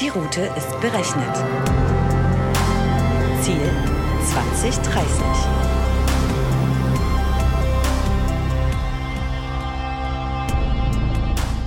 Die 0.00 0.10
Route 0.10 0.42
ist 0.56 0.80
berechnet. 0.80 1.34
Ziel 3.42 3.68
2030. 4.30 5.02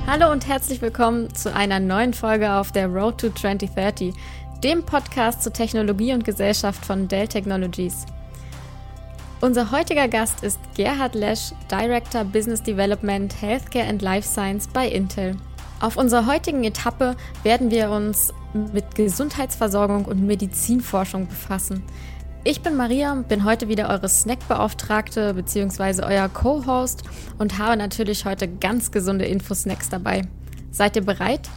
Hallo 0.07 0.31
und 0.31 0.47
herzlich 0.47 0.81
willkommen 0.81 1.35
zu 1.35 1.53
einer 1.53 1.81
neuen 1.81 2.13
Folge 2.13 2.53
auf 2.53 2.71
der 2.71 2.87
Road 2.87 3.17
to 3.17 3.31
2030, 3.31 4.13
dem 4.63 4.85
Podcast 4.85 5.43
zur 5.43 5.51
Technologie 5.51 6.13
und 6.13 6.23
Gesellschaft 6.23 6.85
von 6.85 7.09
Dell 7.09 7.27
Technologies. 7.27 8.05
Unser 9.41 9.71
heutiger 9.71 10.07
Gast 10.07 10.41
ist 10.41 10.59
Gerhard 10.75 11.15
Lesch, 11.15 11.51
Director 11.69 12.23
Business 12.23 12.63
Development 12.63 13.41
Healthcare 13.41 13.89
and 13.89 14.01
Life 14.01 14.25
Science 14.25 14.69
bei 14.69 14.87
Intel. 14.87 15.35
Auf 15.81 15.97
unserer 15.97 16.27
heutigen 16.27 16.63
Etappe 16.63 17.15
werden 17.41 17.71
wir 17.71 17.89
uns 17.89 18.31
mit 18.53 18.93
Gesundheitsversorgung 18.93 20.05
und 20.05 20.23
Medizinforschung 20.23 21.27
befassen. 21.27 21.81
Ich 22.43 22.61
bin 22.61 22.77
Maria, 22.77 23.15
bin 23.27 23.45
heute 23.45 23.67
wieder 23.67 23.89
eure 23.89 24.07
Snackbeauftragte 24.07 25.33
bzw. 25.33 26.03
euer 26.03 26.29
Co-Host 26.29 27.01
und 27.39 27.57
habe 27.57 27.77
natürlich 27.77 28.25
heute 28.25 28.47
ganz 28.47 28.91
gesunde 28.91 29.25
Infosnacks 29.25 29.89
dabei. 29.89 30.21
Seid 30.69 30.95
ihr 30.97 31.03
bereit? 31.03 31.49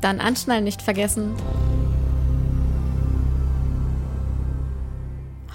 Dann 0.00 0.20
anschnallen 0.20 0.62
nicht 0.62 0.80
vergessen. 0.80 1.34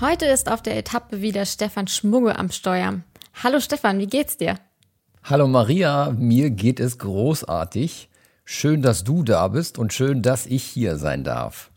Heute 0.02 0.26
ist 0.26 0.52
auf 0.52 0.62
der 0.62 0.76
Etappe 0.76 1.22
wieder 1.22 1.46
Stefan 1.46 1.88
Schmugge 1.88 2.38
am 2.38 2.52
Steuer. 2.52 3.00
Hallo 3.42 3.62
Stefan, 3.62 3.98
wie 4.00 4.08
geht's 4.08 4.36
dir? 4.36 4.56
Hallo 5.24 5.48
Maria, 5.48 6.14
mir 6.18 6.50
geht 6.50 6.82
es 6.82 6.98
großartig. 6.98 8.10
Schön, 8.52 8.82
dass 8.82 9.04
du 9.04 9.22
da 9.22 9.48
bist 9.48 9.78
und 9.78 9.94
schön, 9.94 10.24
dass 10.24 10.48
ich 10.48 10.64
hier 10.64 10.98
sein 10.98 11.24
darf. 11.24 11.70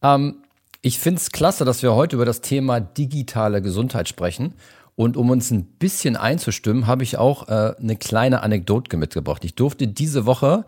Ähm, 0.00 0.36
ich 0.80 0.98
finde 0.98 1.20
es 1.20 1.30
klasse, 1.30 1.66
dass 1.66 1.82
wir 1.82 1.94
heute 1.94 2.16
über 2.16 2.24
das 2.24 2.40
Thema 2.40 2.80
digitale 2.80 3.60
Gesundheit 3.60 4.08
sprechen. 4.08 4.54
Und 4.94 5.18
um 5.18 5.28
uns 5.28 5.50
ein 5.50 5.66
bisschen 5.66 6.16
einzustimmen, 6.16 6.86
habe 6.86 7.02
ich 7.02 7.18
auch 7.18 7.48
äh, 7.48 7.74
eine 7.78 7.96
kleine 7.96 8.42
Anekdote 8.42 8.96
mitgebracht. 8.96 9.44
Ich 9.44 9.56
durfte 9.56 9.88
diese 9.88 10.24
Woche 10.24 10.64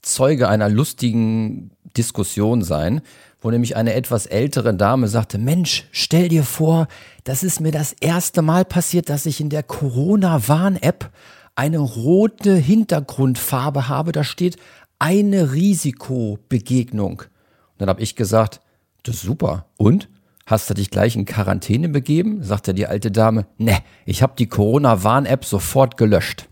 Zeuge 0.00 0.48
einer 0.48 0.68
lustigen 0.68 1.72
Diskussion 1.96 2.62
sein, 2.62 3.00
wo 3.40 3.50
nämlich 3.50 3.74
eine 3.74 3.94
etwas 3.94 4.26
ältere 4.26 4.74
Dame 4.74 5.08
sagte, 5.08 5.38
Mensch, 5.38 5.88
stell 5.90 6.28
dir 6.28 6.44
vor, 6.44 6.86
das 7.24 7.42
ist 7.42 7.60
mir 7.60 7.72
das 7.72 7.94
erste 7.94 8.42
Mal 8.42 8.64
passiert, 8.64 9.08
dass 9.08 9.26
ich 9.26 9.40
in 9.40 9.50
der 9.50 9.64
Corona-Warn-App 9.64 11.10
eine 11.56 11.78
rote 11.78 12.54
Hintergrundfarbe 12.54 13.88
habe. 13.88 14.12
Da 14.12 14.24
steht 14.24 14.56
eine 15.04 15.52
Risikobegegnung. 15.52 17.18
Und 17.20 17.28
dann 17.76 17.90
habe 17.90 18.00
ich 18.00 18.16
gesagt, 18.16 18.62
das 19.02 19.16
ist 19.16 19.22
super. 19.22 19.66
Und? 19.76 20.08
Hast 20.46 20.70
du 20.70 20.74
dich 20.74 20.90
gleich 20.90 21.14
in 21.14 21.26
Quarantäne 21.26 21.90
begeben? 21.90 22.42
sagte 22.42 22.72
die 22.72 22.86
alte 22.86 23.10
Dame. 23.10 23.46
Ne, 23.58 23.80
ich 24.06 24.22
habe 24.22 24.32
die 24.38 24.46
Corona-Warn-App 24.46 25.44
sofort 25.44 25.98
gelöscht. 25.98 26.48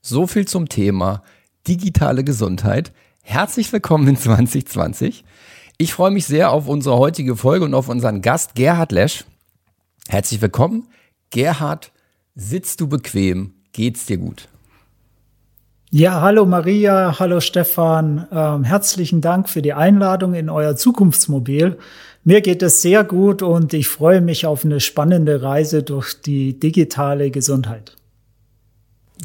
So 0.00 0.28
viel 0.28 0.46
zum 0.46 0.68
Thema 0.68 1.24
digitale 1.66 2.22
Gesundheit. 2.22 2.92
Herzlich 3.22 3.72
willkommen 3.72 4.06
in 4.06 4.16
2020. 4.16 5.24
Ich 5.76 5.92
freue 5.92 6.12
mich 6.12 6.26
sehr 6.26 6.52
auf 6.52 6.68
unsere 6.68 6.96
heutige 6.98 7.34
Folge 7.34 7.64
und 7.64 7.74
auf 7.74 7.88
unseren 7.88 8.22
Gast 8.22 8.54
Gerhard 8.54 8.92
Lesch. 8.92 9.24
Herzlich 10.06 10.40
willkommen. 10.40 10.86
Gerhard, 11.30 11.90
sitzt 12.36 12.80
du 12.80 12.86
bequem? 12.86 13.54
Geht's 13.72 14.06
dir 14.06 14.18
gut? 14.18 14.48
Ja, 15.92 16.20
hallo 16.20 16.46
Maria, 16.46 17.20
hallo 17.20 17.38
Stefan. 17.38 18.26
Ähm, 18.32 18.64
herzlichen 18.64 19.20
Dank 19.20 19.48
für 19.48 19.62
die 19.62 19.72
Einladung 19.72 20.34
in 20.34 20.50
euer 20.50 20.74
Zukunftsmobil. 20.74 21.78
Mir 22.24 22.40
geht 22.40 22.62
es 22.64 22.82
sehr 22.82 23.04
gut 23.04 23.40
und 23.40 23.72
ich 23.72 23.86
freue 23.86 24.20
mich 24.20 24.46
auf 24.46 24.64
eine 24.64 24.80
spannende 24.80 25.42
Reise 25.42 25.84
durch 25.84 26.20
die 26.20 26.58
digitale 26.58 27.30
Gesundheit. 27.30 27.94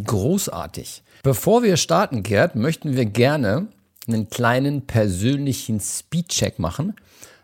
Großartig. 0.06 1.02
Bevor 1.24 1.64
wir 1.64 1.78
starten, 1.78 2.22
Gerd, 2.22 2.56
möchten 2.56 2.96
wir 2.96 3.06
gerne 3.06 3.68
einen 4.08 4.30
kleinen 4.30 4.86
persönlichen 4.86 5.80
Speedcheck 5.80 6.60
machen, 6.60 6.96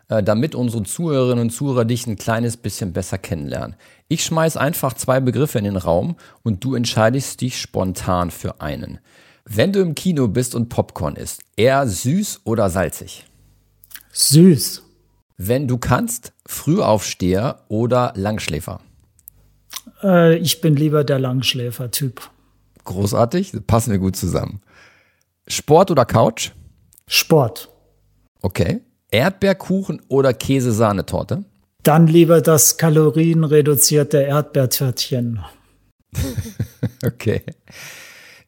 äh, 0.08 0.22
damit 0.22 0.54
unsere 0.54 0.84
Zuhörerinnen 0.84 1.46
und 1.46 1.50
Zuhörer 1.50 1.84
dich 1.84 2.06
ein 2.06 2.16
kleines 2.16 2.56
bisschen 2.56 2.92
besser 2.92 3.18
kennenlernen. 3.18 3.74
Ich 4.08 4.24
schmeiß 4.24 4.56
einfach 4.56 4.94
zwei 4.94 5.20
Begriffe 5.20 5.58
in 5.58 5.64
den 5.64 5.76
Raum 5.76 6.16
und 6.42 6.64
du 6.64 6.74
entscheidest 6.74 7.42
dich 7.42 7.60
spontan 7.60 8.30
für 8.30 8.62
einen. 8.62 9.00
Wenn 9.44 9.72
du 9.72 9.80
im 9.80 9.94
Kino 9.94 10.28
bist 10.28 10.54
und 10.54 10.70
Popcorn 10.70 11.16
isst, 11.16 11.42
eher 11.56 11.86
süß 11.86 12.40
oder 12.44 12.70
salzig? 12.70 13.26
Süß. 14.12 14.82
Wenn 15.36 15.68
du 15.68 15.76
kannst, 15.76 16.32
Frühaufsteher 16.46 17.64
oder 17.68 18.12
Langschläfer? 18.16 18.80
Äh, 20.02 20.36
ich 20.38 20.60
bin 20.60 20.74
lieber 20.74 21.04
der 21.04 21.18
Langschläfer-Typ. 21.18 22.30
Großartig, 22.84 23.52
passen 23.66 23.92
wir 23.92 23.98
gut 23.98 24.16
zusammen. 24.16 24.62
Sport 25.46 25.90
oder 25.90 26.06
Couch? 26.06 26.52
Sport. 27.06 27.68
Okay. 28.40 28.80
Erdbeerkuchen 29.10 30.02
oder 30.08 30.34
Käsesahnetorte? 30.34 31.44
Dann 31.88 32.06
lieber 32.06 32.42
das 32.42 32.76
kalorienreduzierte 32.76 34.18
Erdbeertörtchen. 34.18 35.40
okay. 37.02 37.40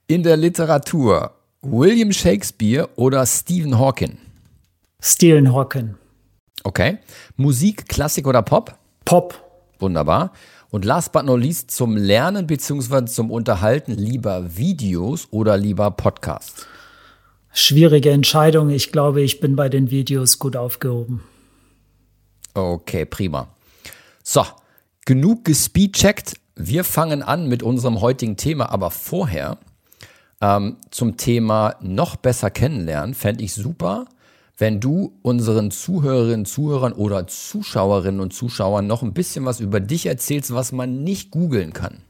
In 0.07 0.23
der 0.23 0.37
Literatur 0.37 1.33
William 1.63 2.13
Shakespeare 2.13 2.91
oder 2.97 3.25
Stephen 3.25 3.79
Hawking? 3.79 4.19
Stephen 5.03 5.55
Hawking. 5.55 5.95
Okay. 6.65 6.99
Musik, 7.39 7.89
Klassik 7.89 8.27
oder 8.27 8.43
Pop? 8.43 8.77
Pop. 9.07 9.43
Wunderbar. 9.79 10.35
Und 10.69 10.85
last 10.85 11.11
but 11.11 11.25
not 11.25 11.41
least 11.41 11.71
zum 11.71 11.97
Lernen 11.97 12.47
bzw. 12.47 13.07
zum 13.07 13.31
Unterhalten 13.31 13.93
lieber 13.93 14.55
Videos 14.59 15.29
oder 15.31 15.57
lieber 15.57 15.91
Podcasts? 15.93 16.67
Schwierige 17.55 18.11
Entscheidung. 18.11 18.69
Ich 18.69 18.93
glaube, 18.93 19.23
ich 19.23 19.41
bin 19.41 19.57
bei 19.57 19.71
den 19.71 19.91
Videos 19.91 20.39
gut 20.39 20.57
aufgehoben. 20.57 21.23
Okay, 22.55 23.05
prima. 23.05 23.49
So, 24.23 24.45
genug 25.07 25.45
gespeedcheckt. 25.45 26.35
Wir 26.57 26.85
fangen 26.85 27.23
an 27.23 27.49
mit 27.49 27.63
unserem 27.63 28.01
heutigen 28.01 28.37
Thema, 28.37 28.71
aber 28.71 28.91
vorher 28.91 29.59
ähm, 30.41 30.77
zum 30.91 31.17
Thema 31.17 31.77
noch 31.81 32.17
besser 32.17 32.51
kennenlernen, 32.51 33.15
fände 33.15 33.45
ich 33.45 33.55
super, 33.55 34.07
wenn 34.59 34.81
du 34.81 35.19
unseren 35.23 35.71
Zuhörerinnen, 35.71 36.45
Zuhörern 36.45 36.93
oder 36.93 37.27
Zuschauerinnen 37.27 38.21
und 38.21 38.35
Zuschauern 38.35 38.87
noch 38.87 39.03
ein 39.03 39.15
bisschen 39.15 39.47
was 39.47 39.61
über 39.61 39.81
dich 39.81 40.07
erzählst, 40.07 40.53
was 40.53 40.73
man 40.73 41.03
nicht 41.03 41.31
googeln 41.31 41.73
kann. 41.73 42.03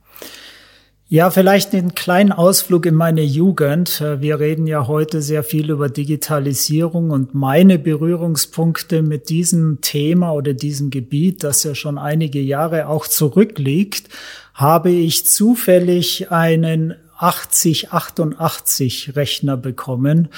Ja, 1.12 1.30
vielleicht 1.32 1.74
einen 1.74 1.96
kleinen 1.96 2.30
Ausflug 2.30 2.86
in 2.86 2.94
meine 2.94 3.22
Jugend. 3.22 4.00
Wir 4.00 4.38
reden 4.38 4.68
ja 4.68 4.86
heute 4.86 5.22
sehr 5.22 5.42
viel 5.42 5.70
über 5.70 5.88
Digitalisierung 5.88 7.10
und 7.10 7.34
meine 7.34 7.80
Berührungspunkte 7.80 9.02
mit 9.02 9.28
diesem 9.28 9.80
Thema 9.80 10.30
oder 10.30 10.52
diesem 10.52 10.90
Gebiet, 10.90 11.42
das 11.42 11.64
ja 11.64 11.74
schon 11.74 11.98
einige 11.98 12.40
Jahre 12.40 12.86
auch 12.86 13.08
zurückliegt, 13.08 14.08
habe 14.54 14.92
ich 14.92 15.26
zufällig 15.26 16.30
einen 16.30 16.94
8088 17.18 19.16
Rechner 19.16 19.56
bekommen. 19.56 20.28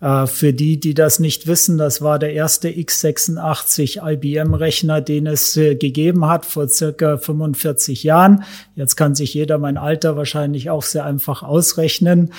Äh, 0.00 0.26
für 0.26 0.52
die, 0.52 0.80
die 0.80 0.94
das 0.94 1.18
nicht 1.18 1.46
wissen, 1.46 1.76
das 1.76 2.00
war 2.00 2.18
der 2.18 2.32
erste 2.32 2.68
x86 2.68 4.00
IBM-Rechner, 4.02 5.00
den 5.00 5.26
es 5.26 5.56
äh, 5.56 5.74
gegeben 5.74 6.26
hat 6.26 6.46
vor 6.46 6.68
circa 6.68 7.18
45 7.18 8.02
Jahren. 8.02 8.44
Jetzt 8.74 8.96
kann 8.96 9.14
sich 9.14 9.34
jeder 9.34 9.58
mein 9.58 9.76
Alter 9.76 10.16
wahrscheinlich 10.16 10.70
auch 10.70 10.82
sehr 10.82 11.04
einfach 11.04 11.42
ausrechnen. 11.42 12.32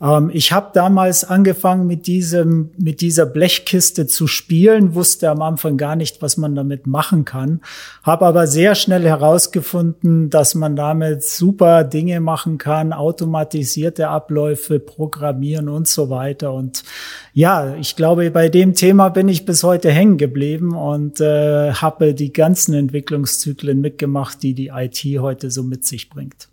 Ähm, 0.00 0.30
ich 0.32 0.52
habe 0.52 0.70
damals 0.74 1.24
angefangen 1.24 1.86
mit 1.86 2.06
diesem, 2.06 2.70
mit 2.76 3.00
dieser 3.00 3.24
Blechkiste 3.24 4.06
zu 4.06 4.26
spielen, 4.26 4.94
wusste 4.94 5.30
am 5.30 5.40
Anfang 5.40 5.78
gar 5.78 5.96
nicht, 5.96 6.20
was 6.20 6.36
man 6.36 6.54
damit 6.54 6.86
machen 6.86 7.24
kann, 7.24 7.62
habe 8.02 8.26
aber 8.26 8.46
sehr 8.46 8.74
schnell 8.74 9.04
herausgefunden, 9.04 10.28
dass 10.28 10.54
man 10.54 10.76
damit 10.76 11.22
super 11.22 11.84
Dinge 11.84 12.20
machen 12.20 12.58
kann, 12.58 12.92
automatisierte 12.92 14.08
Abläufe 14.08 14.80
programmieren 14.80 15.70
und 15.70 15.88
so 15.88 16.10
weiter 16.10 16.52
und 16.52 16.84
ja, 17.32 17.74
ich 17.76 17.96
glaube, 17.96 18.30
bei 18.30 18.48
dem 18.48 18.74
Thema 18.74 19.08
bin 19.08 19.28
ich 19.28 19.44
bis 19.44 19.62
heute 19.62 19.90
hängen 19.90 20.18
geblieben 20.18 20.74
und 20.74 21.20
äh, 21.20 21.72
habe 21.72 22.14
die 22.14 22.32
ganzen 22.32 22.74
Entwicklungszyklen 22.74 23.80
mitgemacht, 23.80 24.42
die 24.42 24.54
die 24.54 24.68
IT 24.68 25.02
heute 25.20 25.50
so 25.50 25.62
mit 25.62 25.84
sich 25.84 26.08
bringt. 26.08 26.48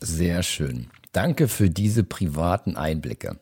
Sehr 0.00 0.42
schön. 0.42 0.88
Danke 1.12 1.46
für 1.46 1.70
diese 1.70 2.02
privaten 2.02 2.76
Einblicke. 2.76 3.36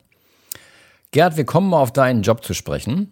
Gerd, 1.11 1.37
wir 1.37 1.45
kommen 1.45 1.69
mal 1.69 1.81
auf 1.81 1.91
deinen 1.91 2.21
Job 2.21 2.43
zu 2.43 2.53
sprechen. 2.53 3.11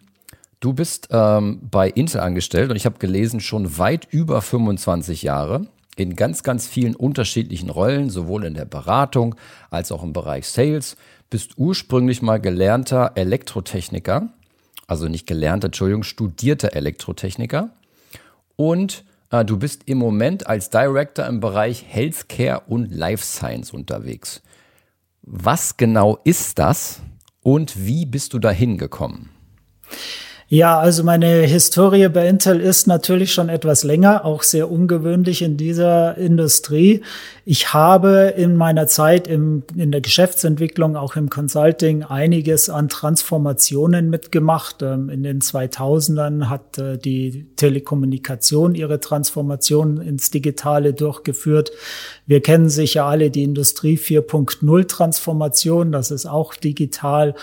Du 0.60 0.74
bist 0.74 1.08
ähm, 1.12 1.60
bei 1.70 1.90
Intel 1.90 2.20
angestellt 2.20 2.70
und 2.70 2.76
ich 2.76 2.86
habe 2.86 3.00
gelesen, 3.00 3.40
schon 3.40 3.78
weit 3.78 4.08
über 4.12 4.42
25 4.42 5.24
Jahre. 5.24 5.68
in 5.96 6.16
ganz, 6.16 6.44
ganz 6.44 6.66
vielen 6.66 6.96
unterschiedlichen 6.96 7.70
Rollen, 7.70 8.10
sowohl 8.10 8.46
in 8.46 8.54
der 8.54 8.66
Beratung 8.66 9.36
als 9.70 9.92
auch 9.92 10.04
im 10.04 10.14
Bereich 10.14 10.48
Sales. 10.48 10.96
Bist 11.30 11.58
ursprünglich 11.58 12.22
mal 12.22 12.40
gelernter 12.40 13.12
Elektrotechniker, 13.16 14.30
also 14.88 15.08
nicht 15.08 15.28
gelernter, 15.28 15.68
Entschuldigung, 15.68 16.04
studierter 16.04 16.74
Elektrotechniker. 16.74 17.70
Und 18.56 19.04
äh, 19.32 19.46
du 19.46 19.58
bist 19.58 19.84
im 19.86 20.00
Moment 20.00 20.48
als 20.48 20.70
Director 20.70 21.26
im 21.28 21.40
Bereich 21.40 21.86
Healthcare 21.88 22.64
und 22.68 22.92
Life 22.92 23.24
Science 23.24 23.72
unterwegs. 23.72 24.42
Was 25.22 25.78
genau 25.78 26.20
ist 26.24 26.58
das 26.58 27.02
und 27.42 27.86
wie 27.86 28.06
bist 28.06 28.34
du 28.34 28.40
dahin 28.40 28.78
gekommen? 28.78 29.30
Ja, 30.52 30.80
also 30.80 31.04
meine 31.04 31.42
Historie 31.44 32.10
bei 32.10 32.28
Intel 32.28 32.60
ist 32.60 32.88
natürlich 32.88 33.32
schon 33.32 33.50
etwas 33.50 33.84
länger, 33.84 34.26
auch 34.26 34.42
sehr 34.42 34.72
ungewöhnlich 34.72 35.44
in 35.44 35.58
dieser 35.58 36.18
Industrie. 36.18 37.04
Ich 37.46 37.72
habe 37.72 38.34
in 38.36 38.56
meiner 38.56 38.88
Zeit 38.88 39.28
im, 39.28 39.62
in 39.76 39.92
der 39.92 40.02
Geschäftsentwicklung, 40.02 40.96
auch 40.96 41.16
im 41.16 41.30
Consulting, 41.30 42.02
einiges 42.02 42.68
an 42.68 42.90
Transformationen 42.90 44.10
mitgemacht. 44.10 44.82
Ähm, 44.82 45.10
in 45.10 45.22
den 45.22 45.42
2000ern 45.42 46.50
hat 46.50 46.80
äh, 46.80 46.98
die 46.98 47.46
Telekommunikation 47.56 48.74
ihre 48.74 49.00
Transformation 49.00 50.02
ins 50.02 50.32
Digitale 50.32 50.96
durchgeführt. 50.96 51.72
Wir 52.30 52.44
kennen 52.44 52.70
sicher 52.70 53.06
alle 53.06 53.32
die 53.32 53.42
Industrie 53.42 53.98
4.0 53.98 54.88
Transformation, 54.88 55.92
das 55.92 56.12
ist 56.12 56.28
auch 56.28 56.54
digital. 56.54 57.34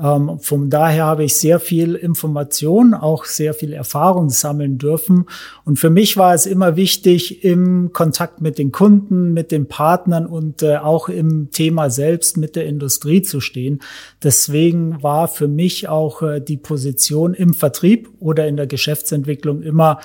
Ähm, 0.00 0.38
von 0.38 0.70
daher 0.70 1.06
habe 1.06 1.24
ich 1.24 1.34
sehr 1.34 1.58
viel 1.58 1.96
Information, 1.96 2.94
auch 2.94 3.24
sehr 3.24 3.52
viel 3.52 3.72
Erfahrung 3.72 4.30
sammeln 4.30 4.78
dürfen. 4.78 5.24
Und 5.64 5.80
für 5.80 5.90
mich 5.90 6.16
war 6.16 6.34
es 6.34 6.46
immer 6.46 6.76
wichtig, 6.76 7.42
im 7.42 7.92
Kontakt 7.92 8.40
mit 8.40 8.58
den 8.58 8.70
Kunden, 8.70 9.32
mit 9.32 9.50
den 9.50 9.66
Partnern 9.66 10.24
und 10.24 10.62
äh, 10.62 10.76
auch 10.76 11.08
im 11.08 11.50
Thema 11.50 11.90
selbst 11.90 12.36
mit 12.36 12.54
der 12.54 12.66
Industrie 12.66 13.22
zu 13.22 13.40
stehen. 13.40 13.80
Deswegen 14.22 15.02
war 15.02 15.26
für 15.26 15.48
mich 15.48 15.88
auch 15.88 16.22
äh, 16.22 16.40
die 16.40 16.58
Position 16.58 17.34
im 17.34 17.54
Vertrieb 17.54 18.08
oder 18.20 18.46
in 18.46 18.56
der 18.56 18.68
Geschäftsentwicklung 18.68 19.62
immer 19.62 19.98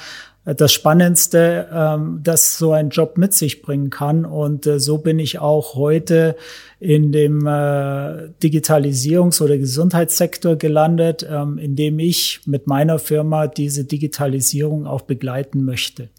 das 0.46 0.74
Spannendste, 0.74 1.70
ähm, 1.74 2.20
das 2.22 2.58
so 2.58 2.74
ein 2.74 2.90
Job 2.90 3.18
mit 3.18 3.34
sich 3.34 3.62
bringen 3.62 3.90
kann. 3.90 4.26
Und 4.26 4.68
äh, 4.68 4.80
so 4.80 4.98
bin 4.98 5.20
ich 5.20 5.40
auch 5.40 5.76
heute 5.76 6.36
in 6.80 7.14
dem 7.14 7.46
äh, 7.48 8.30
Digitalisierungs- 8.42 9.42
oder 9.42 9.58
Gesundheitssektor 9.58 10.58
gelandet, 10.58 11.26
ähm, 11.30 11.58
in 11.58 11.76
dem 11.76 11.98
ich 12.00 12.42
mit 12.46 12.68
meiner 12.68 13.00
Firma 13.00 13.48
diese 13.48 13.86
Digitalisierung 13.86 14.86
auch 14.86 15.02
begleiten 15.02 15.64
möchte. 15.64 16.10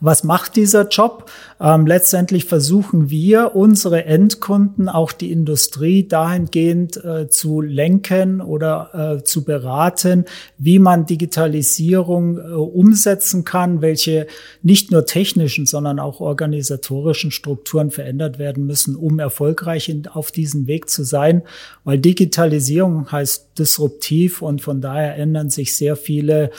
Was 0.00 0.24
macht 0.24 0.56
dieser 0.56 0.88
Job? 0.88 1.30
Ähm, 1.60 1.86
letztendlich 1.86 2.46
versuchen 2.46 3.10
wir, 3.10 3.54
unsere 3.54 4.04
Endkunden, 4.04 4.88
auch 4.88 5.12
die 5.12 5.30
Industrie 5.30 6.08
dahingehend 6.08 6.96
äh, 7.04 7.28
zu 7.28 7.60
lenken 7.60 8.40
oder 8.40 9.18
äh, 9.20 9.24
zu 9.24 9.44
beraten, 9.44 10.24
wie 10.58 10.78
man 10.78 11.06
Digitalisierung 11.06 12.38
äh, 12.38 12.42
umsetzen 12.52 13.44
kann, 13.44 13.80
welche 13.80 14.26
nicht 14.62 14.90
nur 14.90 15.06
technischen, 15.06 15.66
sondern 15.66 16.00
auch 16.00 16.20
organisatorischen 16.20 17.30
Strukturen 17.30 17.90
verändert 17.90 18.38
werden 18.38 18.66
müssen, 18.66 18.96
um 18.96 19.18
erfolgreich 19.18 19.88
in, 19.88 20.08
auf 20.08 20.32
diesem 20.32 20.66
Weg 20.66 20.90
zu 20.90 21.04
sein. 21.04 21.42
Weil 21.84 21.98
Digitalisierung 21.98 23.12
heißt 23.12 23.58
disruptiv 23.58 24.42
und 24.42 24.62
von 24.62 24.80
daher 24.80 25.16
ändern 25.16 25.50
sich 25.50 25.76
sehr 25.76 25.94
viele 25.94 26.50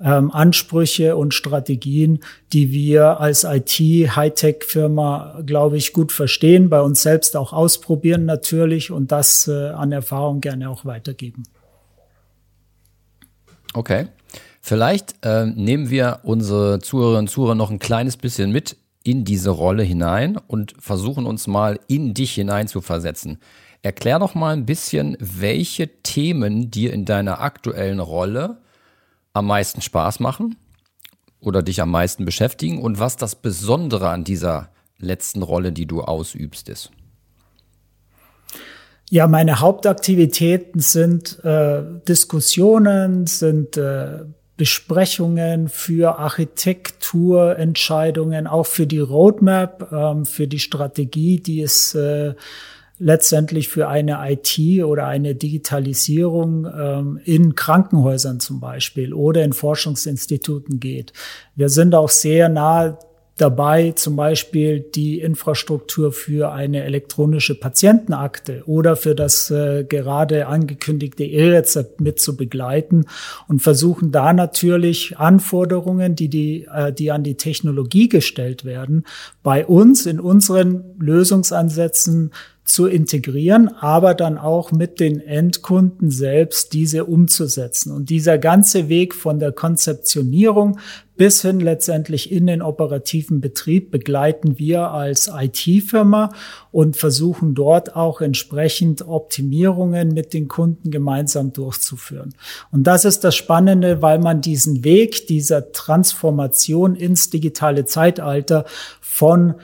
ähm, 0.00 0.30
Ansprüche 0.30 1.16
und 1.16 1.34
Strategien, 1.34 2.20
die 2.52 2.70
wir 2.70 3.20
als 3.20 3.44
IT-Hightech-Firma, 3.44 5.42
glaube 5.44 5.76
ich, 5.76 5.92
gut 5.92 6.12
verstehen, 6.12 6.68
bei 6.68 6.80
uns 6.80 7.02
selbst 7.02 7.36
auch 7.36 7.52
ausprobieren 7.52 8.24
natürlich 8.24 8.90
und 8.90 9.12
das 9.12 9.48
äh, 9.48 9.68
an 9.70 9.92
Erfahrung 9.92 10.40
gerne 10.40 10.70
auch 10.70 10.84
weitergeben. 10.84 11.42
Okay. 13.74 14.08
Vielleicht 14.60 15.14
äh, 15.24 15.46
nehmen 15.46 15.88
wir 15.88 16.20
unsere 16.24 16.78
Zuhörerinnen 16.80 17.20
und 17.22 17.30
Zuhörer 17.30 17.54
noch 17.54 17.70
ein 17.70 17.78
kleines 17.78 18.16
bisschen 18.16 18.52
mit 18.52 18.76
in 19.02 19.24
diese 19.24 19.50
Rolle 19.50 19.82
hinein 19.82 20.36
und 20.36 20.74
versuchen 20.78 21.24
uns 21.24 21.46
mal 21.46 21.80
in 21.88 22.12
dich 22.12 22.32
hinein 22.32 22.68
zu 22.68 22.80
versetzen. 22.80 23.38
Erklär 23.82 24.18
doch 24.18 24.34
mal 24.34 24.52
ein 24.52 24.66
bisschen, 24.66 25.16
welche 25.20 25.88
Themen 26.02 26.70
dir 26.70 26.92
in 26.92 27.04
deiner 27.04 27.40
aktuellen 27.40 28.00
Rolle 28.00 28.58
am 29.38 29.46
meisten 29.46 29.80
Spaß 29.80 30.20
machen 30.20 30.56
oder 31.40 31.62
dich 31.62 31.80
am 31.80 31.90
meisten 31.90 32.24
beschäftigen 32.24 32.82
und 32.82 32.98
was 32.98 33.16
das 33.16 33.36
Besondere 33.36 34.10
an 34.10 34.24
dieser 34.24 34.70
letzten 34.98 35.42
Rolle, 35.42 35.72
die 35.72 35.86
du 35.86 36.02
ausübst, 36.02 36.68
ist? 36.68 36.90
Ja, 39.10 39.26
meine 39.26 39.60
Hauptaktivitäten 39.60 40.80
sind 40.80 41.42
äh, 41.42 41.82
Diskussionen, 42.06 43.26
sind 43.26 43.78
äh, 43.78 44.26
Besprechungen 44.58 45.68
für 45.68 46.18
Architekturentscheidungen, 46.18 48.46
auch 48.46 48.66
für 48.66 48.86
die 48.86 48.98
Roadmap, 48.98 49.90
ähm, 49.92 50.26
für 50.26 50.46
die 50.46 50.58
Strategie, 50.58 51.40
die 51.40 51.62
es 51.62 51.94
äh, 51.94 52.34
letztendlich 52.98 53.68
für 53.68 53.88
eine 53.88 54.18
IT 54.30 54.82
oder 54.84 55.06
eine 55.06 55.34
Digitalisierung 55.34 56.66
ähm, 56.66 57.20
in 57.24 57.54
Krankenhäusern 57.54 58.40
zum 58.40 58.60
Beispiel 58.60 59.12
oder 59.12 59.44
in 59.44 59.52
Forschungsinstituten 59.52 60.80
geht. 60.80 61.12
Wir 61.54 61.68
sind 61.68 61.94
auch 61.94 62.08
sehr 62.08 62.48
nah 62.48 62.98
dabei, 63.40 63.92
zum 63.92 64.16
Beispiel 64.16 64.80
die 64.80 65.20
Infrastruktur 65.20 66.12
für 66.12 66.52
eine 66.52 66.84
elektronische 66.84 67.54
Patientenakte 67.54 68.62
oder 68.66 68.96
für 68.96 69.14
das 69.14 69.50
äh, 69.50 69.84
gerade 69.84 70.46
angekündigte 70.46 71.24
E-Rezept 71.24 72.00
mit 72.00 72.20
zu 72.20 72.36
begleiten 72.36 73.06
und 73.46 73.62
versuchen 73.62 74.12
da 74.12 74.32
natürlich 74.32 75.18
Anforderungen, 75.18 76.16
die, 76.16 76.28
die, 76.28 76.66
äh, 76.72 76.92
die 76.92 77.10
an 77.10 77.22
die 77.22 77.36
Technologie 77.36 78.08
gestellt 78.08 78.64
werden, 78.64 79.04
bei 79.42 79.64
uns 79.64 80.06
in 80.06 80.20
unseren 80.20 80.84
Lösungsansätzen 80.98 82.32
zu 82.68 82.86
integrieren, 82.86 83.68
aber 83.80 84.14
dann 84.14 84.36
auch 84.36 84.72
mit 84.72 85.00
den 85.00 85.20
Endkunden 85.20 86.10
selbst 86.10 86.74
diese 86.74 87.06
umzusetzen. 87.06 87.90
Und 87.90 88.10
dieser 88.10 88.36
ganze 88.36 88.90
Weg 88.90 89.14
von 89.14 89.38
der 89.38 89.52
Konzeptionierung 89.52 90.78
bis 91.16 91.42
hin 91.42 91.60
letztendlich 91.60 92.30
in 92.30 92.46
den 92.46 92.60
operativen 92.62 93.40
Betrieb 93.40 93.90
begleiten 93.90 94.58
wir 94.58 94.90
als 94.90 95.30
IT-Firma 95.34 96.32
und 96.70 96.96
versuchen 96.96 97.54
dort 97.54 97.96
auch 97.96 98.20
entsprechend 98.20 99.08
Optimierungen 99.08 100.12
mit 100.12 100.34
den 100.34 100.46
Kunden 100.46 100.90
gemeinsam 100.90 101.54
durchzuführen. 101.54 102.34
Und 102.70 102.86
das 102.86 103.06
ist 103.06 103.24
das 103.24 103.34
Spannende, 103.34 104.02
weil 104.02 104.18
man 104.18 104.42
diesen 104.42 104.84
Weg 104.84 105.26
dieser 105.26 105.72
Transformation 105.72 106.94
ins 106.94 107.30
digitale 107.30 107.86
Zeitalter 107.86 108.66
von 109.00 109.54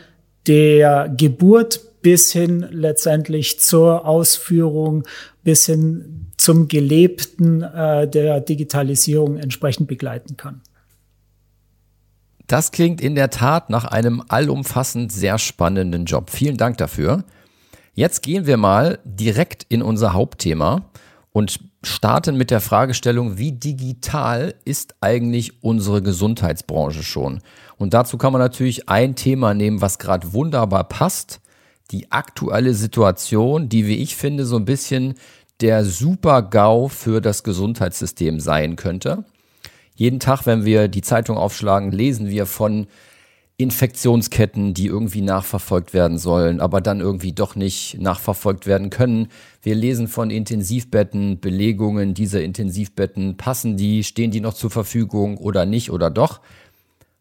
der 0.46 1.14
Geburt 1.16 1.80
bis 2.04 2.32
hin 2.32 2.68
letztendlich 2.70 3.60
zur 3.60 4.06
Ausführung, 4.06 5.04
bis 5.42 5.64
hin 5.64 6.26
zum 6.36 6.68
Gelebten 6.68 7.62
äh, 7.62 8.06
der 8.06 8.40
Digitalisierung 8.40 9.38
entsprechend 9.38 9.88
begleiten 9.88 10.36
kann. 10.36 10.60
Das 12.46 12.72
klingt 12.72 13.00
in 13.00 13.14
der 13.14 13.30
Tat 13.30 13.70
nach 13.70 13.86
einem 13.86 14.22
allumfassend 14.28 15.12
sehr 15.12 15.38
spannenden 15.38 16.04
Job. 16.04 16.28
Vielen 16.28 16.58
Dank 16.58 16.76
dafür. 16.76 17.24
Jetzt 17.94 18.22
gehen 18.22 18.46
wir 18.46 18.58
mal 18.58 18.98
direkt 19.04 19.64
in 19.70 19.80
unser 19.80 20.12
Hauptthema 20.12 20.90
und 21.32 21.58
starten 21.82 22.36
mit 22.36 22.50
der 22.50 22.60
Fragestellung, 22.60 23.38
wie 23.38 23.52
digital 23.52 24.54
ist 24.66 24.94
eigentlich 25.00 25.64
unsere 25.64 26.02
Gesundheitsbranche 26.02 27.02
schon? 27.02 27.40
Und 27.78 27.94
dazu 27.94 28.18
kann 28.18 28.34
man 28.34 28.42
natürlich 28.42 28.90
ein 28.90 29.16
Thema 29.16 29.54
nehmen, 29.54 29.80
was 29.80 29.98
gerade 29.98 30.34
wunderbar 30.34 30.84
passt, 30.84 31.40
die 31.94 32.10
aktuelle 32.10 32.74
Situation, 32.74 33.68
die, 33.68 33.86
wie 33.86 33.98
ich 33.98 34.16
finde, 34.16 34.44
so 34.46 34.56
ein 34.56 34.64
bisschen 34.64 35.14
der 35.60 35.84
Super-GAU 35.84 36.88
für 36.88 37.20
das 37.20 37.44
Gesundheitssystem 37.44 38.40
sein 38.40 38.74
könnte. 38.74 39.24
Jeden 39.94 40.18
Tag, 40.18 40.44
wenn 40.44 40.64
wir 40.64 40.88
die 40.88 41.02
Zeitung 41.02 41.36
aufschlagen, 41.36 41.92
lesen 41.92 42.28
wir 42.28 42.46
von 42.46 42.88
Infektionsketten, 43.56 44.74
die 44.74 44.86
irgendwie 44.86 45.20
nachverfolgt 45.20 45.94
werden 45.94 46.18
sollen, 46.18 46.60
aber 46.60 46.80
dann 46.80 46.98
irgendwie 46.98 47.32
doch 47.32 47.54
nicht 47.54 48.00
nachverfolgt 48.00 48.66
werden 48.66 48.90
können. 48.90 49.28
Wir 49.62 49.76
lesen 49.76 50.08
von 50.08 50.30
Intensivbetten, 50.30 51.38
Belegungen 51.38 52.14
dieser 52.14 52.42
Intensivbetten. 52.42 53.36
Passen 53.36 53.76
die, 53.76 54.02
stehen 54.02 54.32
die 54.32 54.40
noch 54.40 54.54
zur 54.54 54.70
Verfügung 54.70 55.36
oder 55.38 55.66
nicht 55.66 55.92
oder 55.92 56.10
doch? 56.10 56.40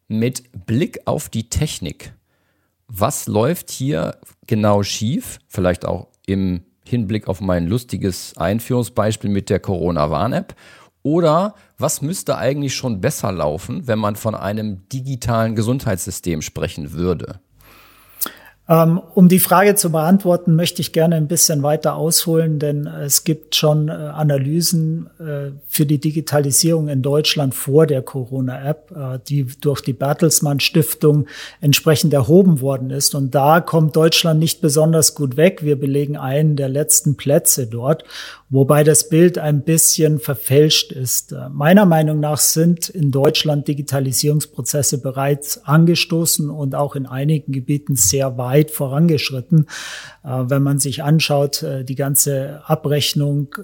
Mit 0.08 0.65
Blick 0.65 1.01
auf 1.06 1.30
die 1.30 1.50
Technik 1.50 2.13
was 2.88 3.28
läuft 3.28 3.72
hier 3.72 4.18
genau 4.48 4.84
schief? 4.84 5.40
Vielleicht 5.48 5.86
auch 5.86 6.08
im 6.25 6.63
Hinblick 6.86 7.28
auf 7.28 7.42
mein 7.42 7.68
lustiges 7.68 8.38
Einführungsbeispiel 8.38 9.30
mit 9.30 9.50
der 9.50 9.60
Corona-Warn-App. 9.60 10.56
Oder 11.02 11.56
was 11.78 12.02
müsste 12.02 12.38
eigentlich 12.38 12.75
schon 12.75 13.02
besser 13.02 13.32
laufen, 13.32 13.88
wenn 13.88 14.00
man 14.00 14.16
von 14.16 14.36
einem 14.36 14.88
digitalen 14.90 15.56
Gesundheitssystem 15.56 16.42
sprechen 16.42 16.94
würde? 16.94 17.42
Ähm, 18.70 19.01
um 19.13 19.27
die 19.27 19.39
Frage 19.39 19.75
zu 19.75 19.91
beantworten, 19.91 20.55
möchte 20.55 20.82
ich 20.82 20.93
gerne 20.93 21.17
ein 21.17 21.27
bisschen 21.27 21.63
weiter 21.63 21.98
ausholen, 21.98 22.60
denn 22.60 22.88
es 22.88 23.25
gibt 23.25 23.55
schon 23.55 23.89
äh, 23.89 23.91
Analysen 23.91 25.10
äh, 25.20 25.51
für 25.67 25.86
die 25.86 26.00
Digitalisierung 26.00 26.88
in 26.88 27.01
Deutschland 27.01 27.55
vor 27.55 27.88
der 27.88 28.01
Corona-App, 28.01 28.91
äh, 28.96 29.20
die 29.27 29.46
durch 29.60 29.82
die 29.82 29.91
Bertelsmann 29.91 30.62
Stiftung 30.62 31.27
entsprechend 31.60 32.13
erhoben 32.13 32.62
worden 32.62 32.89
ist. 32.89 33.15
Und 33.15 33.36
da 33.36 33.60
kommt 33.60 33.98
Deutschland 33.98 34.39
nicht 34.39 34.62
besonders 34.62 35.13
gut 35.13 35.36
weg. 35.36 35.63
Wir 35.63 35.77
belegen 35.77 36.15
einen 36.15 36.55
der 36.55 36.70
letzten 36.70 37.17
Plätze 37.17 37.67
dort 37.67 38.05
wobei 38.53 38.83
das 38.83 39.10
Bild 39.10 39.39
ein 39.39 39.63
bisschen 39.63 40.19
verfälscht 40.19 40.91
ist. 40.91 41.31
Äh, 41.31 41.50
meiner 41.50 41.88
Meinung 41.88 42.19
nach 42.19 42.38
sind 42.38 42.88
in 42.88 43.10
Deutschland 43.10 43.67
Digitalisierungsprozesse 43.67 45.01
bereits 45.01 45.65
angestoßen 45.65 46.51
und 46.51 46.75
auch 46.75 46.95
in 46.95 47.07
einigen 47.07 47.51
Gebieten 47.51 47.95
sehr 47.95 48.38
weit 48.38 48.69
vorangeschritten. 48.69 49.65
Äh, 50.24 50.43
wenn 50.45 50.62
man 50.62 50.77
sich 50.77 51.01
anschaut, 51.01 51.63
äh, 51.63 51.83
die 51.83 51.95
ganze 51.95 52.62
Abrechnung 52.65 53.55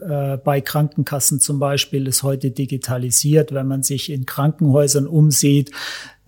bei 0.43 0.61
Krankenkassen 0.61 1.39
zum 1.39 1.59
Beispiel 1.59 2.07
ist 2.07 2.23
heute 2.23 2.49
digitalisiert. 2.51 3.53
Wenn 3.53 3.67
man 3.67 3.83
sich 3.83 4.11
in 4.11 4.25
Krankenhäusern 4.25 5.05
umsieht, 5.05 5.71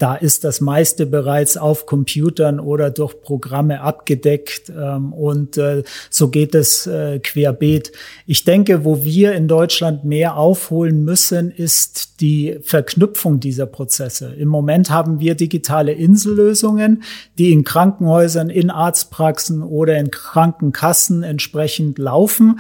da 0.01 0.15
ist 0.15 0.43
das 0.43 0.61
meiste 0.61 1.05
bereits 1.05 1.57
auf 1.57 1.85
Computern 1.85 2.59
oder 2.59 2.89
durch 2.89 3.21
Programme 3.21 3.81
abgedeckt 3.81 4.71
ähm, 4.75 5.13
und 5.13 5.57
äh, 5.57 5.83
so 6.09 6.29
geht 6.29 6.55
es 6.55 6.87
äh, 6.87 7.19
querbeet. 7.19 7.91
Ich 8.25 8.43
denke, 8.43 8.83
wo 8.83 9.03
wir 9.03 9.33
in 9.33 9.47
Deutschland 9.47 10.03
mehr 10.03 10.37
aufholen 10.37 11.03
müssen, 11.03 11.51
ist 11.51 12.19
die 12.19 12.57
Verknüpfung 12.63 13.39
dieser 13.39 13.67
Prozesse. 13.67 14.33
Im 14.37 14.47
Moment 14.47 14.89
haben 14.89 15.19
wir 15.19 15.35
digitale 15.35 15.91
Insellösungen, 15.91 17.03
die 17.37 17.51
in 17.51 17.63
Krankenhäusern, 17.63 18.49
in 18.49 18.71
Arztpraxen 18.71 19.61
oder 19.61 19.97
in 19.97 20.09
Krankenkassen 20.09 21.21
entsprechend 21.21 21.99
laufen. 21.99 22.59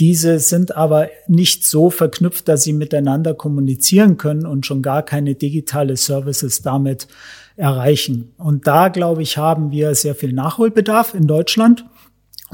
Diese 0.00 0.38
sind 0.38 0.74
aber 0.74 1.10
nicht 1.28 1.66
so 1.66 1.90
verknüpft, 1.90 2.48
dass 2.48 2.62
sie 2.62 2.72
miteinander 2.72 3.34
kommunizieren 3.34 4.16
können 4.16 4.46
und 4.46 4.64
schon 4.64 4.80
gar 4.80 5.02
keine 5.02 5.34
digitale 5.34 5.98
Services 5.98 6.62
damit 6.62 7.06
erreichen. 7.56 8.32
Und 8.38 8.66
da, 8.66 8.88
glaube 8.88 9.22
ich, 9.22 9.36
haben 9.36 9.70
wir 9.70 9.94
sehr 9.94 10.14
viel 10.14 10.32
Nachholbedarf 10.32 11.12
in 11.12 11.26
Deutschland. 11.26 11.84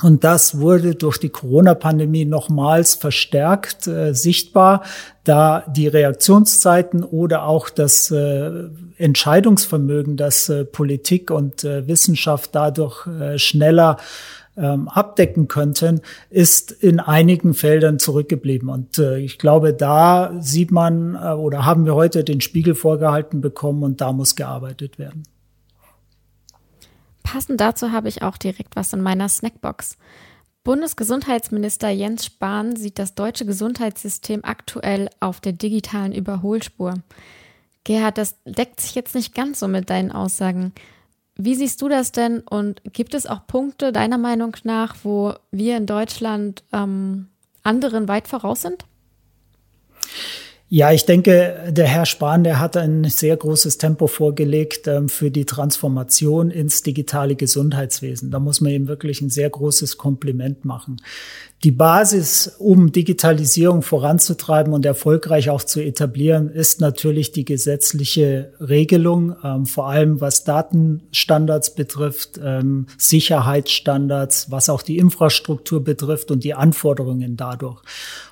Und 0.03 0.25
das 0.25 0.59
wurde 0.59 0.97
durch 0.97 1.19
die 1.19 1.29
Corona-Pandemie 1.29 2.25
nochmals 2.25 2.95
verstärkt 2.95 3.87
äh, 3.87 4.13
sichtbar, 4.13 4.83
da 5.23 5.65
die 5.69 5.87
Reaktionszeiten 5.87 7.05
oder 7.05 7.45
auch 7.45 7.71
das 7.71 8.11
äh, 8.11 8.51
Entscheidungsvermögen, 8.99 10.17
das 10.17 10.49
äh, 10.49 10.65
Politik 10.65 11.31
und 11.31 11.63
äh, 11.63 11.87
Wissenschaft 11.87 12.55
dadurch 12.55 13.07
äh, 13.07 13.39
schneller 13.39 13.99
ähm, 14.57 14.89
abdecken 14.89 15.49
könnten, 15.49 16.01
ist 16.31 16.71
in 16.71 17.01
einigen 17.01 17.55
Feldern 17.55 17.99
zurückgeblieben. 17.99 18.69
Und 18.69 18.99
äh, 18.99 19.19
ich 19.19 19.39
glaube, 19.39 19.75
da 19.75 20.33
sieht 20.41 20.71
man 20.71 21.15
äh, 21.15 21.33
oder 21.33 21.65
haben 21.65 21.85
wir 21.85 21.95
heute 21.95 22.25
den 22.25 22.41
Spiegel 22.41 22.75
vorgehalten 22.75 23.41
bekommen 23.41 23.83
und 23.83 24.01
da 24.01 24.13
muss 24.13 24.37
gearbeitet 24.37 24.99
werden. 24.99 25.25
Passend 27.23 27.61
dazu 27.61 27.93
habe 27.93 28.09
ich 28.09 28.23
auch 28.23 28.37
direkt 28.37 28.77
was 28.77 28.93
in 28.93 29.03
meiner 29.03 29.29
Snackbox. 29.29 29.99
Bundesgesundheitsminister 30.63 31.91
Jens 31.91 32.25
Spahn 32.25 32.75
sieht 32.77 32.99
das 32.99 33.15
deutsche 33.15 33.47
Gesundheitssystem 33.47 34.41
aktuell 34.43 35.09
auf 35.21 35.41
der 35.41 35.53
digitalen 35.53 36.13
Überholspur. 36.13 36.95
Gerhard, 37.85 38.19
das 38.19 38.35
deckt 38.45 38.81
sich 38.81 38.97
jetzt 38.97 39.15
nicht 39.15 39.33
ganz 39.33 39.61
so 39.61 39.69
mit 39.69 39.91
deinen 39.91 40.11
Aussagen. 40.11 40.73
Wie 41.37 41.55
siehst 41.55 41.83
du 41.83 41.89
das 41.89 42.13
denn 42.13 42.41
und 42.41 42.81
gibt 42.93 43.15
es 43.15 43.27
auch 43.27 43.47
Punkte 43.47 43.93
deiner 43.93 44.19
Meinung 44.19 44.57
nach, 44.65 44.97
wo 45.03 45.35
wir 45.51 45.77
in 45.77 45.87
Deutschland 45.87 46.65
ähm, 46.73 47.29
anderen 47.63 48.09
weit 48.09 48.27
voraus 48.27 48.63
sind? 48.63 48.87
Ja, 50.69 50.91
ich 50.91 51.05
denke, 51.05 51.69
der 51.71 51.87
Herr 51.87 52.07
Spahn, 52.07 52.43
der 52.43 52.59
hat 52.59 52.77
ein 52.77 53.05
sehr 53.05 53.37
großes 53.37 53.79
Tempo 53.79 54.09
vorgelegt 54.09 54.89
ähm, 54.89 55.09
für 55.09 55.31
die 55.31 55.45
Transformation 55.45 56.51
ins 56.51 56.83
digitale 56.83 57.37
Gesundheitswesen. 57.37 58.33
Da 58.33 58.41
muss 58.41 58.61
man 58.61 58.73
ihm 58.73 58.89
wirklich 58.89 59.21
ein 59.21 59.31
sehr 59.31 59.49
großes 59.49 59.97
Kompliment 59.97 60.65
machen. 60.65 60.97
Die 61.67 61.73
Basis, 61.73 62.55
um 62.61 62.93
Digitalisierung 62.93 63.83
voranzutreiben 63.83 64.73
und 64.73 64.87
erfolgreich 64.87 65.51
auch 65.51 65.65
zu 65.65 65.81
etablieren, 65.81 66.49
ist 66.49 66.81
natürlich 66.81 67.33
die 67.33 67.45
gesetzliche 67.45 68.53
Regelung, 68.61 69.35
ähm, 69.43 69.67
vor 69.67 69.89
allem 69.89 70.21
was 70.21 70.45
Datenstandards 70.45 71.75
betrifft, 71.75 72.39
ähm, 72.41 72.87
Sicherheitsstandards, 72.99 74.53
was 74.53 74.69
auch 74.69 74.81
die 74.81 74.99
Infrastruktur 74.99 75.83
betrifft 75.83 76.31
und 76.31 76.45
die 76.45 76.55
Anforderungen 76.55 77.37
dadurch. 77.37 77.83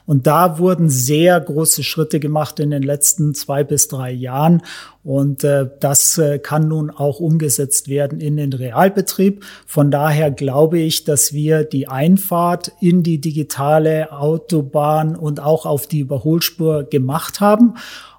Und 0.07 0.26
da 0.26 0.59
wurden 0.59 0.91
sehr 0.91 1.41
große 1.41 1.83
Schritte 1.83 2.21
gemacht 2.21 2.61
in 2.61 2.71
den 2.71 2.83
letzten 2.83 3.35
zwei 3.35 3.64
bis 3.64 3.88
drei 3.88 4.12
Jahren. 4.12 4.62
Und 5.03 5.45
äh, 5.45 5.69
das 5.81 6.19
äh, 6.19 6.38
kann 6.38 6.69
nun 6.69 6.91
auch 6.91 7.21
umgesetzt 7.21 7.88
werden 7.88 8.21
in 8.21 8.37
den 8.37 8.53
Realbetrieb. 8.53 9.45
Von 9.67 9.91
daher 9.91 10.31
glaube 10.31 10.79
ich, 10.79 11.05
dass 11.05 11.33
wir 11.33 11.64
die 11.64 11.88
Einfahrt 11.88 12.73
in 12.81 13.03
die 13.03 13.21
digitale 13.25 14.12
Autobahn 14.12 15.16
und 15.16 15.40
auch 15.40 15.66
auf 15.66 15.87
die 15.87 16.00
Überholspur 16.00 16.85
gemacht 16.85 17.40
haben. 17.40 17.75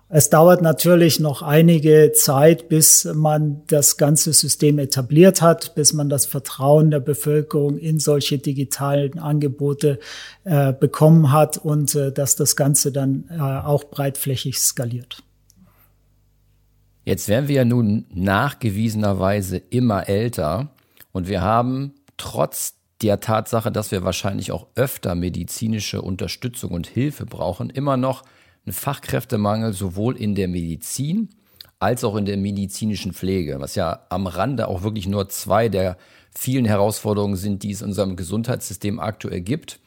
Es 0.08 0.30
dauert 0.30 0.62
natürlich 0.62 1.20
noch 1.20 1.42
einige 1.42 2.12
Zeit, 2.14 2.70
bis 2.70 3.06
man 3.06 3.64
das 3.68 3.98
ganze 3.98 4.34
System 4.34 4.78
etabliert 4.78 5.42
hat, 5.42 5.74
bis 5.74 5.94
man 5.94 6.10
das 6.10 6.28
Vertrauen 6.28 6.92
der 6.92 7.00
Bevölkerung 7.00 7.80
in 7.80 8.00
solche 8.00 8.38
digitalen 8.38 9.18
Angebote 9.18 10.00
äh, 10.44 10.74
bekommen 10.74 11.32
hat 11.32 11.58
und 11.58 11.96
äh, 11.96 12.12
dass 12.12 12.36
das 12.36 12.56
Ganze 12.56 12.92
dann 12.92 13.26
äh, 13.32 13.40
auch 13.40 13.86
breitflächig 13.86 14.60
skaliert. 14.60 15.24
Jetzt 17.04 17.28
werden 17.28 17.48
wir 17.48 17.56
ja 17.56 17.66
nun 17.66 18.06
nachgewiesenerweise 18.14 19.58
immer 19.58 20.08
älter 20.08 20.70
und 21.12 21.28
wir 21.28 21.42
haben 21.42 21.94
trotz 22.18 22.75
der 23.02 23.20
Tatsache, 23.20 23.72
dass 23.72 23.92
wir 23.92 24.04
wahrscheinlich 24.04 24.52
auch 24.52 24.68
öfter 24.76 25.16
medizinische 25.16 26.02
Unterstützung 26.02 26.72
und 26.72 26.88
Hilfe 26.88 27.26
brauchen, 27.26 27.70
immer 27.70 27.98
noch 27.98 28.24
einen 28.66 28.74
Fachkräftemangel 28.74 29.74
sowohl 29.74 30.18
in 30.18 30.36
der 30.36 30.48
Medizin 30.48 31.30
als 31.80 32.04
auch 32.04 32.16
in 32.16 32.26
der 32.26 32.38
medizinischen 32.38 33.14
Pflege, 33.14 33.60
was 33.60 33.76
ja 33.76 34.06
am 34.10 34.28
Rande 34.28 34.68
auch 34.68 34.84
wirklich 34.84 35.08
nur 35.08 35.30
zwei 35.30 35.70
der 35.70 35.98
vielen 36.32 36.66
Herausforderungen 36.66 37.36
sind, 37.36 37.64
die 37.64 37.72
es 37.72 37.82
in 37.82 37.90
unserem 37.90 38.16
Gesundheitssystem 38.16 39.00
aktuell 39.00 39.42
gibt. 39.42 39.80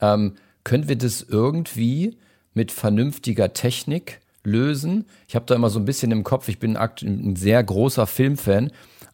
Ähm, 0.00 0.34
können 0.64 0.88
wir 0.88 0.96
das 0.96 1.22
irgendwie 1.22 2.18
mit 2.52 2.72
vernünftiger 2.72 3.52
Technik 3.52 4.20
lösen. 4.44 5.06
Ich 5.28 5.34
habe 5.34 5.46
da 5.46 5.54
immer 5.54 5.70
so 5.70 5.78
ein 5.78 5.84
bisschen 5.84 6.10
im 6.10 6.24
Kopf, 6.24 6.48
ich 6.48 6.58
bin 6.58 6.76
ein 6.76 7.36
sehr 7.36 7.62
großer 7.62 8.06
Filmfan. 8.06 8.70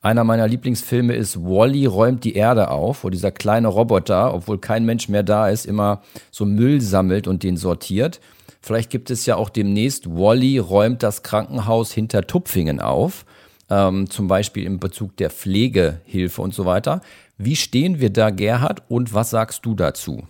Einer 0.06 0.22
meiner 0.22 0.46
Lieblingsfilme 0.46 1.16
ist 1.16 1.36
Wally 1.36 1.84
räumt 1.84 2.22
die 2.22 2.36
Erde 2.36 2.70
auf, 2.70 3.02
wo 3.02 3.10
dieser 3.10 3.32
kleine 3.32 3.66
Roboter, 3.66 4.34
obwohl 4.34 4.60
kein 4.60 4.84
Mensch 4.84 5.08
mehr 5.08 5.24
da 5.24 5.48
ist, 5.48 5.66
immer 5.66 6.00
so 6.30 6.44
Müll 6.44 6.80
sammelt 6.80 7.26
und 7.26 7.42
den 7.42 7.56
sortiert. 7.56 8.20
Vielleicht 8.60 8.90
gibt 8.90 9.10
es 9.10 9.26
ja 9.26 9.34
auch 9.34 9.48
demnächst 9.48 10.08
Wally 10.08 10.58
räumt 10.58 11.02
das 11.02 11.24
Krankenhaus 11.24 11.90
hinter 11.90 12.24
Tupfingen 12.24 12.78
auf, 12.78 13.24
ähm, 13.68 14.08
zum 14.08 14.28
Beispiel 14.28 14.62
im 14.62 14.78
Bezug 14.78 15.16
der 15.16 15.28
Pflegehilfe 15.28 16.40
und 16.40 16.54
so 16.54 16.66
weiter. 16.66 17.00
Wie 17.36 17.56
stehen 17.56 17.98
wir 17.98 18.10
da, 18.10 18.30
Gerhard, 18.30 18.84
und 18.88 19.12
was 19.12 19.30
sagst 19.30 19.66
du 19.66 19.74
dazu? 19.74 20.22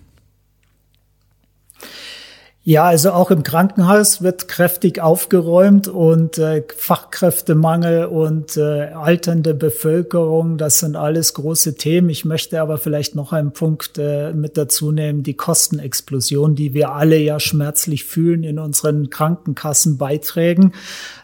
Ja, 2.68 2.82
also 2.82 3.12
auch 3.12 3.30
im 3.30 3.44
Krankenhaus 3.44 4.23
wird 4.23 4.49
kräftig 4.49 5.00
aufgeräumt 5.00 5.87
und 5.87 6.37
äh, 6.38 6.64
Fachkräftemangel 6.76 8.06
und 8.06 8.56
äh, 8.56 8.88
alternde 8.88 9.54
Bevölkerung, 9.54 10.58
das 10.58 10.80
sind 10.80 10.96
alles 10.96 11.35
große 11.35 11.76
Themen. 11.76 12.08
Ich 12.08 12.25
möchte 12.25 12.61
aber 12.61 12.78
vielleicht 12.78 13.14
noch 13.14 13.32
einen 13.32 13.52
Punkt 13.52 13.99
äh, 13.99 14.32
mit 14.32 14.56
dazu 14.56 14.90
nehmen, 14.90 15.23
die 15.23 15.35
Kostenexplosion, 15.35 16.56
die 16.56 16.75
wir 16.75 16.90
alle 16.90 17.18
ja 17.18 17.38
schmerzlich 17.38 18.04
fühlen 18.04 18.42
in 18.42 18.58
unseren 18.58 19.11
Krankenkassenbeiträgen. 19.11 20.73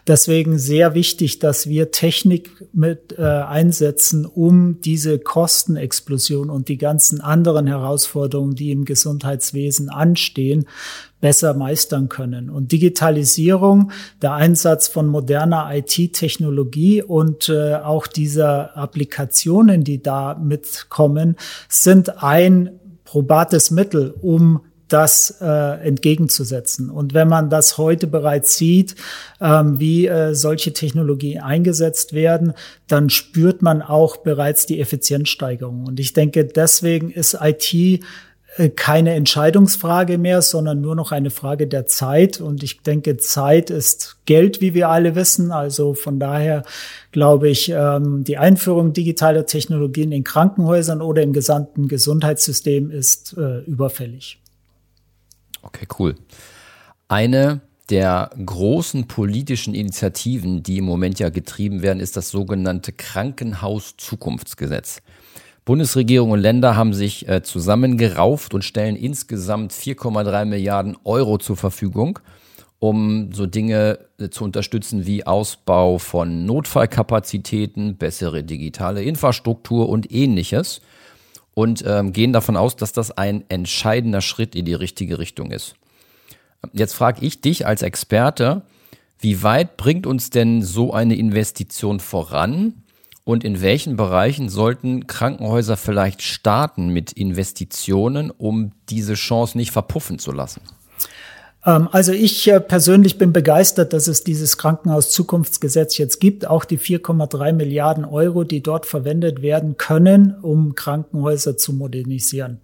Deswegen 0.07 0.57
sehr 0.57 0.93
wichtig, 0.93 1.39
dass 1.39 1.67
wir 1.67 1.91
Technik 1.91 2.51
mit 2.71 3.19
äh, 3.19 3.21
einsetzen, 3.21 4.25
um 4.25 4.79
diese 4.79 5.19
Kostenexplosion 5.19 6.49
und 6.49 6.69
die 6.69 6.77
ganzen 6.77 7.19
anderen 7.19 7.67
Herausforderungen, 7.67 8.55
die 8.55 8.71
im 8.71 8.85
Gesundheitswesen 8.85 9.89
anstehen, 9.89 10.67
besser 11.23 11.53
meistern 11.53 12.09
können. 12.09 12.49
Und 12.49 12.73
Digitalisierung, 12.73 13.93
der 14.21 14.33
Einsatz 14.33 14.89
von 14.89 15.07
moderner 15.07 15.69
IT-Technologie 15.73 17.01
und 17.01 17.47
äh, 17.47 17.75
auch 17.75 18.07
dieser 18.07 18.75
Applikationen, 18.75 19.85
die 19.85 20.03
da 20.03 20.35
mitkommen, 20.35 21.37
sind 21.69 22.21
ein 22.21 22.71
probates 23.05 23.71
Mittel, 23.71 24.13
um 24.19 24.65
das 24.89 25.37
äh, 25.39 25.87
entgegenzusetzen. 25.87 26.89
Und 26.89 27.13
wenn 27.13 27.29
man 27.29 27.49
das 27.49 27.77
heute 27.77 28.07
bereits 28.07 28.57
sieht, 28.57 28.95
ähm, 29.39 29.79
wie 29.79 30.07
äh, 30.07 30.35
solche 30.35 30.73
Technologien 30.73 31.41
eingesetzt 31.41 32.11
werden, 32.11 32.51
dann 32.87 33.09
spürt 33.09 33.61
man 33.61 33.81
auch 33.81 34.17
bereits 34.17 34.65
die 34.65 34.81
Effizienzsteigerung. 34.81 35.85
Und 35.85 36.01
ich 36.01 36.11
denke, 36.11 36.43
deswegen 36.43 37.11
ist 37.11 37.37
IT 37.41 38.03
keine 38.75 39.15
Entscheidungsfrage 39.15 40.17
mehr, 40.17 40.41
sondern 40.41 40.81
nur 40.81 40.95
noch 40.95 41.11
eine 41.11 41.31
Frage 41.31 41.67
der 41.67 41.85
Zeit. 41.87 42.39
Und 42.39 42.63
ich 42.63 42.81
denke, 42.81 43.17
Zeit 43.17 43.69
ist 43.69 44.17
Geld, 44.25 44.61
wie 44.61 44.73
wir 44.73 44.87
alle 44.89 45.15
wissen. 45.15 45.51
Also 45.51 45.95
von 45.95 46.19
daher 46.19 46.63
glaube 47.11 47.49
ich, 47.49 47.69
ähm, 47.69 48.23
die 48.23 48.37
Einführung 48.37 48.93
digitaler 48.93 49.45
Technologien 49.45 50.11
in 50.11 50.23
Krankenhäusern 50.23 51.01
oder 51.01 51.21
im 51.23 51.33
gesamten 51.33 51.87
Gesundheitssystem 51.87 52.91
ist 52.91 53.35
äh, 53.37 53.59
überfällig. 53.61 54.39
Okay, 55.63 55.87
cool. 55.97 56.15
Eine 57.07 57.61
der 57.89 58.29
großen 58.45 59.07
politischen 59.07 59.73
Initiativen, 59.73 60.61
die 60.63 60.77
im 60.77 60.85
Moment 60.85 61.17
ja 61.19 61.29
getrieben 61.29 61.81
werden, 61.81 61.99
ist 61.99 62.15
das 62.17 62.29
sogenannte 62.29 62.91
Krankenhaus-Zukunftsgesetz. 62.91 65.01
Bundesregierung 65.65 66.31
und 66.31 66.39
Länder 66.39 66.75
haben 66.75 66.93
sich 66.93 67.27
äh, 67.29 67.41
zusammengerauft 67.41 68.53
und 68.53 68.65
stellen 68.65 68.95
insgesamt 68.97 69.71
4,3 69.71 70.45
Milliarden 70.45 70.97
Euro 71.05 71.37
zur 71.37 71.55
Verfügung, 71.55 72.19
um 72.79 73.31
so 73.31 73.45
Dinge 73.45 73.99
äh, 74.19 74.29
zu 74.29 74.43
unterstützen 74.43 75.05
wie 75.05 75.25
Ausbau 75.25 75.99
von 75.99 76.45
Notfallkapazitäten, 76.45 77.95
bessere 77.95 78.43
digitale 78.43 79.03
Infrastruktur 79.03 79.87
und 79.87 80.11
ähnliches. 80.11 80.81
Und 81.55 81.83
ähm, 81.85 82.13
gehen 82.13 82.33
davon 82.33 82.57
aus, 82.57 82.75
dass 82.75 82.93
das 82.93 83.11
ein 83.11 83.43
entscheidender 83.47 84.21
Schritt 84.21 84.55
in 84.55 84.65
die 84.65 84.73
richtige 84.73 85.19
Richtung 85.19 85.51
ist. 85.51 85.75
Jetzt 86.71 86.93
frage 86.93 87.23
ich 87.23 87.41
dich 87.41 87.67
als 87.67 87.83
Experte, 87.83 88.63
wie 89.19 89.43
weit 89.43 89.77
bringt 89.77 90.07
uns 90.07 90.31
denn 90.31 90.63
so 90.63 90.93
eine 90.93 91.15
Investition 91.15 91.99
voran? 91.99 92.82
Und 93.25 93.43
in 93.43 93.61
welchen 93.61 93.95
Bereichen 93.95 94.49
sollten 94.49 95.07
Krankenhäuser 95.07 95.77
vielleicht 95.77 96.21
starten 96.21 96.89
mit 96.89 97.13
Investitionen, 97.13 98.31
um 98.31 98.73
diese 98.89 99.13
Chance 99.13 99.57
nicht 99.57 99.71
verpuffen 99.71 100.19
zu 100.19 100.33
lassen? 100.33 100.61
Ähm, 101.65 101.87
also 101.91 102.11
ich 102.11 102.47
äh, 102.49 102.59
persönlich 102.59 103.17
bin 103.17 103.31
begeistert, 103.31 103.93
dass 103.93 104.07
es 104.07 104.23
dieses 104.23 104.57
Krankenhaus-Zukunftsgesetz 104.57 105.97
jetzt 105.97 106.19
gibt. 106.19 106.47
Auch 106.47 106.65
die 106.65 106.77
4,3 106.77 107.53
Milliarden 107.53 108.05
Euro, 108.05 108.43
die 108.43 108.61
dort 108.61 108.85
verwendet 108.85 109.41
werden 109.41 109.77
können, 109.77 110.35
um 110.41 110.75
Krankenhäuser 110.75 111.57
zu 111.57 111.73
modernisieren. 111.73 112.59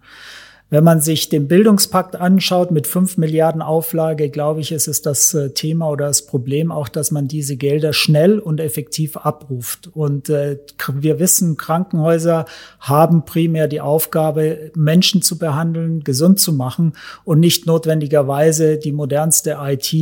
Wenn 0.70 0.84
man 0.84 1.00
sich 1.00 1.28
den 1.28 1.48
Bildungspakt 1.48 2.14
anschaut 2.14 2.70
mit 2.70 2.86
fünf 2.86 3.16
Milliarden 3.16 3.60
Auflage, 3.60 4.30
glaube 4.30 4.60
ich, 4.60 4.70
ist 4.70 4.86
es 4.86 5.02
das 5.02 5.34
äh, 5.34 5.50
Thema 5.50 5.90
oder 5.90 6.06
das 6.06 6.26
Problem 6.26 6.70
auch, 6.70 6.88
dass 6.88 7.10
man 7.10 7.26
diese 7.26 7.56
Gelder 7.56 7.92
schnell 7.92 8.38
und 8.38 8.60
effektiv 8.60 9.16
abruft. 9.16 9.90
Und 9.92 10.28
äh, 10.30 10.58
wir 10.94 11.18
wissen, 11.18 11.56
Krankenhäuser 11.56 12.46
haben 12.78 13.24
primär 13.24 13.66
die 13.66 13.80
Aufgabe, 13.80 14.70
Menschen 14.76 15.22
zu 15.22 15.38
behandeln, 15.38 16.04
gesund 16.04 16.38
zu 16.38 16.52
machen 16.52 16.92
und 17.24 17.40
nicht 17.40 17.66
notwendigerweise 17.66 18.78
die 18.78 18.92
modernste 18.92 19.58
IT 19.60 19.92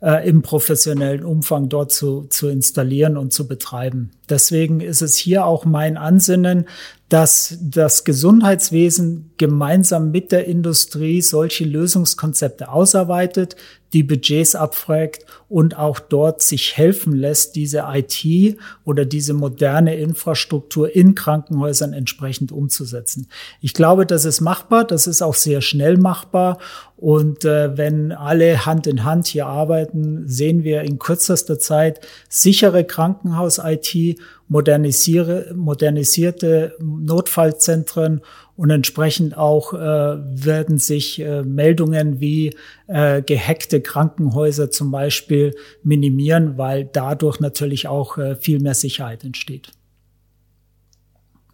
äh, 0.00 0.28
im 0.28 0.42
professionellen 0.42 1.24
Umfang 1.24 1.68
dort 1.68 1.90
zu, 1.90 2.26
zu 2.30 2.48
installieren 2.48 3.16
und 3.16 3.32
zu 3.32 3.48
betreiben. 3.48 4.12
Deswegen 4.28 4.80
ist 4.80 5.02
es 5.02 5.16
hier 5.16 5.44
auch 5.44 5.64
mein 5.64 5.96
Ansinnen, 5.96 6.66
dass 7.08 7.56
das 7.62 8.04
Gesundheitswesen 8.04 9.30
gemeinsam 9.38 10.10
mit 10.10 10.30
der 10.30 10.46
Industrie 10.46 11.22
solche 11.22 11.64
Lösungskonzepte 11.64 12.70
ausarbeitet, 12.70 13.56
die 13.94 14.02
Budgets 14.02 14.54
abfragt 14.54 15.24
und 15.48 15.78
auch 15.78 15.98
dort 15.98 16.42
sich 16.42 16.76
helfen 16.76 17.14
lässt, 17.14 17.56
diese 17.56 17.84
IT 17.88 18.58
oder 18.84 19.06
diese 19.06 19.32
moderne 19.32 19.96
Infrastruktur 19.96 20.94
in 20.94 21.14
Krankenhäusern 21.14 21.94
entsprechend 21.94 22.52
umzusetzen. 22.52 23.28
Ich 23.62 23.72
glaube, 23.72 24.04
das 24.04 24.26
ist 24.26 24.42
machbar, 24.42 24.84
das 24.84 25.06
ist 25.06 25.22
auch 25.22 25.34
sehr 25.34 25.62
schnell 25.62 25.96
machbar 25.96 26.58
und 26.96 27.46
äh, 27.46 27.78
wenn 27.78 28.12
alle 28.12 28.66
Hand 28.66 28.86
in 28.86 29.04
Hand 29.04 29.28
hier 29.28 29.46
arbeiten, 29.46 30.28
sehen 30.28 30.64
wir 30.64 30.82
in 30.82 30.98
kürzester 30.98 31.58
Zeit 31.58 32.00
sichere 32.28 32.84
Krankenhaus-IT 32.84 34.18
modernisiere, 34.48 35.52
modernisierte 35.54 36.74
Notfallzentren 36.80 38.22
und 38.56 38.70
entsprechend 38.70 39.36
auch 39.36 39.74
äh, 39.74 39.78
werden 39.78 40.78
sich 40.78 41.20
äh, 41.20 41.42
Meldungen 41.42 42.18
wie 42.18 42.54
äh, 42.88 43.22
gehackte 43.22 43.80
Krankenhäuser 43.80 44.70
zum 44.70 44.90
Beispiel 44.90 45.54
minimieren, 45.82 46.58
weil 46.58 46.84
dadurch 46.84 47.40
natürlich 47.40 47.86
auch 47.86 48.18
äh, 48.18 48.34
viel 48.34 48.60
mehr 48.60 48.74
Sicherheit 48.74 49.22
entsteht. 49.22 49.70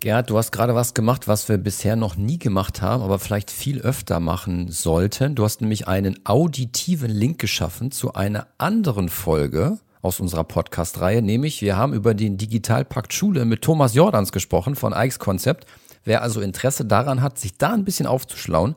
Gerhard, 0.01 0.29
du 0.29 0.37
hast 0.37 0.53
gerade 0.53 0.75
was 0.75 0.93
gemacht, 0.93 1.29
was 1.29 1.49
wir 1.49 1.57
bisher 1.57 1.97
noch 1.97 2.17
nie 2.17 2.39
gemacht 2.39 2.83
haben, 2.83 3.03
aber 3.03 3.19
vielleicht 3.19 3.51
viel 3.51 3.81
öfter 3.81 4.21
machen 4.21 4.71
sollten. 4.71 5.35
Du 5.35 5.45
hast 5.45 5.63
nämlich 5.63 5.89
einen 5.89 6.21
auditiven 6.25 7.11
Link 7.11 7.39
geschaffen 7.39 7.91
zu 7.91 8.13
einer 8.13 8.47
anderen 8.59 9.09
Folge 9.09 9.79
aus 10.05 10.21
unserer 10.21 10.45
Podcast-Reihe, 10.45 11.23
nämlich 11.23 11.63
wir 11.63 11.77
haben 11.77 11.95
über 11.95 12.13
den 12.13 12.37
Digitalpakt 12.37 13.15
Schule 13.15 13.47
mit 13.47 13.63
Thomas 13.63 13.95
Jordans 13.95 14.33
gesprochen 14.33 14.77
von 14.77 14.93
Eix 14.93 15.19
Konzept. 15.19 15.67
Wer 16.05 16.21
also 16.21 16.43
Interesse 16.43 16.85
daran 16.85 17.23
hat, 17.23 17.39
sich 17.39 17.57
da 17.57 17.73
ein 17.73 17.87
bisschen 17.87 18.07
aufzuschlauen, 18.07 18.75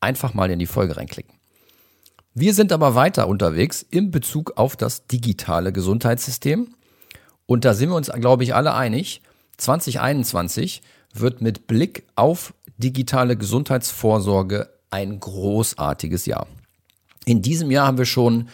einfach 0.00 0.34
mal 0.34 0.50
in 0.50 0.58
die 0.58 0.66
Folge 0.66 0.98
reinklicken. 0.98 1.34
Wir 2.34 2.52
sind 2.52 2.72
aber 2.72 2.94
weiter 2.94 3.26
unterwegs 3.26 3.80
in 3.88 4.10
Bezug 4.10 4.58
auf 4.58 4.76
das 4.76 5.06
digitale 5.06 5.72
Gesundheitssystem. 5.72 6.74
Und 7.46 7.64
da 7.64 7.72
sind 7.72 7.88
wir 7.88 7.96
uns, 7.96 8.10
glaube 8.12 8.44
ich, 8.44 8.54
alle 8.54 8.74
einig. 8.74 9.22
2021 9.56 10.82
wird 11.14 11.40
mit 11.40 11.66
Blick 11.66 12.04
auf 12.16 12.52
digitale 12.76 13.38
Gesundheitsvorsorge 13.38 14.68
ein 14.90 15.18
großartiges 15.18 16.26
Jahr. 16.26 16.46
In 17.24 17.40
diesem 17.40 17.70
Jahr 17.70 17.86
haben 17.86 17.96
wir 17.96 18.04
schon 18.04 18.50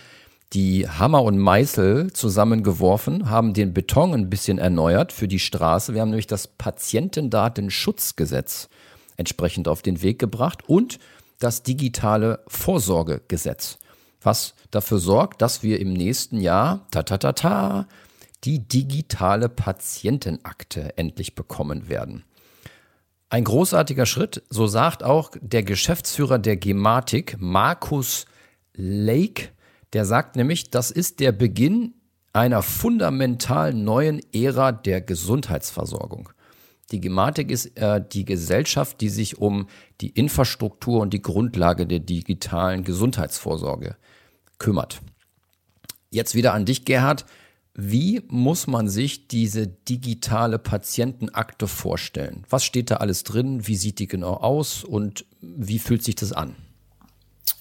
die 0.53 0.89
Hammer 0.89 1.23
und 1.23 1.39
Meißel 1.39 2.13
zusammengeworfen, 2.13 3.31
haben 3.31 3.55
den 3.55 3.73
Beton 3.73 4.13
ein 4.13 4.29
bisschen 4.29 4.59
erneuert 4.59 5.13
für 5.13 5.29
die 5.29 5.39
Straße. 5.39 5.95
Wir 5.95 6.03
haben 6.03 6.11
nämlich 6.11 6.27
das 6.27 6.47
Patientendatenschutzgesetz 6.47 8.69
entsprechend 9.17 9.67
auf 9.69 9.81
den 9.83 10.03
Weg 10.03 10.19
gebracht 10.19 10.69
und 10.69 10.99
das 11.39 11.63
digitale 11.63 12.43
Vorsorgegesetz, 12.49 13.79
was 14.21 14.55
dafür 14.71 14.99
sorgt, 14.99 15.41
dass 15.43 15.63
wir 15.63 15.79
im 15.81 15.93
nächsten 15.93 16.41
Jahr, 16.41 16.87
ta 16.91 17.03
ta 17.03 17.19
ta 17.19 17.33
ta, 17.33 17.87
die 18.45 18.61
digitale 18.61 19.49
Patientenakte 19.49 20.97
endlich 20.99 21.35
bekommen 21.35 21.89
werden. 21.89 22.25
Ein 23.31 23.45
großartiger 23.45 24.05
Schritt, 24.05 24.43
so 24.51 24.67
sagt 24.67 25.03
auch 25.03 25.31
der 25.41 25.63
Geschäftsführer 25.63 26.39
der 26.39 26.59
Gematik, 26.59 27.37
Markus 27.39 28.27
Lake, 28.75 29.49
der 29.93 30.05
sagt 30.05 30.37
nämlich, 30.37 30.71
das 30.71 30.91
ist 30.91 31.21
der 31.21 31.33
Beginn 31.33 31.95
einer 32.33 32.63
fundamental 32.63 33.75
neuen 33.75 34.21
Ära 34.33 34.73
der 34.73 35.01
Gesundheitsversorgung. 35.01 36.31
Die 36.91 37.01
Gematik 37.01 37.51
ist 37.51 37.77
äh, 37.79 38.03
die 38.07 38.25
Gesellschaft, 38.25 39.01
die 39.01 39.09
sich 39.09 39.39
um 39.39 39.67
die 40.01 40.11
Infrastruktur 40.11 41.01
und 41.01 41.13
die 41.13 41.23
Grundlage 41.23 41.87
der 41.87 42.01
digitalen 42.01 42.85
Gesundheitsvorsorge 42.85 43.97
kümmert. 44.59 45.01
Jetzt 46.11 46.35
wieder 46.35 46.53
an 46.53 46.67
dich, 46.67 46.85
Gerhard. 46.85 47.25
Wie 47.75 48.21
muss 48.29 48.67
man 48.67 48.91
sich 48.91 49.29
diese 49.29 49.67
digitale 49.67 50.59
Patientenakte 50.59 51.67
vorstellen? 51.67 52.45
Was 52.51 52.65
steht 52.65 52.91
da 52.91 52.97
alles 52.97 53.25
drin? 53.25 53.67
Wie 53.67 53.77
sieht 53.77 53.99
die 53.99 54.07
genau 54.07 54.35
aus 54.35 54.85
und 54.85 55.25
wie 55.41 55.79
fühlt 55.79 56.05
sich 56.05 56.15
das 56.15 56.33
an? 56.33 56.55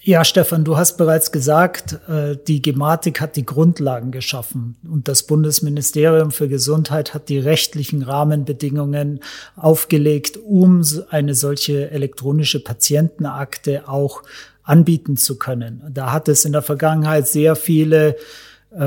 Ja, 0.03 0.25
Stefan, 0.25 0.63
du 0.63 0.77
hast 0.77 0.97
bereits 0.97 1.31
gesagt, 1.31 1.99
äh, 2.09 2.35
die 2.47 2.63
Gematik 2.63 3.21
hat 3.21 3.35
die 3.35 3.45
Grundlagen 3.45 4.11
geschaffen 4.11 4.75
und 4.83 5.07
das 5.07 5.23
Bundesministerium 5.23 6.31
für 6.31 6.47
Gesundheit 6.47 7.13
hat 7.13 7.29
die 7.29 7.37
rechtlichen 7.37 8.01
Rahmenbedingungen 8.01 9.19
aufgelegt, 9.55 10.37
um 10.43 10.83
eine 11.11 11.35
solche 11.35 11.91
elektronische 11.91 12.63
Patientenakte 12.63 13.87
auch 13.87 14.23
anbieten 14.63 15.17
zu 15.17 15.37
können. 15.37 15.83
Da 15.93 16.11
hat 16.11 16.27
es 16.29 16.45
in 16.45 16.53
der 16.53 16.63
Vergangenheit 16.63 17.27
sehr 17.27 17.55
viele 17.55 18.15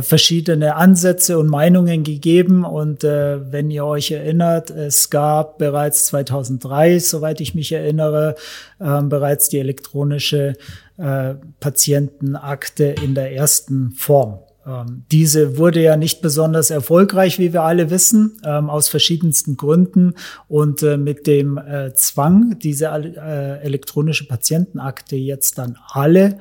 verschiedene 0.01 0.77
Ansätze 0.77 1.39
und 1.39 1.49
Meinungen 1.49 2.05
gegeben. 2.05 2.65
Und 2.65 3.05
äh, 3.05 3.53
wenn 3.53 3.71
ihr 3.71 3.85
euch 3.85 4.11
erinnert, 4.11 4.71
es 4.71 5.11
gab 5.11 5.59
bereits 5.59 6.07
2003, 6.07 6.99
soweit 7.01 7.41
ich 7.41 7.55
mich 7.55 7.73
erinnere, 7.73 8.35
äh, 8.81 9.03
bereits 9.03 9.49
die 9.49 9.59
elektronische 9.59 10.55
äh, 10.97 11.35
Patientenakte 11.61 12.85
in 12.85 13.15
der 13.15 13.33
ersten 13.33 13.93
Form. 13.93 14.39
Ähm, 14.67 15.05
diese 15.13 15.59
wurde 15.59 15.83
ja 15.83 15.97
nicht 15.97 16.23
besonders 16.23 16.71
erfolgreich, 16.71 17.39
wie 17.39 17.53
wir 17.53 17.63
alle 17.63 17.91
wissen, 17.91 18.41
ähm, 18.45 18.71
aus 18.71 18.89
verschiedensten 18.89 19.57
Gründen. 19.57 20.15
Und 20.49 20.83
äh, 20.83 20.97
mit 20.97 21.27
dem 21.27 21.59
äh, 21.59 21.93
Zwang, 21.95 22.59
diese 22.59 22.87
äh, 22.87 23.63
elektronische 23.63 24.27
Patientenakte 24.27 25.17
jetzt 25.17 25.59
dann 25.59 25.77
alle 25.93 26.39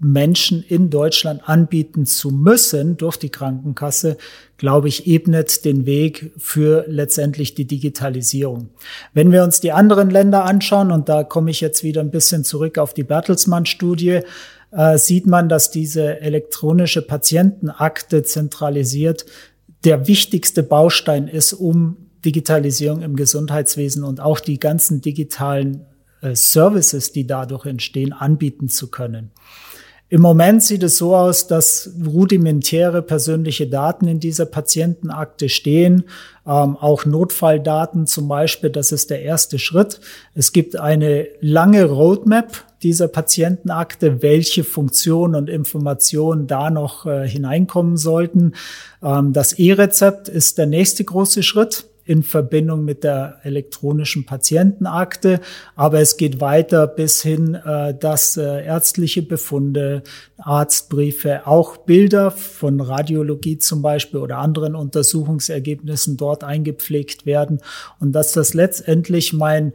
Menschen 0.00 0.62
in 0.62 0.90
Deutschland 0.90 1.48
anbieten 1.48 2.06
zu 2.06 2.30
müssen 2.30 2.96
durch 2.96 3.16
die 3.16 3.30
Krankenkasse, 3.30 4.16
glaube 4.56 4.88
ich, 4.88 5.06
ebnet 5.06 5.64
den 5.64 5.86
Weg 5.86 6.32
für 6.36 6.84
letztendlich 6.88 7.54
die 7.54 7.66
Digitalisierung. 7.66 8.70
Wenn 9.12 9.32
wir 9.32 9.42
uns 9.42 9.60
die 9.60 9.72
anderen 9.72 10.10
Länder 10.10 10.44
anschauen, 10.44 10.92
und 10.92 11.08
da 11.08 11.24
komme 11.24 11.50
ich 11.50 11.60
jetzt 11.60 11.82
wieder 11.82 12.00
ein 12.00 12.10
bisschen 12.10 12.44
zurück 12.44 12.78
auf 12.78 12.94
die 12.94 13.02
Bertelsmann-Studie, 13.02 14.20
äh, 14.70 14.98
sieht 14.98 15.26
man, 15.26 15.48
dass 15.48 15.70
diese 15.70 16.20
elektronische 16.20 17.02
Patientenakte 17.02 18.22
zentralisiert 18.22 19.26
der 19.84 20.06
wichtigste 20.06 20.62
Baustein 20.62 21.28
ist, 21.28 21.52
um 21.52 21.96
Digitalisierung 22.24 23.02
im 23.02 23.16
Gesundheitswesen 23.16 24.04
und 24.04 24.20
auch 24.20 24.40
die 24.40 24.58
ganzen 24.58 25.00
digitalen 25.00 25.86
äh, 26.20 26.34
Services, 26.34 27.12
die 27.12 27.26
dadurch 27.26 27.64
entstehen, 27.66 28.12
anbieten 28.12 28.68
zu 28.68 28.90
können. 28.90 29.30
Im 30.10 30.22
Moment 30.22 30.62
sieht 30.62 30.82
es 30.82 30.96
so 30.96 31.14
aus, 31.14 31.48
dass 31.48 31.90
rudimentäre 32.06 33.02
persönliche 33.02 33.66
Daten 33.66 34.08
in 34.08 34.20
dieser 34.20 34.46
Patientenakte 34.46 35.50
stehen, 35.50 36.04
ähm, 36.46 36.76
auch 36.78 37.04
Notfalldaten 37.04 38.06
zum 38.06 38.26
Beispiel, 38.26 38.70
das 38.70 38.90
ist 38.90 39.10
der 39.10 39.20
erste 39.20 39.58
Schritt. 39.58 40.00
Es 40.34 40.52
gibt 40.52 40.76
eine 40.76 41.26
lange 41.40 41.84
Roadmap 41.84 42.64
dieser 42.82 43.08
Patientenakte, 43.08 44.22
welche 44.22 44.64
Funktionen 44.64 45.34
und 45.34 45.50
Informationen 45.50 46.46
da 46.46 46.70
noch 46.70 47.04
äh, 47.04 47.28
hineinkommen 47.28 47.98
sollten. 47.98 48.54
Ähm, 49.02 49.34
das 49.34 49.52
E-Rezept 49.54 50.30
ist 50.30 50.56
der 50.56 50.66
nächste 50.66 51.04
große 51.04 51.42
Schritt 51.42 51.87
in 52.08 52.22
Verbindung 52.22 52.86
mit 52.86 53.04
der 53.04 53.40
elektronischen 53.42 54.24
Patientenakte. 54.24 55.40
Aber 55.76 56.00
es 56.00 56.16
geht 56.16 56.40
weiter 56.40 56.86
bis 56.86 57.20
hin, 57.20 57.54
äh, 57.54 57.94
dass 57.94 58.38
äh, 58.38 58.64
ärztliche 58.64 59.20
Befunde, 59.20 60.02
Arztbriefe, 60.38 61.46
auch 61.46 61.76
Bilder 61.76 62.30
von 62.30 62.80
Radiologie 62.80 63.58
zum 63.58 63.82
Beispiel 63.82 64.20
oder 64.20 64.38
anderen 64.38 64.74
Untersuchungsergebnissen 64.74 66.16
dort 66.16 66.44
eingepflegt 66.44 67.26
werden 67.26 67.60
und 68.00 68.12
dass 68.12 68.32
das 68.32 68.54
letztendlich 68.54 69.34
mein 69.34 69.74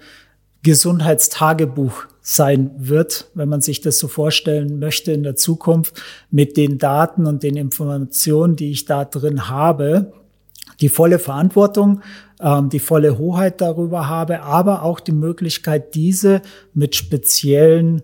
Gesundheitstagebuch 0.63 2.05
sein 2.21 2.71
wird, 2.77 3.29
wenn 3.35 3.49
man 3.49 3.61
sich 3.61 3.81
das 3.81 3.99
so 3.99 4.07
vorstellen 4.07 4.79
möchte 4.79 5.11
in 5.11 5.21
der 5.21 5.35
Zukunft, 5.35 6.01
mit 6.31 6.57
den 6.57 6.79
Daten 6.79 7.27
und 7.27 7.43
den 7.43 7.57
Informationen, 7.57 8.55
die 8.55 8.71
ich 8.71 8.85
da 8.85 9.05
drin 9.05 9.49
habe, 9.49 10.13
die 10.83 10.89
volle 10.89 11.17
Verantwortung, 11.17 12.01
ähm, 12.41 12.67
die 12.67 12.79
volle 12.79 13.17
Hoheit 13.17 13.61
darüber 13.61 14.09
habe, 14.09 14.41
aber 14.41 14.83
auch 14.83 14.99
die 14.99 15.13
Möglichkeit, 15.13 15.95
diese 15.95 16.41
mit 16.73 16.97
speziellen 16.97 18.01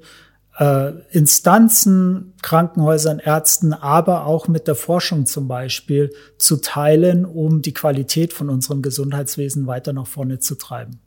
äh, 0.58 0.94
Instanzen, 1.12 2.36
Krankenhäusern, 2.42 3.20
Ärzten, 3.20 3.74
aber 3.74 4.26
auch 4.26 4.48
mit 4.48 4.70
der 4.70 4.76
Forschung 4.76 5.26
zum 5.26 5.50
Beispiel 5.50 6.14
zu 6.38 6.56
teilen, 6.62 7.26
um 7.26 7.62
die 7.62 7.74
Qualität 7.74 8.32
von 8.32 8.50
unserem 8.50 8.82
Gesundheitswesen 8.82 9.68
weiter 9.68 9.92
nach 9.92 10.08
vorne 10.08 10.40
zu 10.40 10.56
treiben. 10.56 11.02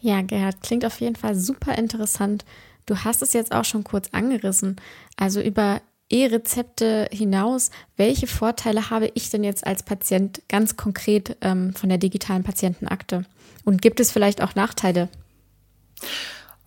Ja, 0.00 0.22
Gerhard, 0.22 0.60
klingt 0.62 0.84
auf 0.84 1.00
jeden 1.00 1.14
Fall 1.14 1.36
super 1.36 1.78
interessant. 1.78 2.44
Du 2.84 2.96
hast 2.96 3.22
es 3.22 3.32
jetzt 3.32 3.52
auch 3.52 3.64
schon 3.64 3.84
kurz 3.84 4.08
angerissen. 4.10 4.74
Also 5.16 5.40
über 5.40 5.80
E-Rezepte 6.10 7.08
hinaus, 7.12 7.70
welche 7.96 8.26
Vorteile 8.26 8.90
habe 8.90 9.10
ich 9.14 9.30
denn 9.30 9.44
jetzt 9.44 9.66
als 9.66 9.82
Patient 9.82 10.42
ganz 10.48 10.76
konkret 10.76 11.36
ähm, 11.40 11.72
von 11.74 11.88
der 11.88 11.98
digitalen 11.98 12.42
Patientenakte? 12.42 13.24
Und 13.64 13.80
gibt 13.80 14.00
es 14.00 14.10
vielleicht 14.10 14.42
auch 14.42 14.54
Nachteile? 14.54 15.08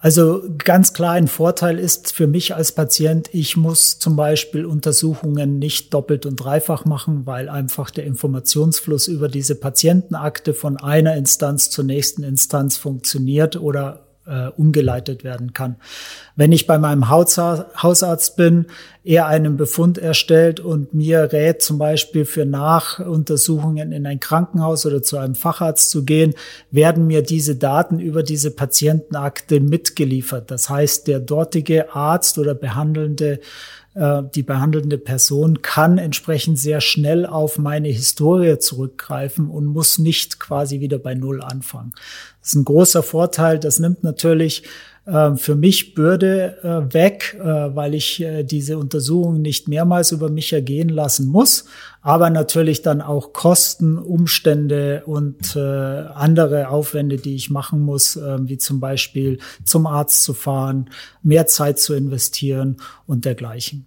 Also 0.04 0.44
ganz 0.58 0.92
klar 0.92 1.14
ein 1.14 1.30
Vorteil 1.30 1.80
ist 1.80 2.14
für 2.14 2.28
mich 2.28 2.54
als 2.54 2.74
Patient, 2.74 3.30
ich 3.32 3.56
muss 3.56 4.00
zum 4.00 4.18
Beispiel 4.18 4.66
Untersuchungen 4.66 5.60
nicht 5.60 5.94
doppelt 5.94 6.26
und 6.26 6.36
dreifach 6.36 6.84
machen, 6.84 7.26
weil 7.26 7.48
einfach 7.48 7.90
der 7.90 8.04
Informationsfluss 8.04 9.08
über 9.08 9.30
diese 9.30 9.56
Patientenakte 9.56 10.54
von 10.54 10.76
einer 10.76 11.16
Instanz 11.16 11.70
zur 11.70 11.86
nächsten 11.86 12.24
Instanz 12.24 12.76
funktioniert 12.76 13.56
oder 13.56 14.04
äh, 14.26 14.48
umgeleitet 14.48 15.24
werden 15.24 15.54
kann. 15.54 15.76
Wenn 16.36 16.52
ich 16.52 16.66
bei 16.66 16.78
meinem 16.78 17.10
Hausarzt 17.10 18.36
bin, 18.36 18.68
er 19.04 19.28
einen 19.28 19.58
Befund 19.58 19.98
erstellt 19.98 20.60
und 20.60 20.94
mir 20.94 21.34
rät, 21.34 21.62
zum 21.62 21.78
Beispiel 21.78 22.26
für 22.26 22.46
Nachuntersuchungen 22.46 23.92
in 23.92 24.06
ein 24.06 24.20
Krankenhaus 24.20 24.86
oder 24.86 25.02
zu 25.02 25.18
einem 25.18 25.36
Facharzt 25.36 25.90
zu 25.90 26.06
gehen, 26.06 26.34
werden 26.72 27.06
mir 27.06 27.22
diese 27.22 27.56
Daten 27.56 28.00
über 28.00 28.24
diese 28.24 28.52
Patientenakte 28.52 29.60
mitgeliefert. 29.60 30.50
Das 30.52 30.70
heißt, 30.70 31.08
der 31.08 31.20
dortige 31.20 31.94
Arzt 31.94 32.38
oder 32.38 32.56
behandelnde 32.56 33.40
die 33.96 34.44
behandelnde 34.44 34.98
Person 34.98 35.62
kann 35.62 36.00
entsprechend 36.00 36.58
sehr 36.58 36.82
schnell 36.82 37.28
auf 37.28 37.60
meine 37.60 37.90
Historie 37.90 38.58
zurückgreifen 38.58 39.50
und 39.50 39.66
muss 39.66 40.00
nicht 40.00 40.40
quasi 40.40 40.80
wieder 40.80 40.98
bei 40.98 41.14
Null 41.14 41.42
anfangen. 41.44 41.94
Das 42.40 42.50
ist 42.50 42.56
ein 42.56 42.66
großer 42.66 43.04
Vorteil. 43.04 43.60
Das 43.60 43.78
nimmt 43.78 44.04
natürlich 44.04 44.64
äh, 44.64 44.68
für 45.06 45.56
mich 45.56 45.96
Bürde 45.96 46.58
äh, 46.64 46.94
weg, 46.94 47.38
weil 47.40 47.94
ich 47.94 48.26
diese 48.44 48.78
Untersuchung 48.78 49.42
nicht 49.42 49.68
mehrmals 49.68 50.14
über 50.14 50.30
mich 50.30 50.54
ergehen 50.54 50.88
lassen 50.88 51.28
muss, 51.28 51.66
aber 52.02 52.30
natürlich 52.30 52.84
dann 52.84 53.02
auch 53.02 53.34
Kosten, 53.34 53.98
Umstände 53.98 55.04
und 55.06 55.58
andere 55.58 56.70
Aufwände, 56.70 57.18
die 57.18 57.36
ich 57.36 57.50
machen 57.50 57.82
muss, 57.82 58.18
wie 58.18 58.58
zum 58.58 58.80
Beispiel 58.80 59.40
zum 59.66 59.88
Arzt 59.88 60.24
zu 60.24 60.34
fahren, 60.34 60.90
mehr 61.22 61.48
Zeit 61.48 61.80
zu 61.80 61.94
investieren 61.94 62.78
und 63.06 63.26
dergleichen. 63.26 63.86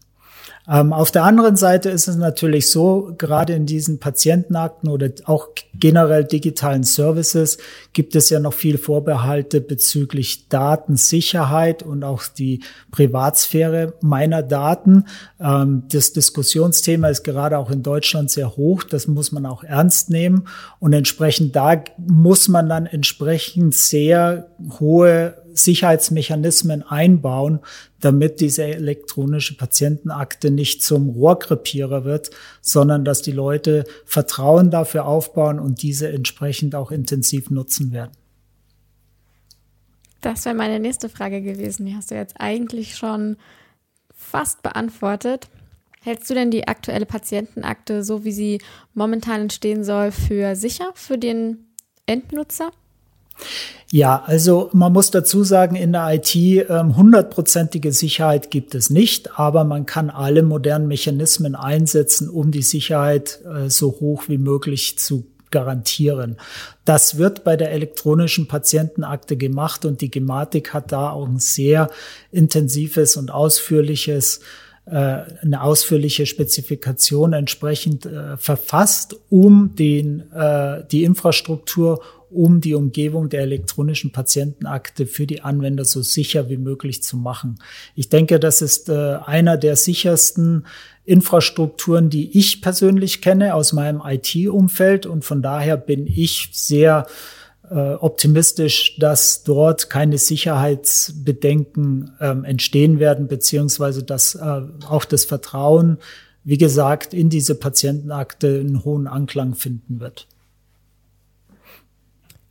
Ähm, 0.68 0.92
auf 0.92 1.12
der 1.12 1.22
anderen 1.24 1.56
Seite 1.56 1.90
ist 1.90 2.08
es 2.08 2.16
natürlich 2.16 2.70
so, 2.70 3.14
gerade 3.18 3.52
in 3.52 3.66
diesen 3.66 4.00
Patientenakten 4.00 4.88
oder 4.88 5.10
auch 5.24 5.48
generell 5.74 6.24
digitalen 6.24 6.82
Services 6.82 7.58
gibt 7.92 8.16
es 8.16 8.30
ja 8.30 8.40
noch 8.40 8.52
viel 8.52 8.76
Vorbehalte 8.76 9.60
bezüglich 9.60 10.48
Datensicherheit 10.48 11.84
und 11.84 12.02
auch 12.02 12.24
die 12.26 12.62
Privatsphäre 12.90 13.94
meiner 14.00 14.42
Daten. 14.42 15.04
Ähm, 15.38 15.84
das 15.90 16.12
Diskussionsthema 16.12 17.08
ist 17.08 17.22
gerade 17.22 17.58
auch 17.58 17.70
in 17.70 17.84
Deutschland 17.84 18.30
sehr 18.30 18.56
hoch. 18.56 18.82
Das 18.82 19.06
muss 19.06 19.30
man 19.30 19.46
auch 19.46 19.62
ernst 19.62 20.10
nehmen. 20.10 20.48
Und 20.80 20.92
entsprechend 20.92 21.54
da 21.54 21.82
muss 21.96 22.48
man 22.48 22.68
dann 22.68 22.86
entsprechend 22.86 23.74
sehr 23.74 24.48
hohe 24.80 25.45
Sicherheitsmechanismen 25.56 26.82
einbauen, 26.82 27.60
damit 28.00 28.40
diese 28.40 28.64
elektronische 28.64 29.56
Patientenakte 29.56 30.50
nicht 30.50 30.82
zum 30.82 31.10
Rohrkrepierer 31.10 32.04
wird, 32.04 32.30
sondern 32.60 33.04
dass 33.04 33.22
die 33.22 33.32
Leute 33.32 33.84
Vertrauen 34.04 34.70
dafür 34.70 35.06
aufbauen 35.06 35.58
und 35.58 35.82
diese 35.82 36.08
entsprechend 36.08 36.74
auch 36.74 36.90
intensiv 36.90 37.50
nutzen 37.50 37.92
werden. 37.92 38.12
Das 40.20 40.44
wäre 40.44 40.54
meine 40.54 40.80
nächste 40.80 41.08
Frage 41.08 41.40
gewesen. 41.40 41.86
Die 41.86 41.94
hast 41.94 42.10
du 42.10 42.14
jetzt 42.14 42.34
eigentlich 42.38 42.96
schon 42.96 43.36
fast 44.14 44.62
beantwortet. 44.62 45.48
Hältst 46.02 46.28
du 46.30 46.34
denn 46.34 46.50
die 46.50 46.68
aktuelle 46.68 47.06
Patientenakte, 47.06 48.04
so 48.04 48.24
wie 48.24 48.32
sie 48.32 48.60
momentan 48.94 49.42
entstehen 49.42 49.84
soll, 49.84 50.12
für 50.12 50.54
sicher 50.54 50.90
für 50.94 51.18
den 51.18 51.66
Endnutzer? 52.06 52.70
Ja, 53.90 54.24
also 54.26 54.68
man 54.72 54.92
muss 54.92 55.12
dazu 55.12 55.44
sagen, 55.44 55.76
in 55.76 55.92
der 55.92 56.12
IT 56.14 56.34
ähm, 56.34 56.96
hundertprozentige 56.96 57.92
Sicherheit 57.92 58.50
gibt 58.50 58.74
es 58.74 58.90
nicht, 58.90 59.38
aber 59.38 59.62
man 59.62 59.86
kann 59.86 60.10
alle 60.10 60.42
modernen 60.42 60.88
Mechanismen 60.88 61.54
einsetzen, 61.54 62.28
um 62.28 62.50
die 62.50 62.62
Sicherheit 62.62 63.40
äh, 63.44 63.70
so 63.70 63.96
hoch 64.00 64.24
wie 64.26 64.38
möglich 64.38 64.98
zu 64.98 65.26
garantieren. 65.52 66.36
Das 66.84 67.16
wird 67.18 67.44
bei 67.44 67.56
der 67.56 67.70
elektronischen 67.70 68.48
Patientenakte 68.48 69.36
gemacht 69.36 69.84
und 69.84 70.00
die 70.00 70.10
Gematik 70.10 70.74
hat 70.74 70.90
da 70.90 71.10
auch 71.10 71.28
ein 71.28 71.38
sehr 71.38 71.88
intensives 72.32 73.16
und 73.16 73.30
ausführliches 73.30 74.40
äh, 74.86 75.22
eine 75.42 75.62
ausführliche 75.62 76.26
Spezifikation 76.26 77.32
entsprechend 77.32 78.06
äh, 78.06 78.36
verfasst, 78.36 79.16
um 79.30 79.74
den, 79.74 80.30
äh, 80.32 80.84
die 80.90 81.02
Infrastruktur 81.02 82.02
um 82.30 82.60
die 82.60 82.74
Umgebung 82.74 83.28
der 83.28 83.42
elektronischen 83.42 84.12
Patientenakte 84.12 85.06
für 85.06 85.26
die 85.26 85.42
Anwender 85.42 85.84
so 85.84 86.02
sicher 86.02 86.48
wie 86.48 86.56
möglich 86.56 87.02
zu 87.02 87.16
machen. 87.16 87.58
Ich 87.94 88.08
denke, 88.08 88.40
das 88.40 88.62
ist 88.62 88.88
äh, 88.88 89.18
einer 89.24 89.56
der 89.56 89.76
sichersten 89.76 90.66
Infrastrukturen, 91.04 92.10
die 92.10 92.36
ich 92.36 92.62
persönlich 92.62 93.22
kenne 93.22 93.54
aus 93.54 93.72
meinem 93.72 94.02
IT-Umfeld 94.04 95.06
und 95.06 95.24
von 95.24 95.40
daher 95.42 95.76
bin 95.76 96.06
ich 96.06 96.48
sehr 96.52 97.06
äh, 97.70 97.74
optimistisch, 97.74 98.96
dass 98.98 99.44
dort 99.44 99.88
keine 99.90 100.18
Sicherheitsbedenken 100.18 102.12
ähm, 102.20 102.44
entstehen 102.44 102.98
werden, 102.98 103.28
beziehungsweise 103.28 104.02
dass 104.02 104.34
äh, 104.34 104.62
auch 104.88 105.04
das 105.04 105.24
Vertrauen 105.24 105.98
wie 106.46 106.58
gesagt, 106.58 107.12
in 107.12 107.28
diese 107.28 107.56
Patientenakte 107.56 108.60
einen 108.60 108.84
hohen 108.84 109.08
Anklang 109.08 109.56
finden 109.56 109.98
wird. 109.98 110.28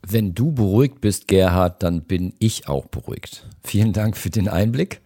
Wenn 0.07 0.35
du 0.35 0.51
beruhigt 0.51 1.01
bist, 1.01 1.27
Gerhard, 1.27 1.81
dann 1.81 2.01
bin 2.01 2.33
ich 2.39 2.67
auch 2.67 2.85
beruhigt. 2.85 3.47
Vielen 3.63 3.93
Dank 3.93 4.17
für 4.17 4.29
den 4.29 4.47
Einblick. 4.47 5.01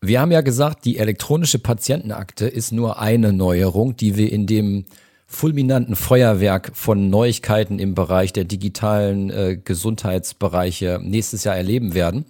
Wir 0.00 0.20
haben 0.20 0.32
ja 0.32 0.42
gesagt, 0.42 0.84
die 0.84 0.98
elektronische 0.98 1.58
Patientenakte 1.58 2.46
ist 2.46 2.72
nur 2.72 3.00
eine 3.00 3.32
Neuerung, 3.32 3.96
die 3.96 4.16
wir 4.16 4.30
in 4.30 4.46
dem 4.46 4.84
fulminanten 5.26 5.96
Feuerwerk 5.96 6.72
von 6.74 7.10
Neuigkeiten 7.10 7.78
im 7.78 7.94
Bereich 7.94 8.32
der 8.32 8.44
digitalen 8.44 9.30
äh, 9.30 9.58
Gesundheitsbereiche 9.62 11.00
nächstes 11.02 11.44
Jahr 11.44 11.56
erleben 11.56 11.94
werden. 11.94 12.26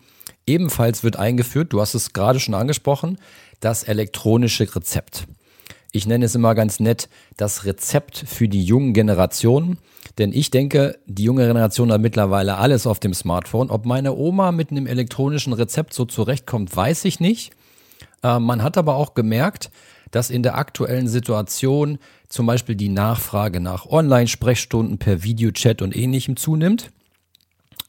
Ebenfalls 0.46 1.04
wird 1.04 1.16
eingeführt, 1.16 1.72
du 1.72 1.80
hast 1.80 1.94
es 1.94 2.12
gerade 2.12 2.40
schon 2.40 2.54
angesprochen, 2.54 3.18
das 3.60 3.82
elektronische 3.82 4.74
Rezept. 4.74 5.26
Ich 5.92 6.06
nenne 6.06 6.24
es 6.24 6.34
immer 6.34 6.54
ganz 6.54 6.80
nett 6.80 7.08
das 7.36 7.64
Rezept 7.64 8.24
für 8.26 8.48
die 8.48 8.62
jungen 8.62 8.94
Generationen. 8.94 9.78
Denn 10.18 10.32
ich 10.32 10.50
denke, 10.50 10.98
die 11.06 11.22
junge 11.22 11.46
Generation 11.46 11.92
hat 11.92 12.00
mittlerweile 12.00 12.56
alles 12.56 12.86
auf 12.86 12.98
dem 12.98 13.14
Smartphone. 13.14 13.70
Ob 13.70 13.86
meine 13.86 14.14
Oma 14.14 14.50
mit 14.50 14.70
einem 14.70 14.86
elektronischen 14.86 15.52
Rezept 15.52 15.94
so 15.94 16.04
zurechtkommt, 16.04 16.74
weiß 16.74 17.04
ich 17.04 17.20
nicht. 17.20 17.52
Äh, 18.22 18.40
man 18.40 18.62
hat 18.62 18.76
aber 18.76 18.96
auch 18.96 19.14
gemerkt, 19.14 19.70
dass 20.10 20.30
in 20.30 20.42
der 20.42 20.56
aktuellen 20.56 21.06
Situation 21.06 21.98
zum 22.28 22.46
Beispiel 22.46 22.74
die 22.74 22.88
Nachfrage 22.88 23.60
nach 23.60 23.86
Online-Sprechstunden 23.86 24.98
per 24.98 25.22
Videochat 25.22 25.82
und 25.82 25.94
ähnlichem 25.94 26.36
zunimmt. 26.36 26.90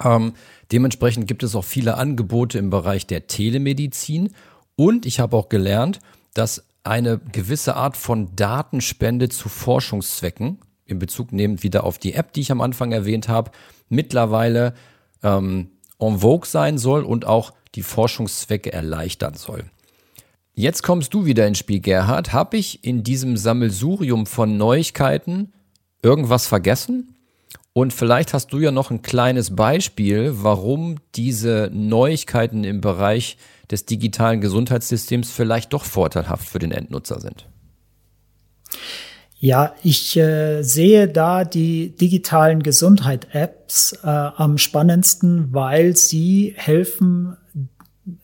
Ähm, 0.04 0.34
dementsprechend 0.72 1.28
gibt 1.28 1.44
es 1.44 1.56
auch 1.56 1.64
viele 1.64 1.98
Angebote 1.98 2.60
im 2.60 2.70
Bereich 2.70 3.08
der 3.08 3.28
Telemedizin. 3.28 4.34
Und 4.76 5.06
ich 5.06 5.20
habe 5.20 5.36
auch 5.36 5.50
gelernt, 5.50 6.00
dass 6.34 6.64
eine 6.84 7.20
gewisse 7.32 7.76
Art 7.76 7.98
von 7.98 8.36
Datenspende 8.36 9.30
zu 9.30 9.50
Forschungszwecken, 9.50 10.60
in 10.90 11.00
Bezug 11.00 11.32
nehmend 11.32 11.64
wieder 11.64 11.84
auf 11.84 11.98
die 11.98 12.14
App, 12.14 12.34
die 12.34 12.42
ich 12.42 12.52
am 12.52 12.62
Anfang 12.62 12.92
erwähnt 12.92 13.28
habe, 13.28 13.52
mittlerweile 13.90 14.74
ähm, 15.24 15.70
en 16.00 16.20
vogue 16.20 16.48
sein 16.48 16.78
soll 16.78 17.04
und 17.04 17.26
auch 17.26 17.54
die 17.76 17.84
Forschungszwecke 17.84 18.74
erleichtern 18.74 19.36
soll. 19.36 19.66
Jetzt 20.54 20.84
kommst 20.84 21.14
du 21.14 21.26
wieder 21.26 21.48
ins 21.48 21.60
Spiel, 21.60 21.80
Gerhard. 21.80 22.34
Habe 22.34 22.58
ich 22.58 22.84
in 22.84 23.04
diesem 23.04 23.38
Sammelsurium 23.38 24.26
von 24.26 24.58
Neuigkeiten 24.58 25.54
irgendwas 26.02 26.48
vergessen? 26.48 27.16
Und 27.72 27.94
vielleicht 27.94 28.34
hast 28.34 28.52
du 28.52 28.60
ja 28.60 28.72
noch 28.72 28.92
ein 28.92 29.02
kleines 29.02 29.56
Beispiel, 29.56 30.32
warum 30.34 30.98
diese 31.16 31.70
Neuigkeiten 31.72 32.64
im 32.64 32.82
Bereich 32.82 33.38
des 33.72 33.86
digitalen 33.86 34.42
Gesundheitssystems 34.42 35.32
vielleicht 35.32 35.72
doch 35.72 35.86
vorteilhaft 35.86 36.50
für 36.50 36.60
den 36.60 36.72
Endnutzer 36.72 37.22
sind. 37.22 37.48
Ja, 39.42 39.74
ich 39.84 40.18
äh, 40.18 40.64
sehe 40.64 41.08
da 41.08 41.46
die 41.46 41.96
digitalen 41.96 42.62
Gesundheit-Apps 42.62 43.94
äh, 44.04 44.08
am 44.08 44.58
spannendsten, 44.58 45.54
weil 45.54 45.96
sie 45.96 46.54
helfen, 46.58 47.38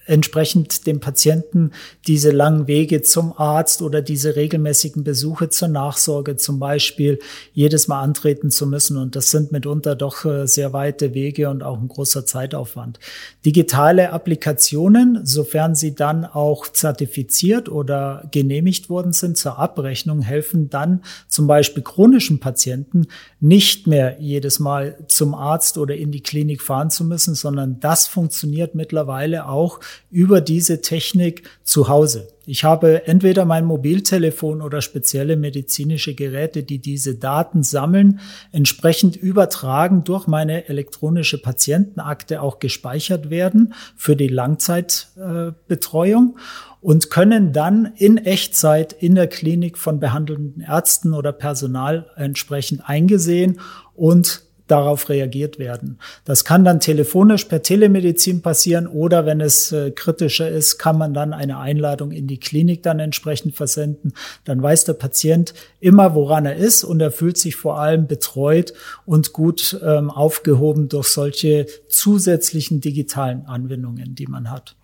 entsprechend 0.06 0.86
dem 0.88 1.00
Patienten 1.00 1.72
diese 2.08 2.32
langen 2.32 2.68
Wege 2.68 3.02
zum 3.02 3.34
Arzt 3.38 3.82
oder 3.82 4.02
diese 4.02 4.36
regelmäßigen 4.36 5.04
Besuche 5.04 5.50
zur 5.50 5.68
Nachsorge 5.68 6.36
zum 6.36 6.60
Beispiel 6.60 7.20
jedes 7.54 7.88
Mal 7.88 8.02
antreten 8.02 8.52
zu 8.52 8.68
müssen. 8.68 8.98
Und 8.98 9.16
das 9.16 9.32
sind 9.32 9.52
mitunter 9.52 9.96
doch 9.96 10.26
äh, 10.26 10.48
sehr 10.48 10.74
weite 10.74 11.14
Wege 11.14 11.50
und 11.50 11.64
auch 11.64 11.80
ein 11.80 11.88
großer 11.88 12.26
Zeitaufwand. 12.26 13.00
Digitale 13.46 14.12
Applikationen, 14.12 15.26
sofern 15.26 15.76
sie 15.76 15.96
dann 15.96 16.26
auch 16.26 16.68
zertifiziert 16.68 17.70
oder 17.70 18.28
genehmigt 18.32 18.90
worden 18.90 19.12
sind 19.12 19.38
zur 19.38 19.58
Abrechnung, 19.58 20.22
helfen 20.22 20.70
dann 20.70 21.04
zum 21.28 21.48
Beispiel 21.48 21.84
chronischen 21.84 22.40
Patienten 22.40 23.08
nicht 23.40 23.88
mehr 23.88 24.18
jedes 24.20 24.60
Mal 24.60 24.98
zum 25.08 25.34
Arzt 25.34 25.78
oder 25.78 25.96
in 25.96 26.12
die 26.12 26.22
Klinik 26.22 26.62
fahren 26.62 26.90
zu 26.90 27.04
müssen, 27.04 27.36
sondern 27.36 27.80
das 27.80 28.08
funktioniert 28.08 28.76
mittlerweile 28.76 29.48
auch 29.48 29.80
über 30.12 30.42
diese 30.42 30.82
Technik 30.82 31.44
zu 31.64 31.88
Hause. 31.88 32.28
Ich 32.48 32.64
habe 32.64 33.08
entweder 33.08 33.44
mein 33.46 33.66
Mobiltelefon 33.66 34.62
oder 34.62 34.82
spezielle 34.82 35.36
medizinische 35.36 36.14
Geräte, 36.14 36.62
die 36.62 36.78
diese 36.78 37.16
Daten 37.16 37.64
sammeln, 37.64 38.20
entsprechend 38.52 39.16
übertragen 39.16 40.04
durch 40.04 40.28
meine 40.28 40.70
elektronische 40.70 41.42
Patientenakte 41.42 42.40
auch 42.42 42.60
gespeichert 42.60 43.32
werden 43.32 43.74
für 43.98 44.16
die 44.16 44.28
Langzeitbetreuung 44.28 46.38
und 46.82 47.10
können 47.10 47.52
dann 47.52 47.94
in 47.98 48.18
Echtzeit 48.18 48.94
in 48.94 49.16
der 49.16 49.26
Klinik 49.26 49.80
von 49.80 50.00
behandelnden 50.00 50.62
Ärzten 50.62 51.16
oder 51.16 51.32
Personal 51.32 52.12
entsprechend 52.16 52.88
eingesehen 52.88 53.60
und 53.96 54.45
darauf 54.68 55.10
reagiert 55.10 55.60
werden. 55.60 56.00
Das 56.24 56.44
kann 56.44 56.66
dann 56.66 56.80
telefonisch 56.80 57.46
per 57.46 57.62
Telemedizin 57.62 58.42
passieren 58.42 58.88
oder 58.88 59.26
wenn 59.26 59.42
es 59.42 59.72
äh, 59.72 59.92
kritischer 59.92 60.50
ist, 60.50 60.78
kann 60.78 60.98
man 60.98 61.14
dann 61.14 61.34
eine 61.34 61.60
Einladung 61.60 62.12
in 62.12 62.28
die 62.28 62.40
Klinik 62.40 62.84
dann 62.84 63.00
entsprechend 63.00 63.56
versenden. 63.56 64.14
Dann 64.44 64.62
weiß 64.62 64.86
der 64.86 64.94
Patient 64.94 65.54
immer, 65.80 66.16
woran 66.16 66.46
er 66.46 66.56
ist 66.56 66.84
und 66.84 67.02
er 67.02 67.12
fühlt 67.12 67.38
sich 67.38 67.56
vor 67.56 67.80
allem 67.80 68.08
betreut 68.08 68.74
und 69.06 69.34
gut 69.34 69.80
ähm, 69.84 70.10
aufgehoben 70.10 70.90
durch 70.90 71.08
solche 71.08 71.68
zusätzlichen 71.88 72.82
digitalen 72.82 73.46
Anwendungen, 73.46 74.16
die 74.16 74.28
man 74.28 74.52
hat. 74.52 74.76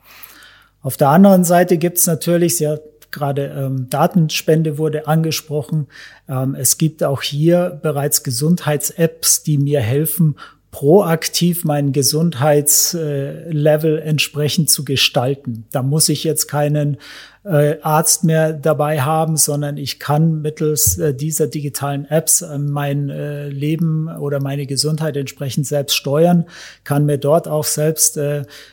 Auf 0.81 0.97
der 0.97 1.09
anderen 1.09 1.43
Seite 1.43 1.77
gibt 1.77 1.97
es 1.99 2.07
natürlich, 2.07 2.57
sehr 2.57 2.81
gerade 3.11 3.53
ähm, 3.55 3.87
Datenspende 3.89 4.77
wurde 4.77 5.07
angesprochen. 5.07 5.87
Ähm, 6.27 6.55
es 6.55 6.77
gibt 6.77 7.03
auch 7.03 7.21
hier 7.21 7.79
bereits 7.81 8.23
Gesundheits-Apps, 8.23 9.43
die 9.43 9.57
mir 9.57 9.81
helfen, 9.81 10.35
proaktiv 10.71 11.65
mein 11.65 11.91
Gesundheitslevel 11.91 13.99
entsprechend 13.99 14.69
zu 14.69 14.85
gestalten. 14.85 15.65
Da 15.71 15.83
muss 15.83 16.09
ich 16.09 16.23
jetzt 16.23 16.47
keinen 16.47 16.97
äh, 17.43 17.77
Arzt 17.81 18.23
mehr 18.23 18.53
dabei 18.53 19.01
haben, 19.01 19.35
sondern 19.35 19.77
ich 19.77 19.99
kann 19.99 20.43
mittels 20.43 20.99
äh, 20.99 21.11
dieser 21.11 21.47
digitalen 21.47 22.05
Apps 22.05 22.43
äh, 22.43 22.59
mein 22.59 23.07
Leben 23.07 24.07
oder 24.09 24.39
meine 24.39 24.67
Gesundheit 24.67 25.17
entsprechend 25.17 25.65
selbst 25.65 25.95
steuern, 25.95 26.45
kann 26.83 27.07
mir 27.07 27.17
dort 27.17 27.47
auch 27.47 27.63
selbst 27.63 28.19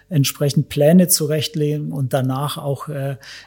entsprechend 0.09 0.69
Pläne 0.69 1.09
zurechtlegen 1.09 1.93
und 1.93 2.13
danach 2.13 2.59
auch 2.59 2.89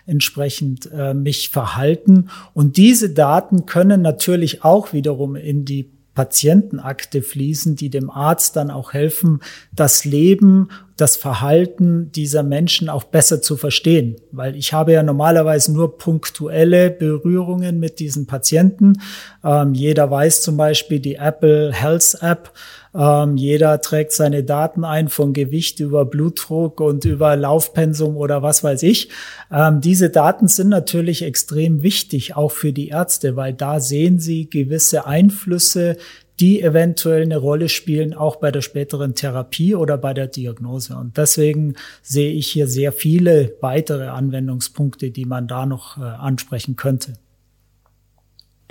entsprechend 0.06 0.90
mich 1.14 1.50
verhalten. 1.50 2.30
Und 2.54 2.78
diese 2.78 3.12
Daten 3.12 3.66
können 3.66 4.02
natürlich 4.02 4.64
auch 4.64 4.94
wiederum 4.94 5.36
in 5.36 5.66
die 5.66 5.90
Patientenakte 6.14 7.22
fließen, 7.22 7.76
die 7.76 7.90
dem 7.90 8.10
Arzt 8.10 8.56
dann 8.56 8.70
auch 8.70 8.94
helfen, 8.94 9.40
das 9.74 10.04
Leben, 10.04 10.70
das 11.02 11.18
Verhalten 11.18 12.12
dieser 12.12 12.44
Menschen 12.44 12.88
auch 12.88 13.04
besser 13.04 13.42
zu 13.42 13.58
verstehen. 13.58 14.18
Weil 14.32 14.56
ich 14.56 14.74
habe 14.74 14.94
ja 14.94 15.04
normalerweise 15.04 15.74
nur 15.74 15.98
punktuelle 15.98 16.92
Berührungen 16.92 17.80
mit 17.80 18.00
diesen 18.00 18.28
Patienten. 18.28 19.02
Ähm, 19.44 19.74
jeder 19.74 20.10
weiß 20.12 20.42
zum 20.42 20.58
Beispiel 20.58 21.00
die 21.00 21.16
Apple 21.16 21.74
Health 21.74 22.18
App 22.22 22.54
ähm, 22.94 23.38
jeder 23.38 23.80
trägt 23.82 24.12
seine 24.12 24.44
Daten 24.44 24.84
ein 24.84 25.08
von 25.08 25.34
Gewicht 25.34 25.80
über 25.80 26.06
Blutdruck 26.06 26.82
und 26.82 27.06
über 27.06 27.36
Laufpensum 27.36 28.18
oder 28.18 28.44
was 28.44 28.64
weiß 28.64 28.84
ich. 28.84 29.10
Ähm, 29.52 29.80
diese 29.82 30.10
Daten 30.10 30.48
sind 30.48 30.70
natürlich 30.70 31.24
extrem 31.24 31.84
wichtig, 31.84 32.36
auch 32.36 32.52
für 32.52 32.74
die 32.74 32.90
Ärzte, 32.90 33.36
weil 33.36 33.54
da 33.54 33.80
sehen 33.80 34.20
sie 34.20 34.50
gewisse 34.50 35.06
Einflüsse, 35.06 35.98
die 36.40 36.62
eventuell 36.62 37.24
eine 37.24 37.38
Rolle 37.38 37.70
spielen, 37.70 38.14
auch 38.14 38.38
bei 38.38 38.52
der 38.52 38.62
späteren 38.62 39.14
Therapie 39.16 39.76
oder 39.76 39.98
bei 39.98 40.14
der 40.14 40.28
Diagnose. 40.28 40.96
Und 40.96 41.18
deswegen 41.18 41.76
sehe 42.02 42.32
ich 42.32 42.48
hier 42.48 42.68
sehr 42.68 42.92
viele 42.92 43.56
weitere 43.62 44.08
Anwendungspunkte, 44.08 45.12
die 45.12 45.26
man 45.26 45.48
da 45.48 45.66
noch 45.66 45.98
äh, 45.98 46.02
ansprechen 46.02 46.76
könnte. 46.76 47.14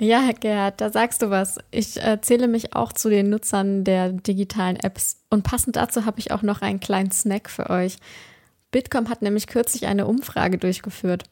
Ja, 0.01 0.21
Herr 0.21 0.33
Gerhard, 0.33 0.81
da 0.81 0.89
sagst 0.89 1.21
du 1.21 1.29
was. 1.29 1.59
Ich 1.69 2.01
äh, 2.01 2.19
zähle 2.21 2.47
mich 2.47 2.75
auch 2.75 2.91
zu 2.91 3.09
den 3.09 3.29
Nutzern 3.29 3.83
der 3.83 4.11
digitalen 4.11 4.75
Apps. 4.77 5.21
Und 5.29 5.43
passend 5.43 5.75
dazu 5.75 6.05
habe 6.05 6.19
ich 6.19 6.31
auch 6.31 6.41
noch 6.41 6.63
einen 6.63 6.79
kleinen 6.79 7.11
Snack 7.11 7.51
für 7.51 7.69
euch. 7.69 7.97
Bitkom 8.71 9.09
hat 9.09 9.21
nämlich 9.21 9.45
kürzlich 9.45 9.85
eine 9.85 10.07
Umfrage 10.07 10.57
durchgeführt. 10.57 11.25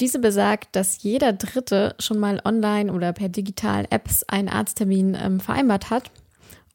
Diese 0.00 0.18
besagt, 0.18 0.74
dass 0.74 1.02
jeder 1.02 1.32
Dritte 1.32 1.94
schon 1.98 2.18
mal 2.18 2.40
online 2.44 2.92
oder 2.92 3.12
per 3.12 3.28
digitalen 3.28 3.86
Apps 3.90 4.24
einen 4.24 4.48
Arzttermin 4.48 5.16
ähm, 5.20 5.40
vereinbart 5.40 5.90
hat. 5.90 6.10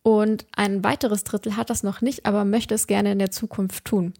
Und 0.03 0.45
ein 0.55 0.83
weiteres 0.83 1.23
Drittel 1.25 1.57
hat 1.57 1.69
das 1.69 1.83
noch 1.83 2.01
nicht, 2.01 2.25
aber 2.25 2.45
möchte 2.45 2.75
es 2.75 2.87
gerne 2.87 3.11
in 3.11 3.19
der 3.19 3.31
Zukunft 3.31 3.83
tun. 3.83 4.13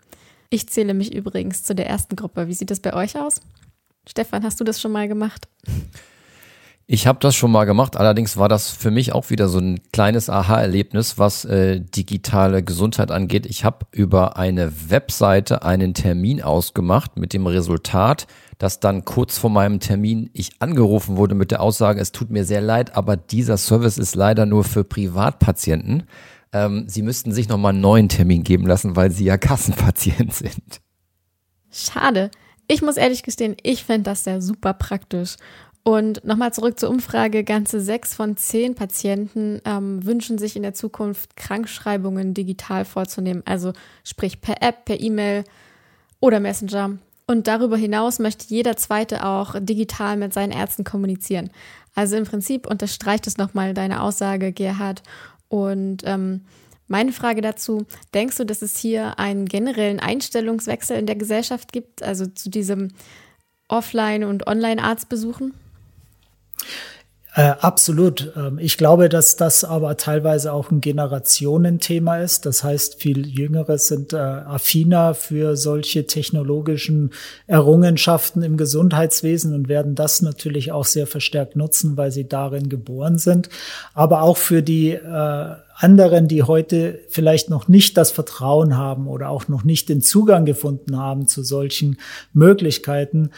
Ich 0.50 0.68
zähle 0.68 0.94
mich 0.94 1.14
übrigens 1.14 1.64
zu 1.64 1.76
der 1.76 1.88
ersten 1.88 2.16
Gruppe. 2.16 2.48
Wie 2.48 2.54
sieht 2.54 2.72
das 2.72 2.80
bei 2.82 2.94
euch 2.94 3.18
aus? 3.18 3.42
Stefan, 4.08 4.44
hast 4.44 4.60
du 4.60 4.64
das 4.64 4.82
schon 4.82 4.92
mal 4.92 5.08
gemacht? 5.08 5.48
Ich 6.90 7.06
habe 7.06 7.20
das 7.20 7.36
schon 7.36 7.52
mal 7.52 7.66
gemacht, 7.66 7.98
allerdings 7.98 8.38
war 8.38 8.48
das 8.48 8.70
für 8.70 8.92
mich 8.92 9.12
auch 9.12 9.30
wieder 9.30 9.50
so 9.50 9.60
ein 9.60 9.82
kleines 9.92 10.30
Aha-Erlebnis, 10.30 11.18
was 11.18 11.44
äh, 11.44 11.82
digitale 11.82 12.64
Gesundheit 12.64 13.12
angeht. 13.12 13.46
Ich 13.46 13.66
habe 13.66 13.86
über 13.92 14.38
eine 14.38 14.72
Webseite 14.90 15.64
einen 15.64 15.94
Termin 15.94 16.42
ausgemacht 16.42 17.18
mit 17.18 17.34
dem 17.34 17.46
Resultat, 17.46 18.26
dass 18.58 18.80
dann 18.80 19.06
kurz 19.06 19.38
vor 19.38 19.50
meinem 19.50 19.80
Termin 19.80 20.30
ich 20.34 20.52
angerufen 20.60 21.18
wurde 21.18 21.36
mit 21.36 21.52
der 21.52 21.62
Aussage, 21.62 22.00
es 22.02 22.12
tut 22.12 22.30
mir 22.30 22.46
sehr 22.46 22.62
leid, 22.62 22.96
aber 22.96 23.18
dieser 23.18 23.58
Service 23.58 23.98
ist 23.98 24.16
leider 24.16 24.46
nur 24.46 24.64
für 24.64 24.84
Privatpatienten. 24.84 26.04
Ähm, 26.54 26.86
Sie 26.88 27.02
müssten 27.02 27.32
sich 27.32 27.50
nochmal 27.50 27.74
einen 27.74 27.82
neuen 27.82 28.10
Termin 28.10 28.44
geben 28.44 28.66
lassen, 28.66 28.96
weil 28.96 29.12
Sie 29.12 29.26
ja 29.26 29.38
Kassenpatient 29.38 30.34
sind. 30.34 30.82
Schade. 31.72 32.32
Ich 32.68 32.82
muss 32.82 32.98
ehrlich 32.98 33.24
gestehen, 33.24 33.56
ich 33.64 33.84
fände 33.86 34.04
das 34.04 34.26
ja 34.26 34.42
super 34.42 34.74
praktisch. 34.74 35.38
Und 35.84 36.26
nochmal 36.26 36.52
zurück 36.52 36.78
zur 36.78 36.90
Umfrage. 36.90 37.46
Ganze 37.46 37.80
sechs 37.80 38.14
von 38.14 38.36
zehn 38.36 38.76
Patienten 38.76 39.62
ähm, 39.64 40.06
wünschen 40.06 40.38
sich 40.38 40.58
in 40.58 40.64
der 40.64 40.74
Zukunft 40.74 41.38
Krankschreibungen 41.38 42.34
digital 42.34 42.84
vorzunehmen. 42.84 43.42
Also 43.46 43.72
sprich 44.04 44.42
per 44.42 44.62
App, 44.62 44.84
per 44.84 45.00
E-Mail 45.00 45.46
oder 46.20 46.42
Messenger. 46.42 46.98
Und 47.28 47.48
darüber 47.48 47.76
hinaus 47.76 48.20
möchte 48.20 48.46
jeder 48.48 48.78
Zweite 48.78 49.26
auch 49.26 49.56
digital 49.60 50.16
mit 50.16 50.34
seinen 50.34 50.54
Ärzten 50.54 50.86
kommunizieren. 50.86 51.50
Also 51.94 52.16
im 52.16 52.24
Prinzip 52.24 52.66
unterstreicht 52.66 53.28
es 53.28 53.38
nochmal 53.38 53.74
deine 53.74 54.02
Aussage, 54.02 54.54
Gerhard. 54.54 55.04
Und 55.50 56.04
ähm, 56.06 56.46
meine 56.88 57.12
Frage 57.12 57.42
dazu, 57.42 57.86
denkst 58.14 58.38
du, 58.38 58.46
dass 58.46 58.62
es 58.62 58.78
hier 58.78 59.20
einen 59.20 59.46
generellen 59.46 60.00
Einstellungswechsel 60.00 60.98
in 60.98 61.06
der 61.06 61.18
Gesellschaft 61.18 61.74
gibt, 61.74 62.02
also 62.02 62.26
zu 62.28 62.50
diesem 62.50 62.94
Offline- 63.68 64.24
und 64.24 64.48
Online-Arztbesuchen? 64.48 65.54
Äh, 67.36 67.54
absolut. 67.60 68.34
Ähm, 68.36 68.58
ich 68.58 68.78
glaube, 68.78 69.10
dass 69.10 69.36
das 69.36 69.64
aber 69.64 69.98
teilweise 69.98 70.54
auch 70.54 70.72
ein 70.72 70.82
Generationenthema 70.82 72.18
ist. 72.18 72.46
Das 72.46 72.64
heißt, 72.64 73.00
viel 73.00 73.28
Jüngere 73.28 73.78
sind 73.78 74.14
äh, 74.14 74.18
affiner 74.18 75.14
für 75.14 75.56
solche 75.56 76.08
technologischen 76.08 77.12
Errungenschaften 77.46 78.42
im 78.42 78.58
Gesundheitswesen 78.58 79.54
und 79.54 79.68
werden 79.68 79.94
das 79.94 80.22
natürlich 80.22 80.72
auch 80.72 80.86
sehr 80.86 81.06
verstärkt 81.06 81.56
nutzen, 81.56 81.96
weil 81.96 82.12
sie 82.12 82.28
darin 82.28 82.70
geboren 82.70 83.20
sind. 83.20 83.50
Aber 83.94 84.24
auch 84.24 84.38
für 84.38 84.64
die 84.64 84.94
äh, 84.94 85.56
anderen, 85.76 86.28
die 86.28 86.42
heute 86.42 87.02
vielleicht 87.08 87.52
noch 87.52 87.68
nicht 87.68 87.98
das 87.98 88.10
Vertrauen 88.10 88.78
haben 88.78 89.08
oder 89.08 89.30
auch 89.30 89.48
noch 89.48 89.64
nicht 89.64 89.90
den 89.90 90.02
Zugang 90.02 90.46
gefunden 90.46 90.98
haben 90.98 91.28
zu 91.28 91.44
solchen 91.44 92.00
Möglichkeiten, 92.34 93.30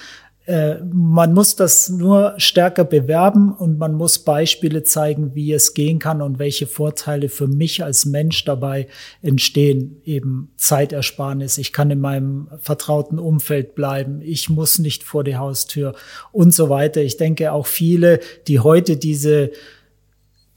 äh, 0.49 0.83
man 0.91 1.35
muss 1.35 1.55
das 1.55 1.89
nur 1.89 2.33
stärker 2.37 2.83
bewerben 2.83 3.53
und 3.53 3.77
man 3.77 3.93
muss 3.93 4.17
Beispiele 4.17 4.81
zeigen, 4.81 5.35
wie 5.35 5.53
es 5.53 5.75
gehen 5.75 5.99
kann 5.99 6.23
und 6.23 6.39
welche 6.39 6.65
Vorteile 6.65 7.29
für 7.29 7.47
mich 7.47 7.83
als 7.83 8.07
Mensch 8.07 8.45
dabei 8.45 8.87
entstehen. 9.21 10.01
Eben 10.05 10.49
Zeitersparnis. 10.57 11.59
Ich 11.59 11.71
kann 11.71 11.91
in 11.91 11.99
meinem 11.99 12.47
vertrauten 12.61 13.19
Umfeld 13.19 13.75
bleiben. 13.75 14.21
Ich 14.23 14.49
muss 14.49 14.79
nicht 14.79 15.03
vor 15.03 15.23
die 15.23 15.37
Haustür 15.37 15.93
und 16.31 16.51
so 16.51 16.67
weiter. 16.67 17.01
Ich 17.01 17.17
denke 17.17 17.51
auch 17.51 17.67
viele, 17.67 18.19
die 18.47 18.59
heute 18.59 18.97
diese 18.97 19.51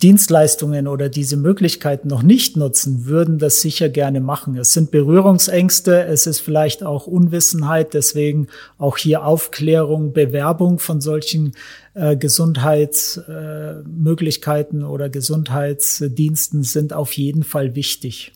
Dienstleistungen 0.03 0.89
oder 0.89 1.09
diese 1.09 1.37
Möglichkeiten 1.37 2.09
noch 2.09 2.25
nicht 2.25 2.57
nutzen, 2.57 3.07
würden 3.07 3.39
das 3.39 3.61
sicher 3.61 3.89
gerne 3.89 4.21
machen. 4.21 4.57
Es 4.57 4.73
sind 4.73 4.91
Berührungsängste, 4.91 6.05
es 6.05 6.27
ist 6.27 6.41
vielleicht 6.41 6.83
auch 6.83 7.07
Unwissenheit, 7.07 7.95
deswegen 7.95 8.49
auch 8.79 8.99
hier 8.99 9.25
Aufklärung, 9.25 10.13
Bewerbung 10.13 10.81
von 10.81 11.01
solchen 11.01 11.53
äh, 11.95 12.17
Gesundheitsmöglichkeiten 12.17 14.81
äh, 14.81 14.85
oder 14.85 15.09
Gesundheitsdiensten 15.09 16.65
sind 16.65 16.93
auf 16.93 17.13
jeden 17.13 17.45
Fall 17.45 17.77
wichtig. 17.77 18.33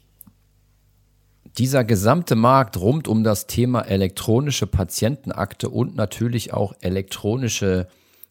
Dieser 1.58 1.84
gesamte 1.84 2.36
Markt 2.36 2.78
rund 2.78 3.08
um 3.08 3.24
das 3.24 3.48
Thema 3.48 3.80
elektronische 3.80 4.68
Patientenakte 4.68 5.70
und 5.70 5.96
natürlich 5.96 6.52
auch 6.52 6.74
elektronische 6.80 7.88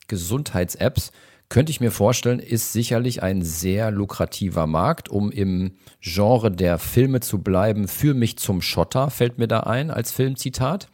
Gesundheits-Apps 0.07 1.11
könnte 1.49 1.71
ich 1.71 1.79
mir 1.79 1.91
vorstellen, 1.91 2.39
ist 2.39 2.73
sicherlich 2.73 3.21
ein 3.21 3.41
sehr 3.43 3.91
lukrativer 3.91 4.67
Markt, 4.67 5.09
um 5.09 5.31
im 5.31 5.73
Genre 6.01 6.51
der 6.51 6.79
Filme 6.79 7.19
zu 7.19 7.41
bleiben. 7.41 7.87
Für 7.87 8.13
mich 8.13 8.37
zum 8.37 8.61
Schotter 8.61 9.09
fällt 9.09 9.37
mir 9.37 9.47
da 9.47 9.61
ein 9.61 9.91
als 9.91 10.11
Filmzitat. 10.11 10.89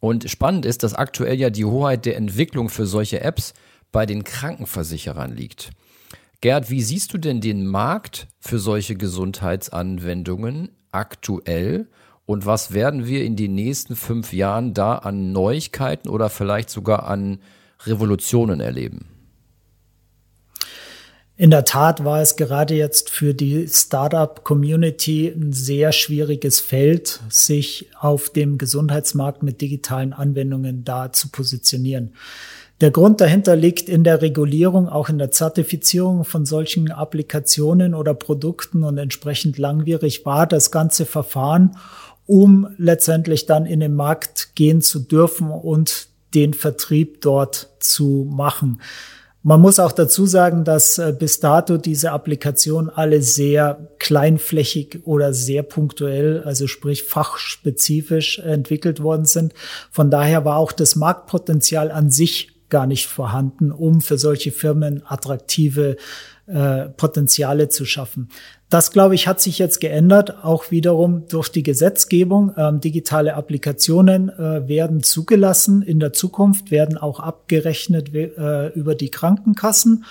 Und 0.00 0.30
spannend 0.30 0.66
ist, 0.66 0.82
dass 0.82 0.94
aktuell 0.94 1.38
ja 1.38 1.50
die 1.50 1.64
Hoheit 1.64 2.04
der 2.04 2.16
Entwicklung 2.16 2.68
für 2.68 2.86
solche 2.86 3.20
Apps 3.20 3.54
bei 3.90 4.06
den 4.06 4.22
Krankenversicherern 4.22 5.34
liegt. 5.34 5.70
Gerd, 6.40 6.68
wie 6.68 6.82
siehst 6.82 7.14
du 7.14 7.18
denn 7.18 7.40
den 7.40 7.66
Markt 7.66 8.28
für 8.38 8.58
solche 8.58 8.96
Gesundheitsanwendungen 8.96 10.68
aktuell? 10.92 11.88
Und 12.26 12.44
was 12.46 12.72
werden 12.72 13.06
wir 13.06 13.24
in 13.24 13.36
den 13.36 13.54
nächsten 13.54 13.96
fünf 13.96 14.32
Jahren 14.32 14.74
da 14.74 14.96
an 14.96 15.32
Neuigkeiten 15.32 16.08
oder 16.08 16.28
vielleicht 16.28 16.70
sogar 16.70 17.06
an 17.06 17.38
Revolutionen 17.86 18.60
erleben? 18.60 19.13
In 21.36 21.50
der 21.50 21.64
Tat 21.64 22.04
war 22.04 22.20
es 22.20 22.36
gerade 22.36 22.74
jetzt 22.74 23.10
für 23.10 23.34
die 23.34 23.66
Startup-Community 23.66 25.26
ein 25.34 25.52
sehr 25.52 25.90
schwieriges 25.90 26.60
Feld, 26.60 27.20
sich 27.28 27.90
auf 27.98 28.30
dem 28.30 28.56
Gesundheitsmarkt 28.56 29.42
mit 29.42 29.60
digitalen 29.60 30.12
Anwendungen 30.12 30.84
da 30.84 31.12
zu 31.12 31.30
positionieren. 31.30 32.14
Der 32.80 32.92
Grund 32.92 33.20
dahinter 33.20 33.56
liegt 33.56 33.88
in 33.88 34.04
der 34.04 34.22
Regulierung, 34.22 34.88
auch 34.88 35.08
in 35.08 35.18
der 35.18 35.32
Zertifizierung 35.32 36.24
von 36.24 36.44
solchen 36.46 36.92
Applikationen 36.92 37.94
oder 37.94 38.14
Produkten 38.14 38.84
und 38.84 38.98
entsprechend 38.98 39.58
langwierig 39.58 40.24
war 40.24 40.46
das 40.46 40.70
ganze 40.70 41.04
Verfahren, 41.04 41.76
um 42.26 42.68
letztendlich 42.78 43.46
dann 43.46 43.66
in 43.66 43.80
den 43.80 43.94
Markt 43.94 44.54
gehen 44.54 44.82
zu 44.82 45.00
dürfen 45.00 45.50
und 45.50 46.06
den 46.34 46.54
Vertrieb 46.54 47.22
dort 47.22 47.70
zu 47.80 48.28
machen. 48.30 48.80
Man 49.46 49.60
muss 49.60 49.78
auch 49.78 49.92
dazu 49.92 50.24
sagen, 50.24 50.64
dass 50.64 50.96
äh, 50.96 51.14
bis 51.16 51.38
dato 51.38 51.76
diese 51.76 52.12
Applikationen 52.12 52.88
alle 52.88 53.20
sehr 53.20 53.90
kleinflächig 53.98 55.00
oder 55.04 55.34
sehr 55.34 55.62
punktuell, 55.62 56.42
also 56.44 56.66
sprich 56.66 57.02
fachspezifisch 57.02 58.38
entwickelt 58.38 59.02
worden 59.02 59.26
sind. 59.26 59.52
Von 59.90 60.10
daher 60.10 60.46
war 60.46 60.56
auch 60.56 60.72
das 60.72 60.96
Marktpotenzial 60.96 61.90
an 61.90 62.10
sich 62.10 62.54
gar 62.70 62.86
nicht 62.86 63.06
vorhanden, 63.06 63.70
um 63.70 64.00
für 64.00 64.16
solche 64.16 64.50
Firmen 64.50 65.02
attraktive 65.06 65.96
äh, 66.46 66.90
Potenziale 66.90 67.68
zu 67.68 67.84
schaffen. 67.84 68.28
Das, 68.68 68.90
glaube 68.90 69.14
ich, 69.14 69.28
hat 69.28 69.40
sich 69.40 69.58
jetzt 69.58 69.80
geändert, 69.80 70.44
auch 70.44 70.70
wiederum 70.70 71.28
durch 71.28 71.48
die 71.48 71.62
Gesetzgebung. 71.62 72.52
Ähm, 72.56 72.80
digitale 72.80 73.34
Applikationen 73.34 74.30
äh, 74.30 74.68
werden 74.68 75.02
zugelassen 75.02 75.82
in 75.82 76.00
der 76.00 76.12
Zukunft, 76.12 76.70
werden 76.70 76.98
auch 76.98 77.20
abgerechnet 77.20 78.14
äh, 78.14 78.68
über 78.74 78.94
die 78.94 79.10
Krankenkassen. 79.10 80.04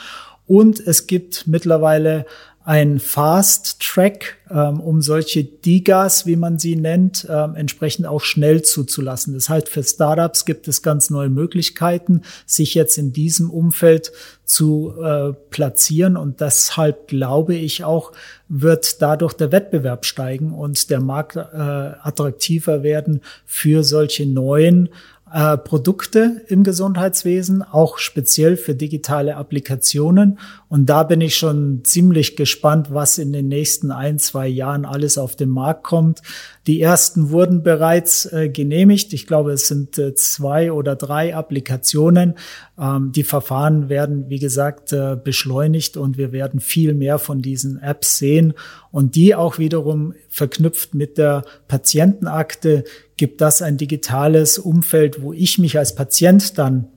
Und 0.46 0.80
es 0.80 1.08
gibt 1.08 1.48
mittlerweile 1.48 2.26
ein 2.66 3.00
Fast 3.00 3.82
Track, 3.82 4.38
ähm, 4.50 4.80
um 4.80 5.02
solche 5.02 5.44
Digas, 5.44 6.26
wie 6.26 6.38
man 6.38 6.60
sie 6.60 6.78
nennt, 6.78 7.28
ähm, 7.30 7.56
entsprechend 7.56 8.06
auch 8.06 8.22
schnell 8.22 8.62
zuzulassen. 8.62 9.34
Das 9.34 9.50
heißt, 9.50 9.68
für 9.68 9.84
Startups 9.84 10.46
gibt 10.46 10.68
es 10.70 10.82
ganz 10.82 11.10
neue 11.10 11.30
Möglichkeiten, 11.30 12.22
sich 12.46 12.74
jetzt 12.74 12.98
in 12.98 13.12
diesem 13.12 13.50
Umfeld 13.50 14.14
zu 14.46 14.94
äh, 15.02 15.34
platzieren. 15.50 16.16
Und 16.16 16.40
deshalb 16.40 17.08
glaube 17.08 17.56
ich 17.56 17.84
auch, 17.84 18.14
wird 18.48 19.02
dadurch 19.02 19.34
der 19.34 19.52
Wettbewerb 19.52 20.06
steigen 20.06 20.54
und 20.54 20.90
der 20.90 21.02
Markt 21.02 21.36
äh, 21.36 21.40
attraktiver 21.42 22.84
werden 22.84 23.22
für 23.46 23.84
solche 23.84 24.26
neuen 24.26 24.90
äh, 25.34 25.58
Produkte 25.58 26.44
im 26.48 26.64
Gesundheitswesen, 26.64 27.64
auch 27.64 27.98
speziell 27.98 28.56
für 28.56 28.76
digitale 28.76 29.36
Applikationen. 29.36 30.38
Und 30.70 30.86
da 30.86 31.02
bin 31.02 31.22
ich 31.22 31.36
schon 31.36 31.82
ziemlich 31.84 32.36
gespannt, 32.36 32.94
was 32.94 33.18
in 33.18 33.34
den 33.34 33.48
nächsten 33.48 33.90
ein, 33.92 34.20
zwei 34.20 34.48
Jahren 34.48 34.86
alles 34.86 35.18
auf 35.18 35.36
den 35.36 35.50
Markt 35.50 35.84
kommt. 35.86 36.22
Die 36.68 36.80
ersten 36.80 37.32
wurden 37.32 37.64
bereits 37.64 38.32
äh, 38.32 38.48
genehmigt. 38.48 39.12
Ich 39.14 39.26
glaube, 39.26 39.54
es 39.54 39.68
sind 39.68 39.98
äh, 39.98 40.14
zwei 40.14 40.72
oder 40.72 40.96
drei 40.96 41.36
Applikationen. 41.36 42.36
Ähm, 42.78 43.12
die 43.12 43.24
Verfahren 43.24 43.90
werden, 43.90 44.30
wie 44.30 44.40
gesagt, 44.40 44.94
äh, 44.94 45.18
beschleunigt 45.22 45.98
und 45.98 46.18
wir 46.18 46.32
werden 46.32 46.60
viel 46.60 46.94
mehr 46.94 47.18
von 47.18 47.42
diesen 47.42 47.82
Apps 47.82 48.20
sehen 48.20 48.54
und 48.92 49.16
die 49.16 49.34
auch 49.34 49.58
wiederum 49.58 50.14
verknüpft 50.30 50.94
mit 50.94 51.18
der 51.18 51.44
Patientenakte 51.68 52.84
gibt 53.24 53.40
das 53.40 53.62
ein 53.62 53.78
digitales 53.78 54.58
Umfeld, 54.58 55.22
wo 55.22 55.32
ich 55.32 55.58
mich 55.58 55.78
als 55.78 55.96
Patient 55.96 56.58
dann 56.58 56.90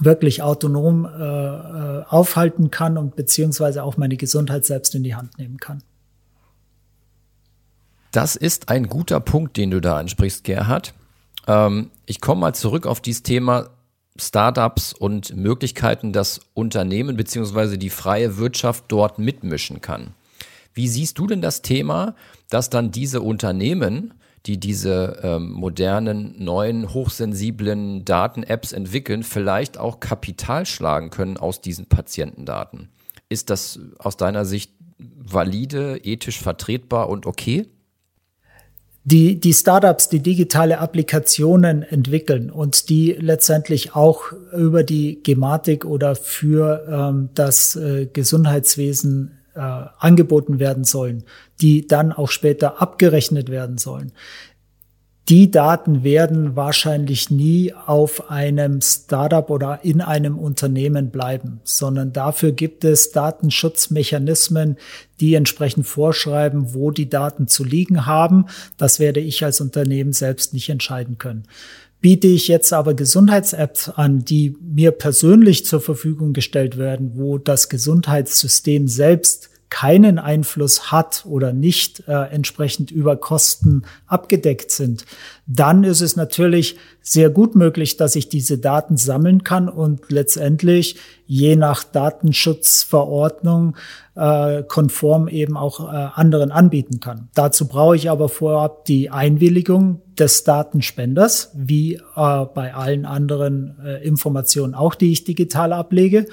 wirklich 0.00 0.42
autonom 0.42 1.04
äh, 1.04 1.08
äh, 1.08 2.04
aufhalten 2.08 2.72
kann 2.72 2.98
und 2.98 3.14
beziehungsweise 3.14 3.84
auch 3.84 3.96
meine 3.96 4.16
Gesundheit 4.16 4.66
selbst 4.66 4.96
in 4.96 5.04
die 5.04 5.14
Hand 5.14 5.38
nehmen 5.38 5.58
kann. 5.58 5.84
Das 8.10 8.34
ist 8.34 8.68
ein 8.68 8.88
guter 8.88 9.20
Punkt, 9.20 9.56
den 9.56 9.70
du 9.70 9.80
da 9.80 9.96
ansprichst, 9.96 10.42
Gerhard. 10.42 10.92
Ähm, 11.46 11.92
ich 12.04 12.20
komme 12.20 12.40
mal 12.40 12.54
zurück 12.56 12.84
auf 12.84 13.00
dieses 13.00 13.22
Thema 13.22 13.70
Startups 14.16 14.92
und 14.92 15.36
Möglichkeiten, 15.36 16.12
dass 16.12 16.40
Unternehmen 16.52 17.16
beziehungsweise 17.16 17.78
die 17.78 17.90
freie 17.90 18.38
Wirtschaft 18.38 18.86
dort 18.88 19.20
mitmischen 19.20 19.80
kann. 19.80 20.14
Wie 20.74 20.88
siehst 20.88 21.16
du 21.16 21.28
denn 21.28 21.40
das 21.40 21.62
Thema, 21.62 22.16
dass 22.48 22.70
dann 22.70 22.90
diese 22.90 23.20
Unternehmen 23.20 24.14
die 24.46 24.58
diese 24.58 25.20
ähm, 25.22 25.52
modernen, 25.52 26.34
neuen, 26.42 26.92
hochsensiblen 26.92 28.04
Daten-Apps 28.04 28.72
entwickeln, 28.72 29.22
vielleicht 29.22 29.78
auch 29.78 30.00
Kapital 30.00 30.66
schlagen 30.66 31.10
können 31.10 31.36
aus 31.36 31.60
diesen 31.60 31.86
Patientendaten. 31.86 32.88
Ist 33.28 33.50
das 33.50 33.78
aus 33.98 34.16
deiner 34.16 34.44
Sicht 34.44 34.72
valide, 34.98 35.98
ethisch 36.02 36.40
vertretbar 36.40 37.08
und 37.08 37.26
okay? 37.26 37.66
die, 39.04 39.40
die 39.40 39.54
Startups, 39.54 40.08
die 40.08 40.20
digitale 40.20 40.78
Applikationen 40.78 41.82
entwickeln 41.82 42.50
und 42.50 42.88
die 42.90 43.16
letztendlich 43.18 43.94
auch 43.94 44.32
über 44.56 44.82
die 44.82 45.22
Gematik 45.22 45.84
oder 45.84 46.14
für 46.14 46.86
ähm, 46.88 47.30
das 47.34 47.76
äh, 47.76 48.06
Gesundheitswesen 48.12 49.38
äh, 49.54 49.60
angeboten 49.60 50.58
werden 50.58 50.84
sollen, 50.84 51.24
die 51.60 51.86
dann 51.86 52.12
auch 52.12 52.28
später 52.28 52.80
abgerechnet 52.80 53.50
werden 53.50 53.78
sollen 53.78 54.12
die 55.30 55.48
Daten 55.48 56.02
werden 56.02 56.56
wahrscheinlich 56.56 57.30
nie 57.30 57.72
auf 57.72 58.32
einem 58.32 58.80
Startup 58.80 59.48
oder 59.48 59.78
in 59.84 60.00
einem 60.00 60.36
Unternehmen 60.36 61.10
bleiben, 61.10 61.60
sondern 61.62 62.12
dafür 62.12 62.50
gibt 62.50 62.84
es 62.84 63.12
Datenschutzmechanismen, 63.12 64.76
die 65.20 65.34
entsprechend 65.34 65.86
vorschreiben, 65.86 66.74
wo 66.74 66.90
die 66.90 67.08
Daten 67.08 67.46
zu 67.46 67.62
liegen 67.62 68.06
haben. 68.06 68.46
Das 68.76 68.98
werde 68.98 69.20
ich 69.20 69.44
als 69.44 69.60
Unternehmen 69.60 70.12
selbst 70.12 70.52
nicht 70.52 70.68
entscheiden 70.68 71.16
können. 71.16 71.44
Biete 72.00 72.28
ich 72.28 72.48
jetzt 72.48 72.72
aber 72.72 72.94
Gesundheits-Apps 72.94 73.90
an, 73.90 74.24
die 74.24 74.56
mir 74.60 74.90
persönlich 74.90 75.66
zur 75.66 75.82
Verfügung 75.82 76.32
gestellt 76.32 76.78
werden, 76.78 77.12
wo 77.14 77.36
das 77.36 77.68
Gesundheitssystem 77.68 78.88
selbst 78.88 79.49
keinen 79.70 80.18
Einfluss 80.18 80.90
hat 80.90 81.24
oder 81.26 81.52
nicht 81.52 82.06
äh, 82.08 82.12
entsprechend 82.12 82.90
über 82.90 83.16
Kosten 83.16 83.84
abgedeckt 84.06 84.72
sind, 84.72 85.06
dann 85.46 85.84
ist 85.84 86.00
es 86.00 86.16
natürlich 86.16 86.76
sehr 87.00 87.30
gut 87.30 87.54
möglich, 87.54 87.96
dass 87.96 88.16
ich 88.16 88.28
diese 88.28 88.58
Daten 88.58 88.96
sammeln 88.96 89.44
kann 89.44 89.68
und 89.68 90.10
letztendlich 90.10 90.96
je 91.26 91.56
nach 91.56 91.84
Datenschutzverordnung 91.84 93.76
äh, 94.16 94.64
konform 94.64 95.28
eben 95.28 95.56
auch 95.56 95.80
äh, 95.80 96.08
anderen 96.14 96.50
anbieten 96.50 97.00
kann. 97.00 97.28
Dazu 97.34 97.68
brauche 97.68 97.96
ich 97.96 98.10
aber 98.10 98.28
vorab 98.28 98.84
die 98.84 99.10
Einwilligung 99.10 100.02
des 100.18 100.44
Datenspenders, 100.44 101.52
wie 101.54 101.94
äh, 101.94 102.00
bei 102.54 102.74
allen 102.74 103.06
anderen 103.06 103.78
äh, 103.84 104.04
Informationen 104.04 104.74
auch, 104.74 104.94
die 104.96 105.12
ich 105.12 105.24
digital 105.24 105.72
ablege. 105.72 106.26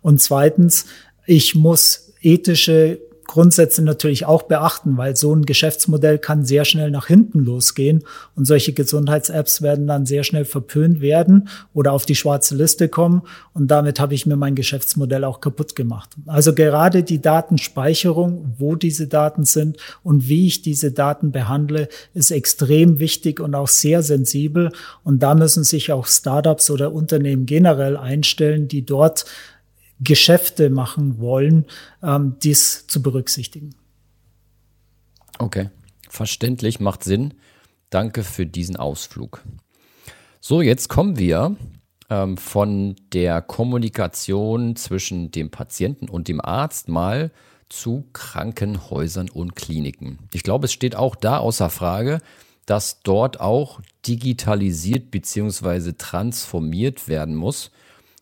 Und 0.00 0.20
zweitens, 0.20 0.86
ich 1.26 1.54
muss 1.54 2.07
ethische 2.20 3.00
Grundsätze 3.28 3.84
natürlich 3.84 4.24
auch 4.24 4.44
beachten, 4.44 4.96
weil 4.96 5.14
so 5.14 5.32
ein 5.34 5.44
Geschäftsmodell 5.44 6.18
kann 6.18 6.46
sehr 6.46 6.64
schnell 6.64 6.90
nach 6.90 7.06
hinten 7.06 7.40
losgehen 7.40 8.02
und 8.34 8.46
solche 8.46 8.72
Gesundheits-Apps 8.72 9.60
werden 9.60 9.86
dann 9.86 10.06
sehr 10.06 10.24
schnell 10.24 10.46
verpönt 10.46 11.02
werden 11.02 11.48
oder 11.74 11.92
auf 11.92 12.06
die 12.06 12.14
schwarze 12.14 12.56
Liste 12.56 12.88
kommen 12.88 13.22
und 13.52 13.68
damit 13.68 14.00
habe 14.00 14.14
ich 14.14 14.24
mir 14.24 14.36
mein 14.36 14.54
Geschäftsmodell 14.54 15.24
auch 15.24 15.40
kaputt 15.40 15.76
gemacht. 15.76 16.08
Also 16.26 16.54
gerade 16.54 17.02
die 17.02 17.20
Datenspeicherung, 17.20 18.54
wo 18.56 18.76
diese 18.76 19.08
Daten 19.08 19.44
sind 19.44 19.76
und 20.02 20.28
wie 20.28 20.46
ich 20.46 20.62
diese 20.62 20.90
Daten 20.90 21.30
behandle, 21.30 21.88
ist 22.14 22.30
extrem 22.30 22.98
wichtig 22.98 23.40
und 23.40 23.54
auch 23.54 23.68
sehr 23.68 24.02
sensibel 24.02 24.72
und 25.04 25.22
da 25.22 25.34
müssen 25.34 25.64
sich 25.64 25.92
auch 25.92 26.06
Startups 26.06 26.70
oder 26.70 26.92
Unternehmen 26.92 27.44
generell 27.44 27.98
einstellen, 27.98 28.68
die 28.68 28.86
dort 28.86 29.26
Geschäfte 30.00 30.70
machen 30.70 31.18
wollen, 31.18 31.66
ähm, 32.02 32.36
dies 32.42 32.86
zu 32.86 33.02
berücksichtigen. 33.02 33.74
Okay, 35.38 35.70
verständlich, 36.08 36.80
macht 36.80 37.04
Sinn. 37.04 37.34
Danke 37.90 38.22
für 38.22 38.46
diesen 38.46 38.76
Ausflug. 38.76 39.42
So, 40.40 40.62
jetzt 40.62 40.88
kommen 40.88 41.18
wir 41.18 41.56
ähm, 42.10 42.36
von 42.36 42.96
der 43.12 43.42
Kommunikation 43.42 44.76
zwischen 44.76 45.30
dem 45.30 45.50
Patienten 45.50 46.08
und 46.08 46.28
dem 46.28 46.40
Arzt 46.40 46.88
mal 46.88 47.30
zu 47.68 48.08
Krankenhäusern 48.12 49.28
und 49.28 49.56
Kliniken. 49.56 50.18
Ich 50.32 50.42
glaube, 50.42 50.66
es 50.66 50.72
steht 50.72 50.96
auch 50.96 51.16
da 51.16 51.38
außer 51.38 51.70
Frage, 51.70 52.20
dass 52.66 53.00
dort 53.02 53.40
auch 53.40 53.80
digitalisiert 54.06 55.10
bzw. 55.10 55.92
transformiert 55.96 57.08
werden 57.08 57.34
muss 57.34 57.70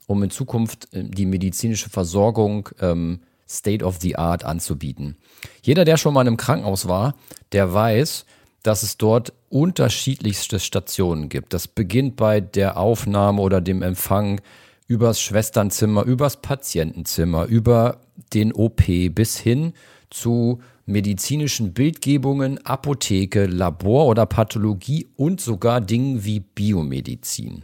um 0.07 0.23
in 0.23 0.31
Zukunft 0.31 0.93
äh, 0.93 1.05
die 1.05 1.27
medizinische 1.27 1.91
Versorgung 1.91 2.69
ähm, 2.81 3.21
State 3.49 3.85
of 3.85 3.99
the 4.01 4.17
Art 4.17 4.45
anzubieten. 4.45 5.17
Jeder, 5.63 5.85
der 5.85 5.97
schon 5.97 6.15
mal 6.15 6.23
in 6.23 6.29
einem 6.29 6.37
Krankenhaus 6.37 6.89
war, 6.89 7.15
der 7.53 7.73
weiß, 7.73 8.25
dass 8.63 8.83
es 8.83 8.97
dort 8.97 9.33
unterschiedlichste 9.49 10.59
Stationen 10.59 11.29
gibt. 11.29 11.53
Das 11.53 11.69
beginnt 11.69 12.17
bei 12.17 12.41
der 12.41 12.77
Aufnahme 12.77 13.41
oder 13.41 13.61
dem 13.61 13.83
Empfang 13.83 14.41
übers 14.89 15.21
Schwesternzimmer, 15.21 16.05
übers 16.05 16.41
Patientenzimmer, 16.43 17.45
über 17.47 18.01
den 18.35 18.53
OP 18.53 18.83
bis 19.11 19.37
hin 19.37 19.73
zu 20.11 20.61
medizinischen 20.85 21.75
Bildgebungen, 21.75 22.65
Apotheke, 22.65 23.47
Labor 23.47 24.07
oder 24.07 24.27
Pathologie 24.27 25.09
und 25.17 25.41
sogar 25.41 25.81
Dingen 25.81 26.25
wie 26.25 26.41
Biomedizin. 26.41 27.63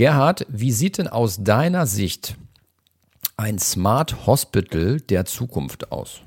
Gerhard, 0.00 0.46
wie 0.48 0.72
sieht 0.72 0.96
denn 0.96 1.08
aus 1.08 1.44
deiner 1.44 1.84
Sicht 1.84 2.38
ein 3.36 3.58
Smart 3.58 4.26
Hospital 4.26 4.98
der 4.98 5.26
Zukunft 5.26 5.92
aus? 5.92 6.22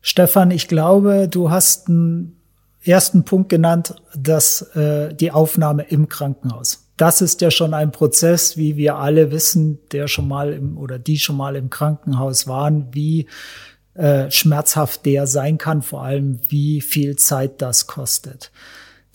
Stefan, 0.00 0.52
ich 0.52 0.68
glaube, 0.68 1.26
du 1.28 1.50
hast 1.50 1.88
einen 1.88 2.40
ersten 2.84 3.24
Punkt 3.24 3.48
genannt, 3.48 3.96
dass 4.14 4.62
äh, 4.76 5.12
die 5.12 5.32
Aufnahme 5.32 5.82
im 5.82 6.08
Krankenhaus. 6.08 6.86
Das 6.96 7.20
ist 7.20 7.40
ja 7.40 7.50
schon 7.50 7.74
ein 7.74 7.90
Prozess, 7.90 8.56
wie 8.56 8.76
wir 8.76 8.98
alle 8.98 9.32
wissen, 9.32 9.80
der 9.90 10.06
schon 10.06 10.28
mal 10.28 10.52
im 10.52 10.78
oder 10.78 11.00
die 11.00 11.18
schon 11.18 11.36
mal 11.36 11.56
im 11.56 11.68
Krankenhaus 11.68 12.46
waren, 12.46 12.94
wie 12.94 13.26
äh, 13.94 14.30
schmerzhaft 14.30 15.04
der 15.04 15.26
sein 15.26 15.58
kann, 15.58 15.82
vor 15.82 16.04
allem 16.04 16.38
wie 16.48 16.80
viel 16.80 17.16
Zeit 17.16 17.60
das 17.60 17.88
kostet. 17.88 18.52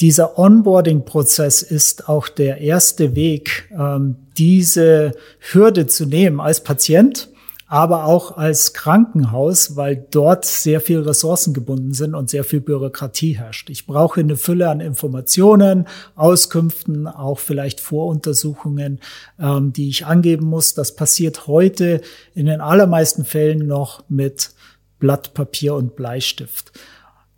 Dieser 0.01 0.37
Onboarding-Prozess 0.37 1.61
ist 1.61 2.09
auch 2.09 2.27
der 2.27 2.57
erste 2.59 3.15
Weg, 3.15 3.69
ähm, 3.71 4.17
diese 4.37 5.13
Hürde 5.39 5.87
zu 5.87 6.05
nehmen 6.05 6.41
als 6.41 6.61
Patient, 6.61 7.29
aber 7.67 8.03
auch 8.05 8.35
als 8.35 8.73
Krankenhaus, 8.73 9.77
weil 9.77 10.05
dort 10.11 10.45
sehr 10.45 10.81
viel 10.81 10.99
Ressourcen 10.99 11.53
gebunden 11.53 11.93
sind 11.93 12.13
und 12.13 12.29
sehr 12.29 12.43
viel 12.43 12.59
Bürokratie 12.59 13.37
herrscht. 13.37 13.69
Ich 13.69 13.87
brauche 13.87 14.19
eine 14.19 14.35
Fülle 14.35 14.69
an 14.69 14.81
Informationen, 14.81 15.87
Auskünften, 16.15 17.07
auch 17.07 17.39
vielleicht 17.39 17.79
Voruntersuchungen, 17.79 18.99
ähm, 19.39 19.71
die 19.71 19.87
ich 19.87 20.05
angeben 20.05 20.45
muss. 20.45 20.73
Das 20.73 20.95
passiert 20.95 21.47
heute 21.47 22.01
in 22.33 22.47
den 22.47 22.59
allermeisten 22.59 23.23
Fällen 23.23 23.65
noch 23.65 24.03
mit 24.09 24.51
Blatt 24.99 25.33
Papier 25.33 25.73
und 25.75 25.95
Bleistift 25.95 26.73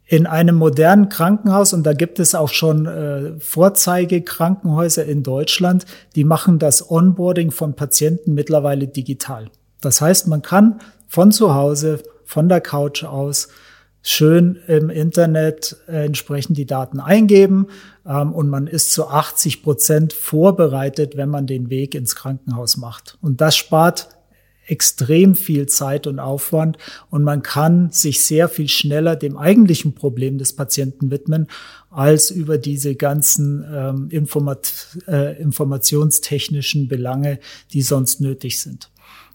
in 0.07 0.25
einem 0.25 0.55
modernen 0.55 1.09
Krankenhaus, 1.09 1.73
und 1.73 1.83
da 1.83 1.93
gibt 1.93 2.19
es 2.19 2.33
auch 2.33 2.49
schon 2.49 2.85
äh, 2.85 3.39
Vorzeigekrankenhäuser 3.39 5.05
in 5.05 5.21
Deutschland, 5.21 5.85
die 6.15 6.23
machen 6.23 6.59
das 6.59 6.89
Onboarding 6.89 7.51
von 7.51 7.75
Patienten 7.75 8.33
mittlerweile 8.33 8.87
digital. 8.87 9.49
Das 9.81 9.99
heißt, 9.99 10.27
man 10.27 10.41
kann 10.41 10.79
von 11.09 11.31
zu 11.31 11.53
Hause, 11.53 12.01
von 12.23 12.47
der 12.47 12.61
Couch 12.61 13.03
aus, 13.03 13.49
schön 14.01 14.59
im 14.67 14.89
Internet 14.89 15.75
äh, 15.89 16.05
entsprechend 16.05 16.57
die 16.57 16.65
Daten 16.65 17.01
eingeben 17.01 17.67
ähm, 18.05 18.31
und 18.31 18.47
man 18.47 18.67
ist 18.67 18.93
zu 18.93 19.09
80 19.09 19.61
Prozent 19.61 20.13
vorbereitet, 20.13 21.17
wenn 21.17 21.29
man 21.29 21.47
den 21.47 21.69
Weg 21.69 21.93
ins 21.93 22.15
Krankenhaus 22.15 22.77
macht. 22.77 23.17
Und 23.21 23.41
das 23.41 23.57
spart 23.57 24.07
extrem 24.67 25.35
viel 25.35 25.65
Zeit 25.67 26.07
und 26.07 26.19
Aufwand 26.19 26.77
und 27.09 27.23
man 27.23 27.41
kann 27.41 27.89
sich 27.91 28.23
sehr 28.25 28.49
viel 28.49 28.67
schneller 28.67 29.15
dem 29.15 29.37
eigentlichen 29.37 29.93
Problem 29.93 30.37
des 30.37 30.53
Patienten 30.53 31.09
widmen, 31.09 31.47
als 31.89 32.29
über 32.29 32.57
diese 32.57 32.95
ganzen 32.95 33.65
ähm, 33.73 34.07
Informat 34.09 34.97
äh, 35.07 35.41
informationstechnischen 35.41 36.87
Belange, 36.87 37.39
die 37.73 37.81
sonst 37.81 38.21
nötig 38.21 38.61
sind. 38.61 38.89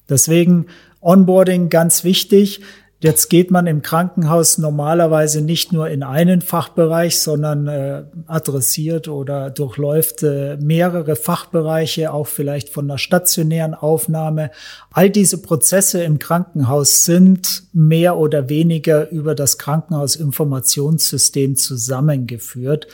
Deswegen 0.09 0.66
Onboarding 1.03 1.68
ganz 1.68 2.05
wichtig. 2.05 2.61
Jetzt 3.03 3.30
geht 3.30 3.50
man 3.50 3.66
im 3.66 3.82
Krankenhaus 3.82 4.59
normalerweise 4.59 5.42
nicht 5.42 5.72
nur 5.72 5.90
in 5.90 6.05
einen 6.05 6.40
Fachbereich, 6.40 7.18
sondern 7.18 7.66
äh, 7.66 8.05
adressiert 8.28 9.09
oder 9.09 9.50
durchläuft 9.50 10.22
äh, 10.22 10.57
mehrere 10.59 11.16
Fachbereiche, 11.16 12.12
auch 12.12 12.28
vielleicht 12.28 12.68
von 12.68 12.86
der 12.86 12.98
stationären 12.98 13.74
Aufnahme. 13.74 14.53
All 14.92 15.11
diese 15.11 15.42
Prozesse 15.42 16.05
im 16.05 16.20
Krankenhaus 16.20 17.05
sind 17.05 17.64
mehr 17.72 18.18
oder 18.18 18.48
weniger 18.48 19.11
über 19.11 19.34
das 19.34 19.59
Krankenhausinformationssystem 19.59 21.57
zusammengeführt. 21.57 22.86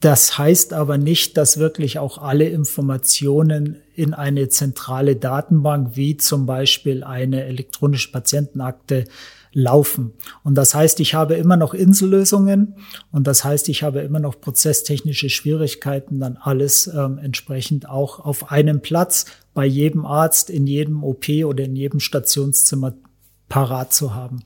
Das 0.00 0.36
heißt 0.36 0.74
aber 0.74 0.98
nicht, 0.98 1.36
dass 1.36 1.58
wirklich 1.58 1.98
auch 1.98 2.18
alle 2.18 2.48
Informationen 2.48 3.76
in 3.94 4.12
eine 4.12 4.48
zentrale 4.48 5.16
Datenbank 5.16 5.96
wie 5.96 6.16
zum 6.18 6.44
Beispiel 6.44 7.02
eine 7.02 7.44
elektronische 7.44 8.12
Patientenakte 8.12 9.04
laufen. 9.52 10.12
Und 10.44 10.54
das 10.56 10.74
heißt, 10.74 11.00
ich 11.00 11.14
habe 11.14 11.34
immer 11.34 11.56
noch 11.56 11.72
Insellösungen 11.72 12.74
und 13.10 13.26
das 13.26 13.42
heißt, 13.42 13.70
ich 13.70 13.82
habe 13.82 14.00
immer 14.00 14.20
noch 14.20 14.38
prozesstechnische 14.38 15.30
Schwierigkeiten, 15.30 16.20
dann 16.20 16.36
alles 16.36 16.88
ähm, 16.88 17.16
entsprechend 17.16 17.88
auch 17.88 18.20
auf 18.20 18.50
einem 18.50 18.82
Platz 18.82 19.24
bei 19.54 19.64
jedem 19.64 20.04
Arzt, 20.04 20.50
in 20.50 20.66
jedem 20.66 21.02
OP 21.02 21.30
oder 21.46 21.64
in 21.64 21.74
jedem 21.74 22.00
Stationszimmer 22.00 22.92
parat 23.48 23.92
zu 23.92 24.14
haben. 24.14 24.40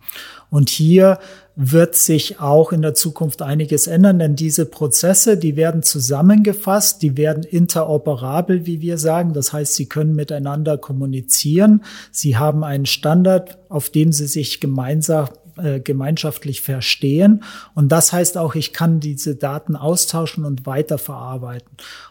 Und 0.50 0.68
hier 0.68 1.18
wird 1.56 1.94
sich 1.94 2.40
auch 2.40 2.72
in 2.72 2.82
der 2.82 2.94
Zukunft 2.94 3.42
einiges 3.42 3.86
ändern, 3.86 4.18
denn 4.18 4.36
diese 4.36 4.66
Prozesse, 4.66 5.36
die 5.36 5.56
werden 5.56 5.82
zusammengefasst, 5.82 7.02
die 7.02 7.16
werden 7.16 7.42
interoperabel, 7.42 8.66
wie 8.66 8.80
wir 8.80 8.98
sagen. 8.98 9.32
Das 9.32 9.52
heißt, 9.52 9.74
sie 9.74 9.86
können 9.86 10.14
miteinander 10.14 10.78
kommunizieren. 10.78 11.84
Sie 12.10 12.36
haben 12.36 12.64
einen 12.64 12.86
Standard, 12.86 13.58
auf 13.68 13.90
dem 13.90 14.12
sie 14.12 14.26
sich 14.26 14.60
gemeinsam 14.60 15.28
äh, 15.64 15.80
gemeinschaftlich 15.80 16.62
verstehen. 16.62 17.42
Und 17.74 17.90
das 17.90 18.12
heißt 18.12 18.38
auch, 18.38 18.54
ich 18.54 18.72
kann 18.72 19.00
diese 19.00 19.36
Daten 19.36 19.76
austauschen 19.76 20.44
und 20.44 20.66
weiterverarbeiten. 20.66 21.68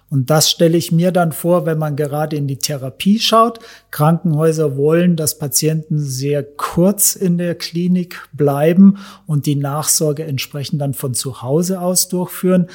Und 0.09 0.29
das 0.29 0.49
stelle 0.49 0.77
ich 0.77 0.91
mir 0.91 1.11
dann 1.11 1.31
vor, 1.31 1.65
wenn 1.65 1.77
man 1.77 1.95
gerade 1.95 2.35
in 2.35 2.47
die 2.47 2.57
Therapie 2.57 3.19
schaut. 3.19 3.59
Krankenhäuser 3.91 4.75
wollen, 4.75 5.15
dass 5.15 5.37
Patienten 5.37 5.99
sehr 5.99 6.43
kurz 6.43 7.15
in 7.15 7.37
der 7.37 7.55
Klinik 7.55 8.27
bleiben 8.33 8.97
und 9.27 9.45
die 9.45 9.55
Nachsorge 9.55 10.23
entsprechend 10.23 10.81
dann 10.81 10.93
von 10.93 11.13
zu 11.13 11.41
Hause 11.41 11.79
aus 11.79 12.07
durchführen. 12.07 12.67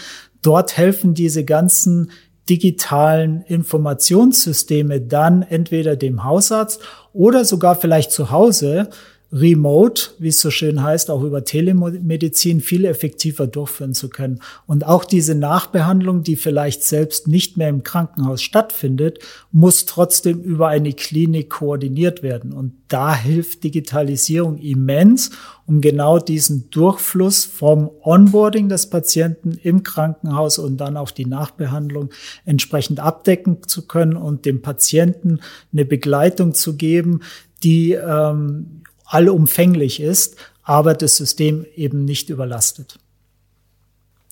Dort 0.43 0.77
helfen 0.77 1.15
diese 1.15 1.45
ganzen 1.45 2.11
digitalen 2.49 3.43
Informationssysteme 3.43 5.01
dann 5.01 5.43
entweder 5.43 5.97
dem 5.97 6.25
Hausarzt 6.25 6.81
oder 7.13 7.45
sogar 7.45 7.75
vielleicht 7.75 8.11
zu 8.13 8.31
Hause 8.31 8.91
remote, 9.35 10.11
wie 10.19 10.29
es 10.29 10.41
so 10.41 10.51
schön 10.51 10.81
heißt, 10.81 11.11
auch 11.11 11.25
über 11.25 11.45
Telemedizin 11.45 12.61
viel 12.61 12.85
effektiver 12.85 13.49
durchführen 13.49 13.93
zu 13.93 14.09
können. 14.09 14.39
Und 14.67 14.87
auch 14.87 15.05
diese 15.05 15.35
Nachbehandlung, 15.35 16.23
die 16.23 16.37
vielleicht 16.37 16.85
selbst 16.85 17.27
nicht 17.27 17.57
mehr 17.57 17.69
im 17.69 17.83
Krankenhaus 17.83 18.43
stattfindet, 18.43 19.19
muss 19.51 19.87
trotzdem 19.87 20.41
über 20.41 20.69
eine 20.69 20.93
Klinik 20.93 21.51
koordiniert 21.51 22.23
werden. 22.23 22.53
Und 22.53 22.75
da 22.87 23.13
hilft 23.13 23.65
Digitalisierung 23.65 24.59
immens, 24.59 25.33
um 25.67 25.81
genau 25.81 26.21
diesen 26.21 26.71
Durchfluss 26.71 27.45
vom 27.45 27.91
Onboarding 28.03 28.69
des 28.69 28.89
Patienten 28.89 29.59
im 29.63 29.83
Krankenhaus 29.83 30.59
und 30.59 30.77
dann 30.77 30.97
auch 30.97 31.11
die 31.11 31.27
Nachbehandlung 31.27 32.11
entsprechend 32.45 33.01
abdecken 33.01 33.67
zu 33.67 33.89
können 33.89 34.17
und 34.17 34.47
dem 34.47 34.63
Patienten 34.63 35.41
eine 35.73 35.85
Begleitung 35.85 36.55
zu 36.55 36.77
geben, 36.77 37.21
die 37.65 37.93
ähm, 37.93 38.84
allumfänglich 39.05 40.01
ist, 40.01 40.37
aber 40.63 40.95
das 40.95 41.17
System 41.17 41.67
eben 41.77 42.05
nicht 42.05 42.31
überlastet. 42.31 42.99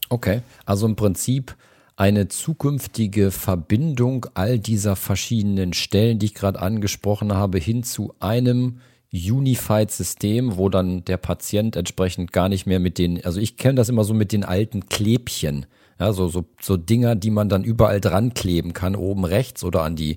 Okay, 0.09 0.43
also 0.67 0.87
im 0.87 0.97
Prinzip 0.97 1.57
eine 1.97 2.29
zukünftige 2.29 3.31
Verbindung 3.31 4.27
all 4.35 4.59
dieser 4.59 4.97
verschiedenen 4.97 5.73
Stellen, 5.73 6.19
die 6.19 6.27
ich 6.27 6.35
gerade 6.35 6.61
angesprochen 6.61 7.33
habe, 7.33 7.59
hin 7.59 7.83
zu 7.83 8.15
einem 8.19 8.81
Unified 9.13 9.91
System, 9.91 10.57
wo 10.57 10.71
dann 10.71 11.05
der 11.05 11.19
Patient 11.19 11.77
entsprechend 11.77 12.33
gar 12.33 12.49
nicht 12.49 12.67
mehr 12.67 12.81
mit 12.81 12.97
den, 12.97 13.23
also 13.25 13.41
ich 13.41 13.59
kenne 13.59 13.75
das 13.75 13.91
immer 13.91 14.05
so 14.05 14.15
mit 14.15 14.33
den 14.33 14.45
alten 14.45 14.87
Klebchen, 14.87 15.67
ja, 16.01 16.13
so, 16.15 16.29
so, 16.29 16.47
so 16.61 16.79
Dinger, 16.79 17.15
die 17.15 17.31
man 17.31 17.51
dann 17.51 17.63
überall 17.63 18.01
dran 18.01 18.33
kleben 18.33 18.73
kann, 18.73 18.97
oben 18.97 19.25
rechts 19.25 19.63
oder 19.65 19.83
an 19.83 19.97
die 19.97 20.17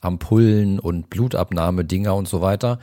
Ampullen 0.00 0.78
und 0.78 1.10
Blutabnahmedinger 1.10 2.14
und 2.14 2.28
so 2.28 2.40
weiter 2.40 2.78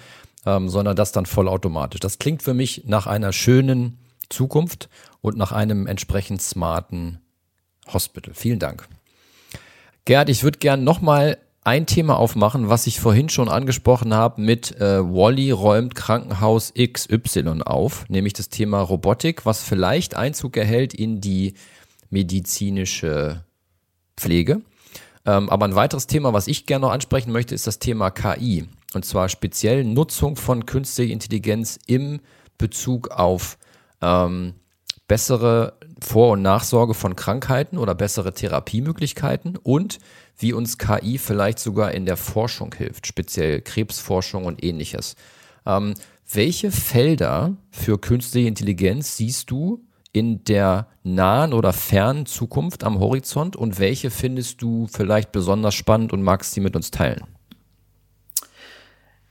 ähm, 0.45 0.69
sondern 0.69 0.95
das 0.95 1.11
dann 1.11 1.25
vollautomatisch. 1.25 1.99
Das 1.99 2.19
klingt 2.19 2.43
für 2.43 2.53
mich 2.53 2.83
nach 2.85 3.07
einer 3.07 3.33
schönen 3.33 3.97
Zukunft 4.29 4.89
und 5.21 5.37
nach 5.37 5.51
einem 5.51 5.87
entsprechend 5.87 6.41
smarten 6.41 7.19
Hospital. 7.91 8.33
Vielen 8.33 8.59
Dank. 8.59 8.87
Gerd, 10.05 10.29
ich 10.29 10.43
würde 10.43 10.59
gern 10.59 10.83
nochmal 10.83 11.37
ein 11.63 11.87
Thema 11.87 12.17
aufmachen, 12.17 12.69
was 12.69 12.85
ich 12.85 12.99
vorhin 12.99 13.27
schon 13.27 13.49
angesprochen 13.49 14.13
habe 14.13 14.39
mit 14.39 14.79
äh, 14.79 15.01
Wally 15.01 15.49
räumt 15.49 15.95
Krankenhaus 15.95 16.73
XY 16.75 17.63
auf, 17.65 18.07
nämlich 18.07 18.33
das 18.33 18.49
Thema 18.49 18.81
Robotik, 18.81 19.47
was 19.47 19.63
vielleicht 19.63 20.15
Einzug 20.15 20.57
erhält 20.57 20.93
in 20.93 21.21
die 21.21 21.55
medizinische 22.11 23.43
Pflege. 24.15 24.61
Ähm, 25.25 25.49
aber 25.49 25.65
ein 25.65 25.73
weiteres 25.73 26.05
Thema, 26.05 26.33
was 26.33 26.47
ich 26.47 26.67
gerne 26.67 26.85
noch 26.85 26.93
ansprechen 26.93 27.31
möchte, 27.31 27.55
ist 27.55 27.65
das 27.65 27.79
Thema 27.79 28.11
KI. 28.11 28.65
Und 28.95 29.03
zwar 29.03 29.27
speziell 29.27 29.83
Nutzung 29.83 30.37
von 30.37 30.65
künstlicher 30.65 31.11
Intelligenz 31.11 31.77
im 31.85 32.21
Bezug 32.57 33.09
auf 33.09 33.57
ähm, 34.01 34.53
bessere 35.09 35.77
Vor- 36.01 36.31
und 36.31 36.41
Nachsorge 36.41 36.93
von 36.93 37.17
Krankheiten 37.17 37.77
oder 37.77 37.93
bessere 37.93 38.33
Therapiemöglichkeiten 38.33 39.57
und 39.57 39.99
wie 40.37 40.53
uns 40.53 40.77
KI 40.77 41.17
vielleicht 41.17 41.59
sogar 41.59 41.91
in 41.91 42.05
der 42.05 42.15
Forschung 42.15 42.73
hilft, 42.73 43.05
speziell 43.05 43.61
Krebsforschung 43.61 44.45
und 44.45 44.63
ähnliches. 44.63 45.17
Ähm, 45.65 45.95
welche 46.31 46.71
Felder 46.71 47.57
für 47.71 47.99
künstliche 47.99 48.47
Intelligenz 48.47 49.17
siehst 49.17 49.51
du 49.51 49.83
in 50.13 50.45
der 50.45 50.87
nahen 51.03 51.51
oder 51.51 51.73
fernen 51.73 52.25
Zukunft 52.27 52.85
am 52.85 52.99
Horizont 52.99 53.57
und 53.57 53.77
welche 53.77 54.09
findest 54.09 54.61
du 54.61 54.87
vielleicht 54.87 55.33
besonders 55.33 55.75
spannend 55.75 56.13
und 56.13 56.23
magst 56.23 56.53
sie 56.53 56.61
mit 56.61 56.77
uns 56.77 56.91
teilen? 56.91 57.34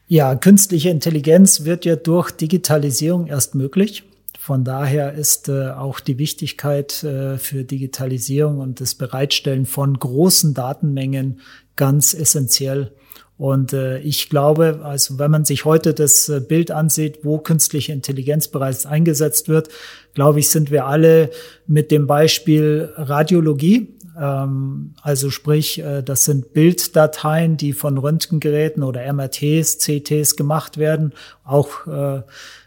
Ja, 0.06 0.34
künstliche 0.34 0.90
Intelligenz 0.90 1.64
wird 1.64 1.84
ja 1.86 1.96
durch 1.96 2.30
Digitalisierung 2.30 3.26
erst 3.26 3.54
möglich. 3.54 4.04
Von 4.38 4.62
daher 4.62 5.14
ist 5.14 5.48
äh, 5.48 5.70
auch 5.70 6.00
die 6.00 6.18
Wichtigkeit 6.18 7.02
äh, 7.02 7.38
für 7.38 7.64
Digitalisierung 7.64 8.58
und 8.58 8.82
das 8.82 8.94
Bereitstellen 8.94 9.64
von 9.64 9.98
großen 9.98 10.52
Datenmengen 10.52 11.40
ganz 11.76 12.12
essentiell. 12.12 12.92
Und 13.38 13.72
äh, 13.72 13.98
ich 14.00 14.28
glaube, 14.28 14.80
also 14.84 15.18
wenn 15.18 15.30
man 15.30 15.46
sich 15.46 15.64
heute 15.64 15.94
das 15.94 16.28
äh, 16.28 16.40
Bild 16.40 16.70
ansieht, 16.70 17.20
wo 17.22 17.38
künstliche 17.38 17.92
Intelligenz 17.92 18.48
bereits 18.48 18.84
eingesetzt 18.84 19.48
wird, 19.48 19.70
glaube 20.12 20.40
ich, 20.40 20.50
sind 20.50 20.70
wir 20.70 20.84
alle 20.84 21.30
mit 21.66 21.90
dem 21.90 22.06
Beispiel 22.06 22.92
Radiologie 22.96 23.94
also 24.16 25.30
sprich, 25.30 25.80
äh, 25.80 26.02
das 26.02 26.24
sind 26.24 26.52
Bilddateien, 26.52 27.56
die 27.56 27.72
von 27.72 27.98
Röntgengeräten 27.98 28.82
oder 28.82 29.04
MRTs, 29.12 29.78
CTs 29.78 30.36
gemacht 30.36 30.78
werden, 30.78 31.12
auch 31.44 31.86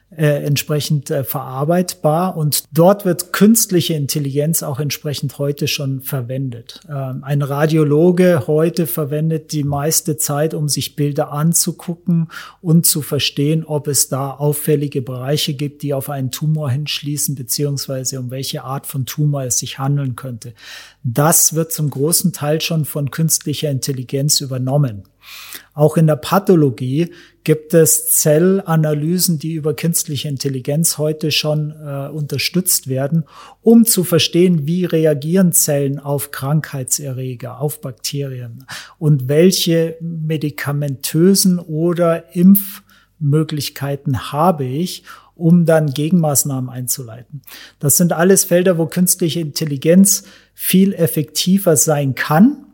äh, 0.10 0.46
entsprechend 0.46 1.12
äh, 1.12 1.26
verarbeitbar 1.26 2.38
und 2.38 2.64
dort 2.72 3.04
wird 3.04 3.34
künstliche 3.34 3.94
Intelligenz 3.94 4.64
auch 4.64 4.80
entsprechend 4.80 5.38
heute 5.38 5.68
schon 5.68 6.02
verwendet. 6.02 6.80
Ähm, 6.90 7.24
ein 7.24 7.42
Radiologe 7.42 8.48
heute 8.48 8.88
verwendet 8.88 9.52
die 9.52 9.66
meiste 9.66 10.16
Zeit, 10.16 10.54
um 10.54 10.70
sich 10.70 10.96
Bilder 10.96 11.34
anzugucken 11.34 12.30
und 12.62 12.86
zu 12.86 13.02
verstehen, 13.02 13.66
ob 13.66 13.90
es 13.90 14.08
da 14.08 14.32
auffällige 14.32 15.02
Bereiche 15.02 15.54
gibt, 15.54 15.84
die 15.84 15.94
auf 15.94 16.10
einen 16.10 16.32
Tumor 16.32 16.72
hinschließen, 16.72 17.36
beziehungsweise 17.36 18.20
um 18.20 18.32
welche 18.32 18.64
Art 18.64 18.88
von 18.88 19.06
Tumor 19.06 19.44
es 19.44 19.60
sich 19.60 19.78
handeln 19.78 20.16
könnte. 20.16 20.54
Das 21.04 21.54
wird 21.54 21.74
zum 21.74 21.90
großen 21.90 22.32
Teil 22.32 22.62
schon 22.62 22.86
von 22.86 23.12
künstlicher 23.12 23.70
Intelligenz 23.70 24.40
übernommen. 24.40 25.04
Auch 25.74 25.96
in 25.98 26.08
der 26.08 26.16
Pathologie 26.16 27.12
gibt 27.44 27.74
es 27.74 28.10
Zellanalysen, 28.10 29.40
die 29.40 29.54
über 29.54 29.74
künstliche 29.74 30.28
Intelligenz 30.28 30.98
heute 30.98 31.32
schon 31.32 31.72
äh, 31.72 32.10
unterstützt 32.10 32.88
werden, 32.90 33.24
um 33.62 33.86
zu 33.86 34.04
verstehen, 34.04 34.68
wie 34.68 34.86
reagieren 34.86 35.54
Zellen 35.54 36.00
auf 36.00 36.32
Krankheitserreger, 36.32 37.62
auf 37.62 37.80
Bakterien 37.80 38.66
und 39.00 39.30
welche 39.30 39.98
medikamentösen 40.02 41.60
oder 41.60 42.36
Impfmöglichkeiten 42.36 44.32
habe 44.34 44.66
ich, 44.66 45.04
um 45.36 45.66
dann 45.66 45.94
Gegenmaßnahmen 45.94 46.70
einzuleiten. 46.70 47.44
Das 47.80 47.96
sind 47.96 48.12
alles 48.12 48.44
Felder, 48.44 48.78
wo 48.78 48.88
künstliche 48.88 49.40
Intelligenz 49.40 50.24
viel 50.54 50.92
effektiver 50.94 51.78
sein 51.78 52.16
kann 52.16 52.67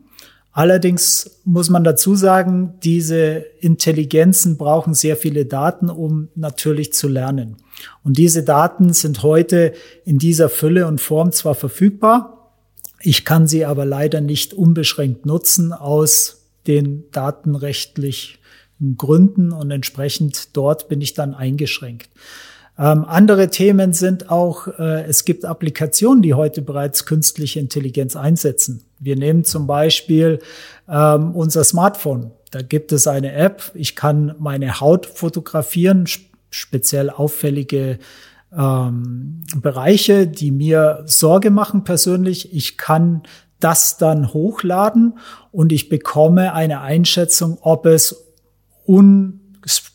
Allerdings 0.56 1.40
muss 1.44 1.68
man 1.68 1.82
dazu 1.82 2.14
sagen, 2.14 2.74
diese 2.84 3.44
Intelligenzen 3.58 4.56
brauchen 4.56 4.94
sehr 4.94 5.16
viele 5.16 5.46
Daten, 5.46 5.90
um 5.90 6.28
natürlich 6.36 6.92
zu 6.92 7.08
lernen. 7.08 7.56
Und 8.04 8.18
diese 8.18 8.44
Daten 8.44 8.92
sind 8.92 9.24
heute 9.24 9.72
in 10.04 10.18
dieser 10.18 10.48
Fülle 10.48 10.86
und 10.86 11.00
Form 11.00 11.32
zwar 11.32 11.56
verfügbar, 11.56 12.52
ich 13.00 13.24
kann 13.24 13.48
sie 13.48 13.66
aber 13.66 13.84
leider 13.84 14.20
nicht 14.20 14.54
unbeschränkt 14.54 15.26
nutzen 15.26 15.72
aus 15.72 16.46
den 16.68 17.04
datenrechtlichen 17.10 18.38
Gründen 18.96 19.52
und 19.52 19.70
entsprechend 19.72 20.56
dort 20.56 20.88
bin 20.88 21.00
ich 21.00 21.14
dann 21.14 21.34
eingeschränkt. 21.34 22.08
Ähm, 22.76 23.04
andere 23.04 23.50
Themen 23.50 23.92
sind 23.92 24.30
auch, 24.30 24.66
äh, 24.66 25.04
es 25.04 25.24
gibt 25.24 25.44
Applikationen, 25.44 26.22
die 26.22 26.34
heute 26.34 26.60
bereits 26.60 27.06
künstliche 27.06 27.60
Intelligenz 27.60 28.16
einsetzen. 28.16 28.82
Wir 28.98 29.16
nehmen 29.16 29.44
zum 29.44 29.66
Beispiel 29.66 30.40
ähm, 30.88 31.32
unser 31.32 31.62
Smartphone. 31.62 32.32
Da 32.50 32.62
gibt 32.62 32.90
es 32.92 33.06
eine 33.06 33.32
App. 33.32 33.70
Ich 33.74 33.94
kann 33.94 34.34
meine 34.38 34.80
Haut 34.80 35.06
fotografieren, 35.06 36.06
speziell 36.50 37.10
auffällige 37.10 37.98
ähm, 38.56 39.44
Bereiche, 39.56 40.26
die 40.26 40.50
mir 40.50 41.02
Sorge 41.06 41.50
machen 41.50 41.84
persönlich. 41.84 42.52
Ich 42.52 42.76
kann 42.76 43.22
das 43.60 43.98
dann 43.98 44.32
hochladen 44.32 45.18
und 45.52 45.72
ich 45.72 45.88
bekomme 45.88 46.54
eine 46.54 46.80
Einschätzung, 46.80 47.58
ob 47.60 47.86
es 47.86 48.34
un 48.86 49.40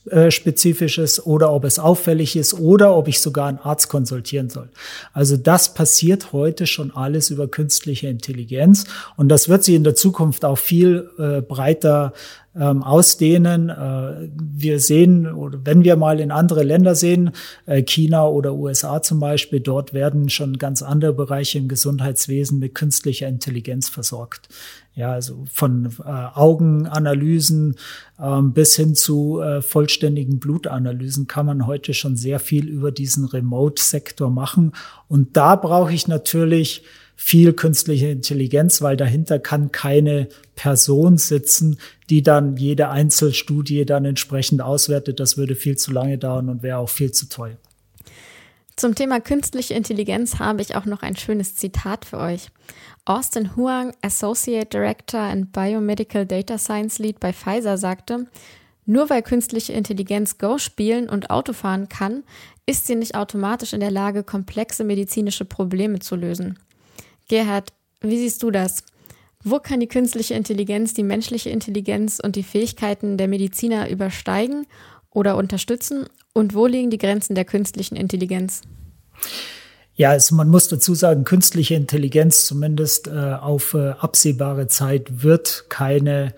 äh, 0.10 0.32
spezifisches 0.32 1.26
oder 1.26 1.52
ob 1.52 1.66
es 1.66 1.80
auffällig 1.80 2.36
ist 2.36 2.54
oder 2.54 2.96
ob 2.96 3.08
ich 3.08 3.22
sogar 3.22 3.48
einen 3.48 3.60
Arzt 3.60 3.90
konsultieren 3.90 4.50
soll. 4.50 4.70
Also 5.14 5.38
das 5.38 5.74
passiert 5.74 6.34
heute 6.34 6.68
schon 6.68 6.92
alles 6.92 7.30
über 7.30 7.48
künstliche 7.48 8.08
Intelligenz 8.08 8.86
und 9.18 9.30
das 9.30 9.50
wird 9.50 9.64
sich 9.64 9.76
in 9.76 9.84
der 9.84 9.96
Zukunft 9.96 10.46
auch 10.46 10.58
viel 10.58 11.10
äh, 11.18 11.42
breiter 11.42 12.14
ähm, 12.56 12.84
ausdehnen. 12.84 13.70
Äh, 13.70 14.30
wir 14.36 14.80
sehen, 14.80 15.28
oder 15.32 15.60
wenn 15.64 15.84
wir 15.84 15.96
mal 15.96 16.20
in 16.20 16.32
andere 16.32 16.64
Länder 16.64 16.96
sehen, 16.96 17.32
äh, 17.66 17.84
China 17.84 18.28
oder 18.28 18.54
USA 18.54 19.02
zum 19.02 19.20
Beispiel, 19.20 19.60
dort 19.60 19.94
werden 19.94 20.30
schon 20.30 20.58
ganz 20.58 20.82
andere 20.82 21.14
Bereiche 21.14 21.58
im 21.58 21.68
Gesundheitswesen 21.68 22.60
mit 22.60 22.76
künstlicher 22.76 23.28
Intelligenz 23.28 23.90
versorgt. 23.90 24.50
Ja, 24.96 25.14
also 25.14 25.46
von 25.52 25.94
äh, 26.04 26.10
Augenanalysen 26.10 27.76
ähm, 28.20 28.52
bis 28.52 28.76
hin 28.76 28.96
zu 28.96 29.40
äh, 29.40 29.62
vollständigen 29.62 30.40
Blutanalysen 30.40 31.28
kann 31.28 31.46
man 31.46 31.68
heute 31.68 31.94
schon 31.94 32.18
sehr 32.18 32.40
viel 32.40 32.68
über 32.68 32.92
diesen 32.92 33.26
Remote-Sektor 33.26 34.30
machen. 34.30 34.74
Und 35.08 35.38
da 35.38 35.56
brauche 35.56 35.94
ich 35.94 36.08
natürlich 36.08 36.84
viel 37.22 37.52
künstliche 37.52 38.08
Intelligenz, 38.08 38.82
weil 38.82 38.96
dahinter 38.96 39.40
kann 39.40 39.74
keine 39.74 40.30
Person 40.56 41.18
sitzen, 41.18 41.78
die 42.10 42.24
dann 42.24 42.56
jede 42.56 42.90
Einzelstudie 42.90 43.86
dann 43.86 44.06
entsprechend 44.06 44.62
auswertet. 44.62 45.20
Das 45.20 45.36
würde 45.36 45.56
viel 45.56 45.76
zu 45.76 45.92
lange 45.92 46.18
dauern 46.18 46.48
und 46.48 46.64
wäre 46.64 46.78
auch 46.78 46.88
viel 46.88 47.12
zu 47.12 47.28
teuer. 47.28 47.58
Zum 48.78 48.96
Thema 48.96 49.20
künstliche 49.20 49.74
Intelligenz 49.74 50.40
habe 50.40 50.62
ich 50.62 50.78
auch 50.78 50.86
noch 50.86 51.02
ein 51.02 51.18
schönes 51.18 51.56
Zitat 51.56 52.06
für 52.06 52.20
euch. 52.20 52.48
Austin 53.04 53.58
Huang, 53.58 53.94
Associate 54.02 54.66
Director 54.66 55.20
and 55.20 55.52
Biomedical 55.52 56.26
Data 56.26 56.58
Science 56.58 57.00
Lead 57.00 57.20
bei 57.20 57.34
Pfizer, 57.34 57.78
sagte, 57.78 58.28
nur 58.86 59.10
weil 59.10 59.24
künstliche 59.24 59.74
Intelligenz 59.74 60.38
Go 60.38 60.58
spielen 60.58 61.10
und 61.10 61.30
Auto 61.30 61.52
fahren 61.52 61.90
kann, 61.90 62.24
ist 62.66 62.88
sie 62.88 62.96
nicht 62.96 63.16
automatisch 63.16 63.74
in 63.74 63.82
der 63.82 63.92
Lage, 63.92 64.24
komplexe 64.24 64.86
medizinische 64.86 65.44
Probleme 65.44 66.00
zu 66.00 66.16
lösen. 66.16 66.58
Gerhard, 67.30 67.72
wie 68.02 68.18
siehst 68.18 68.44
du 68.44 68.52
das? 68.52 68.84
Wo 69.44 69.60
kann 69.60 69.80
die 69.80 69.88
künstliche 69.88 70.34
Intelligenz 70.34 70.94
die 70.94 71.04
menschliche 71.04 71.50
Intelligenz 71.50 72.20
und 72.22 72.36
die 72.36 72.44
Fähigkeiten 72.44 73.16
der 73.16 73.30
Mediziner 73.30 73.90
übersteigen 73.90 74.68
oder 75.10 75.38
unterstützen? 75.38 76.08
Und 76.34 76.54
wo 76.54 76.66
liegen 76.66 76.90
die 76.90 76.98
Grenzen 76.98 77.36
der 77.36 77.46
künstlichen 77.46 77.96
Intelligenz? 77.96 78.62
Ja, 79.94 80.12
also 80.12 80.36
man 80.36 80.50
muss 80.50 80.68
dazu 80.68 80.96
sagen, 80.96 81.24
künstliche 81.24 81.76
Intelligenz 81.76 82.46
zumindest 82.46 83.08
äh, 83.08 83.12
auf 83.12 83.74
äh, 83.74 83.90
absehbare 83.90 84.68
Zeit 84.68 85.24
wird 85.24 85.66
keine 85.70 86.34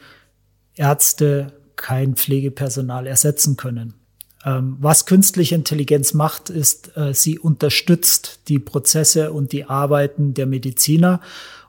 Ärzte, 0.75 1.53
kein 1.75 2.15
Pflegepersonal 2.15 3.07
ersetzen 3.07 3.57
können. 3.57 4.00
Ähm, 4.45 4.77
was 4.79 5.05
künstliche 5.05 5.55
Intelligenz 5.55 6.13
macht, 6.13 6.49
ist, 6.49 6.95
äh, 6.97 7.13
sie 7.13 7.37
unterstützt 7.37 8.41
die 8.47 8.59
Prozesse 8.59 9.31
und 9.31 9.51
die 9.51 9.65
Arbeiten 9.65 10.33
der 10.33 10.47
Mediziner 10.47 11.21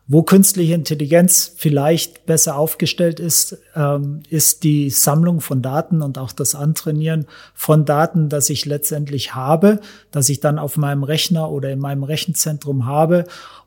wo 0.08 0.22
künstliche 0.22 0.74
Intelligenz 0.74 1.54
vielleicht 1.56 2.26
besser 2.26 2.56
aufgestellt 2.56 3.20
ist, 3.20 3.58
ähm, 3.76 4.20
ist 4.28 4.64
die 4.64 4.90
Sammlung 4.90 5.40
von 5.40 5.62
Daten 5.62 6.02
und 6.02 6.18
auch 6.18 6.32
das 6.32 6.54
Antrainieren 6.54 7.26
von 7.54 7.84
Daten, 7.84 8.28
das 8.28 8.50
ich 8.50 8.66
letztendlich 8.66 9.34
habe, 9.34 9.80
dass 10.10 10.28
ich 10.28 10.40
dann 10.40 10.58
auf 10.58 10.76
meinem 10.76 11.04
Rechner 11.04 11.50
oder 11.50 11.70
in 11.70 11.78
meinem 11.78 12.02
Rechenzentrum 12.02 12.84
habe. 12.84 13.24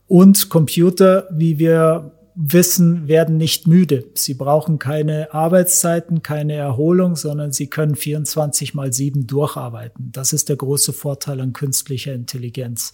Und 0.07 0.49
Computer, 0.49 1.27
wie 1.31 1.57
wir 1.57 2.11
wissen, 2.35 3.07
werden 3.07 3.37
nicht 3.37 3.65
müde. 3.65 4.05
Sie 4.13 4.33
brauchen 4.33 4.77
keine 4.77 5.33
Arbeitszeiten, 5.33 6.21
keine 6.21 6.53
Erholung, 6.53 7.15
sondern 7.15 7.51
sie 7.51 7.67
können 7.67 7.95
24 7.95 8.73
mal 8.73 8.91
7 8.91 9.25
durcharbeiten. 9.25 10.09
Das 10.11 10.33
ist 10.33 10.49
der 10.49 10.57
große 10.57 10.93
Vorteil 10.93 11.39
an 11.39 11.53
künstlicher 11.53 12.13
Intelligenz. 12.13 12.91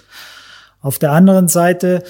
Auf 0.80 1.00
der 1.00 1.12
anderen 1.12 1.48
Seite 1.48 2.04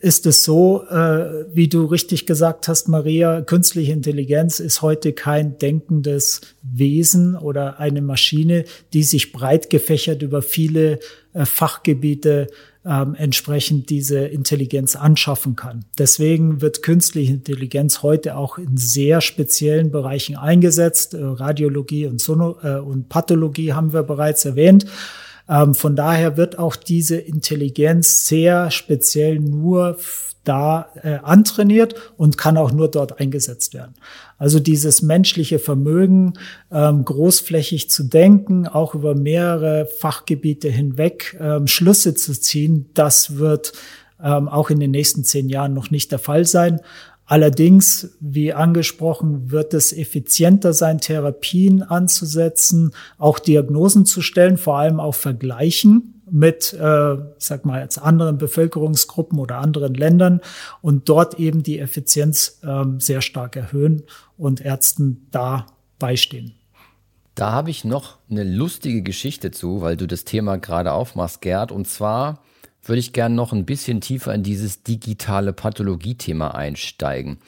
ist 0.00 0.26
es 0.26 0.44
so, 0.44 0.84
äh, 0.88 1.46
wie 1.52 1.68
du 1.68 1.84
richtig 1.84 2.24
gesagt 2.26 2.68
hast, 2.68 2.88
Maria, 2.88 3.40
künstliche 3.42 3.92
Intelligenz 3.92 4.60
ist 4.60 4.80
heute 4.80 5.12
kein 5.12 5.58
denkendes 5.58 6.40
Wesen 6.62 7.36
oder 7.36 7.80
eine 7.80 8.00
Maschine, 8.00 8.64
die 8.92 9.02
sich 9.02 9.32
breit 9.32 9.70
gefächert 9.70 10.22
über 10.22 10.40
viele 10.40 11.00
äh, 11.32 11.44
Fachgebiete 11.44 12.46
ähm, 12.88 13.14
entsprechend 13.14 13.90
diese 13.90 14.20
Intelligenz 14.20 14.96
anschaffen 14.96 15.56
kann. 15.56 15.84
Deswegen 15.98 16.62
wird 16.62 16.82
künstliche 16.82 17.34
Intelligenz 17.34 18.02
heute 18.02 18.36
auch 18.36 18.56
in 18.56 18.76
sehr 18.78 19.20
speziellen 19.20 19.90
Bereichen 19.90 20.36
eingesetzt. 20.36 21.12
Äh, 21.12 21.22
Radiologie 21.22 22.06
und, 22.06 22.20
Sono 22.20 22.56
äh, 22.62 22.78
und 22.78 23.10
Pathologie 23.10 23.74
haben 23.74 23.92
wir 23.92 24.02
bereits 24.02 24.44
erwähnt. 24.46 24.86
Ähm, 25.48 25.74
von 25.74 25.96
daher 25.96 26.36
wird 26.36 26.58
auch 26.58 26.76
diese 26.76 27.16
Intelligenz 27.16 28.26
sehr 28.26 28.70
speziell 28.70 29.38
nur 29.38 29.98
da 30.48 30.88
äh, 31.02 31.18
antrainiert 31.22 31.94
und 32.16 32.38
kann 32.38 32.56
auch 32.56 32.72
nur 32.72 32.90
dort 32.90 33.20
eingesetzt 33.20 33.74
werden. 33.74 33.94
Also 34.38 34.60
dieses 34.60 35.02
menschliche 35.02 35.58
Vermögen, 35.58 36.34
ähm, 36.72 37.04
großflächig 37.04 37.90
zu 37.90 38.04
denken, 38.04 38.66
auch 38.66 38.94
über 38.94 39.14
mehrere 39.14 39.86
Fachgebiete 39.86 40.68
hinweg 40.68 41.36
ähm, 41.40 41.66
Schlüsse 41.66 42.14
zu 42.14 42.32
ziehen, 42.32 42.88
das 42.94 43.36
wird 43.36 43.72
ähm, 44.22 44.48
auch 44.48 44.70
in 44.70 44.80
den 44.80 44.90
nächsten 44.90 45.24
zehn 45.24 45.48
Jahren 45.48 45.74
noch 45.74 45.90
nicht 45.90 46.10
der 46.10 46.18
Fall 46.18 46.46
sein. 46.46 46.80
Allerdings, 47.26 48.16
wie 48.20 48.54
angesprochen, 48.54 49.50
wird 49.50 49.74
es 49.74 49.92
effizienter 49.92 50.72
sein, 50.72 50.98
Therapien 50.98 51.82
anzusetzen, 51.82 52.92
auch 53.18 53.38
Diagnosen 53.38 54.06
zu 54.06 54.22
stellen, 54.22 54.56
vor 54.56 54.78
allem 54.78 54.98
auch 54.98 55.14
vergleichen 55.14 56.17
mit, 56.30 56.72
äh, 56.72 57.16
sag 57.38 57.64
mal, 57.64 57.82
jetzt 57.82 57.98
anderen 57.98 58.38
Bevölkerungsgruppen 58.38 59.38
oder 59.38 59.58
anderen 59.58 59.94
Ländern 59.94 60.40
und 60.82 61.08
dort 61.08 61.38
eben 61.38 61.62
die 61.62 61.78
Effizienz 61.78 62.60
äh, 62.62 62.84
sehr 62.98 63.22
stark 63.22 63.56
erhöhen 63.56 64.02
und 64.36 64.60
Ärzten 64.60 65.26
da 65.30 65.66
beistehen. 65.98 66.54
Da 67.34 67.52
habe 67.52 67.70
ich 67.70 67.84
noch 67.84 68.18
eine 68.28 68.42
lustige 68.42 69.02
Geschichte 69.02 69.52
zu, 69.52 69.80
weil 69.80 69.96
du 69.96 70.06
das 70.06 70.24
Thema 70.24 70.58
gerade 70.58 70.92
aufmachst, 70.92 71.40
Gerd. 71.40 71.70
Und 71.70 71.86
zwar 71.86 72.42
würde 72.82 72.98
ich 72.98 73.12
gerne 73.12 73.34
noch 73.34 73.52
ein 73.52 73.64
bisschen 73.64 74.00
tiefer 74.00 74.34
in 74.34 74.42
dieses 74.42 74.82
digitale 74.82 75.52
Pathologie-Thema 75.52 76.54
einsteigen. 76.54 77.38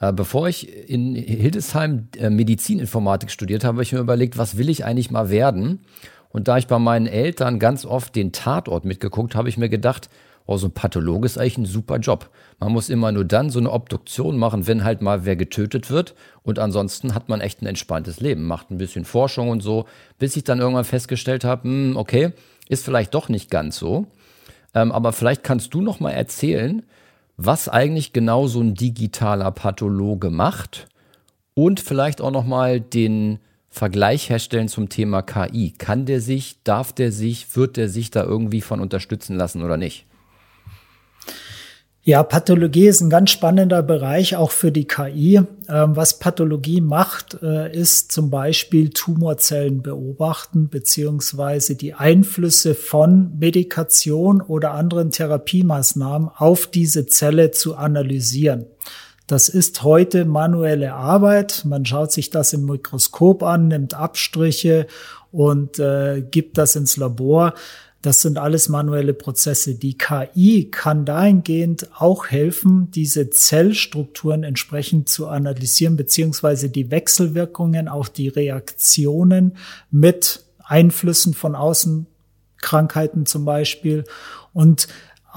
Äh, 0.00 0.12
bevor 0.12 0.48
ich 0.48 0.68
in 0.88 1.14
Hildesheim 1.14 2.08
äh, 2.16 2.30
Medizininformatik 2.30 3.30
studiert 3.30 3.64
habe, 3.64 3.76
habe 3.76 3.82
ich 3.82 3.92
mir 3.92 4.00
überlegt, 4.00 4.38
was 4.38 4.56
will 4.56 4.68
ich 4.68 4.84
eigentlich 4.84 5.10
mal 5.10 5.30
werden? 5.30 5.80
Und 6.30 6.48
da 6.48 6.58
ich 6.58 6.66
bei 6.66 6.78
meinen 6.78 7.06
Eltern 7.06 7.58
ganz 7.58 7.84
oft 7.84 8.14
den 8.14 8.32
Tatort 8.32 8.84
mitgeguckt, 8.84 9.34
habe 9.34 9.48
ich 9.48 9.56
mir 9.56 9.68
gedacht, 9.68 10.08
oh, 10.46 10.56
so 10.56 10.66
ein 10.68 10.72
Pathologe 10.72 11.26
ist 11.26 11.38
eigentlich 11.38 11.58
ein 11.58 11.66
super 11.66 11.98
Job. 11.98 12.30
Man 12.58 12.72
muss 12.72 12.88
immer 12.88 13.12
nur 13.12 13.24
dann 13.24 13.50
so 13.50 13.58
eine 13.58 13.70
Obduktion 13.70 14.38
machen, 14.38 14.66
wenn 14.66 14.82
halt 14.82 15.02
mal 15.02 15.24
wer 15.24 15.36
getötet 15.36 15.90
wird. 15.90 16.14
Und 16.42 16.58
ansonsten 16.58 17.14
hat 17.14 17.28
man 17.28 17.40
echt 17.40 17.62
ein 17.62 17.66
entspanntes 17.66 18.20
Leben, 18.20 18.46
macht 18.46 18.70
ein 18.70 18.78
bisschen 18.78 19.04
Forschung 19.04 19.50
und 19.50 19.62
so, 19.62 19.84
bis 20.18 20.36
ich 20.36 20.44
dann 20.44 20.58
irgendwann 20.58 20.84
festgestellt 20.84 21.44
habe, 21.44 21.64
hm, 21.64 21.96
okay, 21.96 22.32
ist 22.68 22.84
vielleicht 22.84 23.14
doch 23.14 23.28
nicht 23.28 23.50
ganz 23.50 23.78
so. 23.78 24.06
Ähm, 24.74 24.90
aber 24.90 25.12
vielleicht 25.12 25.44
kannst 25.44 25.74
du 25.74 25.82
noch 25.82 26.00
mal 26.00 26.12
erzählen, 26.12 26.82
was 27.36 27.68
eigentlich 27.68 28.12
genau 28.12 28.46
so 28.46 28.60
ein 28.60 28.74
digitaler 28.74 29.50
Pathologe 29.52 30.30
macht 30.30 30.88
und 31.54 31.78
vielleicht 31.78 32.20
auch 32.20 32.30
noch 32.30 32.44
mal 32.44 32.80
den 32.80 33.38
Vergleich 33.70 34.30
herstellen 34.30 34.68
zum 34.68 34.88
Thema 34.88 35.22
KI. 35.22 35.74
Kann 35.76 36.06
der 36.06 36.20
sich, 36.20 36.62
darf 36.64 36.92
der 36.92 37.12
sich, 37.12 37.56
wird 37.56 37.76
der 37.76 37.88
sich 37.88 38.10
da 38.10 38.24
irgendwie 38.24 38.60
von 38.60 38.80
unterstützen 38.80 39.36
lassen 39.36 39.62
oder 39.62 39.76
nicht? 39.76 40.06
Ja, 42.08 42.22
Pathologie 42.22 42.86
ist 42.86 43.02
ein 43.02 43.10
ganz 43.10 43.28
spannender 43.28 43.82
Bereich, 43.82 44.34
auch 44.34 44.50
für 44.50 44.72
die 44.72 44.86
KI. 44.86 45.42
Ähm, 45.68 45.94
was 45.94 46.18
Pathologie 46.18 46.80
macht, 46.80 47.36
äh, 47.42 47.70
ist 47.70 48.12
zum 48.12 48.30
Beispiel 48.30 48.88
Tumorzellen 48.88 49.82
beobachten, 49.82 50.70
beziehungsweise 50.70 51.74
die 51.74 51.92
Einflüsse 51.92 52.74
von 52.74 53.38
Medikation 53.38 54.40
oder 54.40 54.70
anderen 54.70 55.10
Therapiemaßnahmen 55.10 56.30
auf 56.34 56.66
diese 56.66 57.04
Zelle 57.04 57.50
zu 57.50 57.76
analysieren. 57.76 58.64
Das 59.28 59.50
ist 59.50 59.82
heute 59.82 60.24
manuelle 60.24 60.94
Arbeit. 60.94 61.66
Man 61.66 61.84
schaut 61.84 62.12
sich 62.12 62.30
das 62.30 62.54
im 62.54 62.64
Mikroskop 62.64 63.42
an, 63.42 63.68
nimmt 63.68 63.92
Abstriche 63.92 64.86
und 65.30 65.78
äh, 65.78 66.22
gibt 66.22 66.56
das 66.56 66.76
ins 66.76 66.96
Labor. 66.96 67.52
Das 68.00 68.22
sind 68.22 68.38
alles 68.38 68.70
manuelle 68.70 69.12
Prozesse. 69.12 69.74
Die 69.74 69.98
KI 69.98 70.70
kann 70.70 71.04
dahingehend 71.04 71.90
auch 71.98 72.28
helfen, 72.28 72.90
diese 72.90 73.28
Zellstrukturen 73.28 74.44
entsprechend 74.44 75.10
zu 75.10 75.28
analysieren, 75.28 75.96
beziehungsweise 75.96 76.70
die 76.70 76.90
Wechselwirkungen, 76.90 77.86
auch 77.86 78.08
die 78.08 78.28
Reaktionen 78.28 79.58
mit 79.90 80.42
Einflüssen 80.64 81.34
von 81.34 81.54
außen, 81.54 82.06
Krankheiten 82.62 83.26
zum 83.26 83.44
Beispiel 83.44 84.04
und 84.54 84.88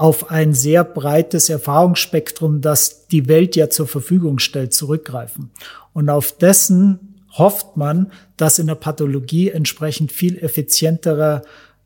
auf 0.02 0.32
ein 0.32 0.52
sehr 0.52 0.82
breites 0.82 1.48
Erfahrungsspektrum, 1.48 2.60
das 2.60 3.06
die 3.06 3.28
Welt 3.28 3.54
ja 3.54 3.70
zur 3.70 3.86
Verfügung 3.86 4.40
stellt, 4.40 4.74
zurückgreifen. 4.74 5.50
Und 5.92 6.10
auf 6.10 6.32
dessen 6.32 7.22
hofft 7.38 7.76
man, 7.76 8.10
dass 8.36 8.58
in 8.58 8.66
der 8.66 8.74
Pathologie 8.74 9.50
entsprechend 9.50 10.10
viel 10.10 10.38
effizientere 10.38 11.42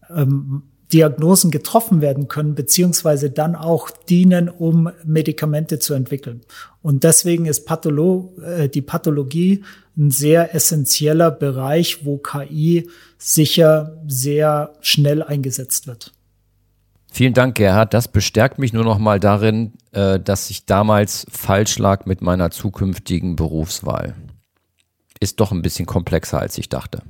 ähm, 0.09 0.63
Diagnosen 0.95 1.51
getroffen 1.51 2.01
werden 2.01 2.27
können, 2.27 2.55
beziehungsweise 2.55 3.29
dann 3.31 3.55
auch 3.55 3.91
dienen, 3.91 4.49
um 4.49 4.89
Medikamente 5.05 5.79
zu 5.79 5.93
entwickeln. 5.93 6.41
Und 6.81 7.05
deswegen 7.05 7.45
ist 7.45 7.67
Patholo 7.67 8.35
äh, 8.43 8.71
die 8.71 8.81
Pathologie 8.81 9.63
ein 9.95 10.11
sehr 10.11 10.55
essentieller 10.55 11.31
Bereich, 11.31 12.07
wo 12.07 12.17
KI 12.17 12.89
sicher 13.19 14.01
sehr 14.09 14.73
schnell 14.81 15.23
eingesetzt 15.23 15.87
wird. 15.87 16.16
Vielen 17.11 17.35
Dank, 17.35 17.55
Gerhard. 17.55 17.95
Das 17.95 18.09
bestärkt 18.09 18.59
mich 18.59 18.73
nur 18.73 18.85
noch 18.85 18.99
mal 18.99 19.21
darin, 19.21 19.73
äh, 19.93 20.21
dass 20.21 20.51
ich 20.51 20.67
damals 20.67 21.27
falsch 21.31 21.79
lag 21.79 22.07
mit 22.07 22.21
meiner 22.21 22.51
zukünftigen 22.51 23.37
Berufswahl. 23.37 24.15
Ist 25.21 25.41
doch 25.41 25.53
ein 25.53 25.63
bisschen 25.63 25.87
komplexer, 25.87 26.41
als 26.41 26.59
ich 26.59 26.69
dachte. 26.69 27.03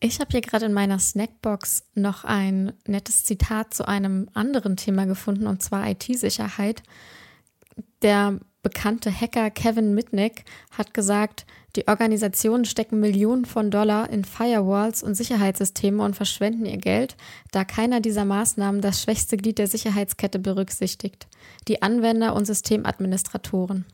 Ich 0.00 0.20
habe 0.20 0.30
hier 0.32 0.40
gerade 0.40 0.66
in 0.66 0.72
meiner 0.72 0.98
Snackbox 0.98 1.84
noch 1.94 2.24
ein 2.24 2.72
nettes 2.86 3.24
Zitat 3.24 3.72
zu 3.72 3.86
einem 3.86 4.28
anderen 4.34 4.76
Thema 4.76 5.06
gefunden, 5.06 5.46
und 5.46 5.62
zwar 5.62 5.88
IT-Sicherheit. 5.88 6.82
Der 8.02 8.38
bekannte 8.62 9.10
Hacker 9.10 9.50
Kevin 9.50 9.94
Mitnick 9.94 10.44
hat 10.72 10.92
gesagt, 10.92 11.46
die 11.76 11.88
Organisationen 11.88 12.64
stecken 12.64 13.00
Millionen 13.00 13.44
von 13.44 13.70
Dollar 13.70 14.08
in 14.10 14.24
Firewalls 14.24 15.02
und 15.02 15.16
Sicherheitssysteme 15.16 16.04
und 16.04 16.14
verschwenden 16.14 16.66
ihr 16.66 16.78
Geld, 16.78 17.16
da 17.50 17.64
keiner 17.64 18.00
dieser 18.00 18.24
Maßnahmen 18.24 18.80
das 18.80 19.02
schwächste 19.02 19.36
Glied 19.36 19.58
der 19.58 19.66
Sicherheitskette 19.66 20.38
berücksichtigt, 20.38 21.26
die 21.66 21.82
Anwender 21.82 22.34
und 22.34 22.46
Systemadministratoren. 22.46 23.86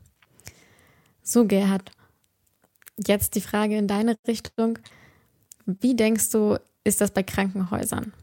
So, 1.23 1.45
Gerhard, 1.45 1.91
jetzt 2.97 3.35
die 3.35 3.41
Frage 3.41 3.77
in 3.77 3.87
deine 3.87 4.15
Richtung. 4.27 4.77
Wie 5.65 5.95
denkst 5.95 6.29
du, 6.29 6.57
ist 6.83 7.01
das 7.01 7.11
bei 7.11 7.23
Krankenhäusern? 7.23 8.13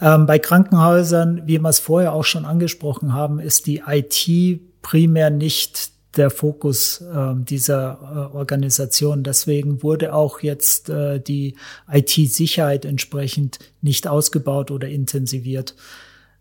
Ähm, 0.00 0.26
bei 0.26 0.40
Krankenhäusern, 0.40 1.42
wie 1.46 1.58
wir 1.60 1.68
es 1.68 1.78
vorher 1.78 2.12
auch 2.12 2.24
schon 2.24 2.44
angesprochen 2.44 3.12
haben, 3.12 3.38
ist 3.38 3.66
die 3.66 3.82
IT 3.86 4.82
primär 4.82 5.30
nicht 5.30 5.93
der 6.16 6.30
Fokus 6.30 7.00
äh, 7.00 7.34
dieser 7.36 8.30
äh, 8.32 8.36
Organisation. 8.36 9.22
Deswegen 9.22 9.82
wurde 9.82 10.14
auch 10.14 10.40
jetzt 10.40 10.88
äh, 10.88 11.20
die 11.20 11.56
IT-Sicherheit 11.90 12.84
entsprechend 12.84 13.58
nicht 13.82 14.06
ausgebaut 14.06 14.70
oder 14.70 14.88
intensiviert. 14.88 15.74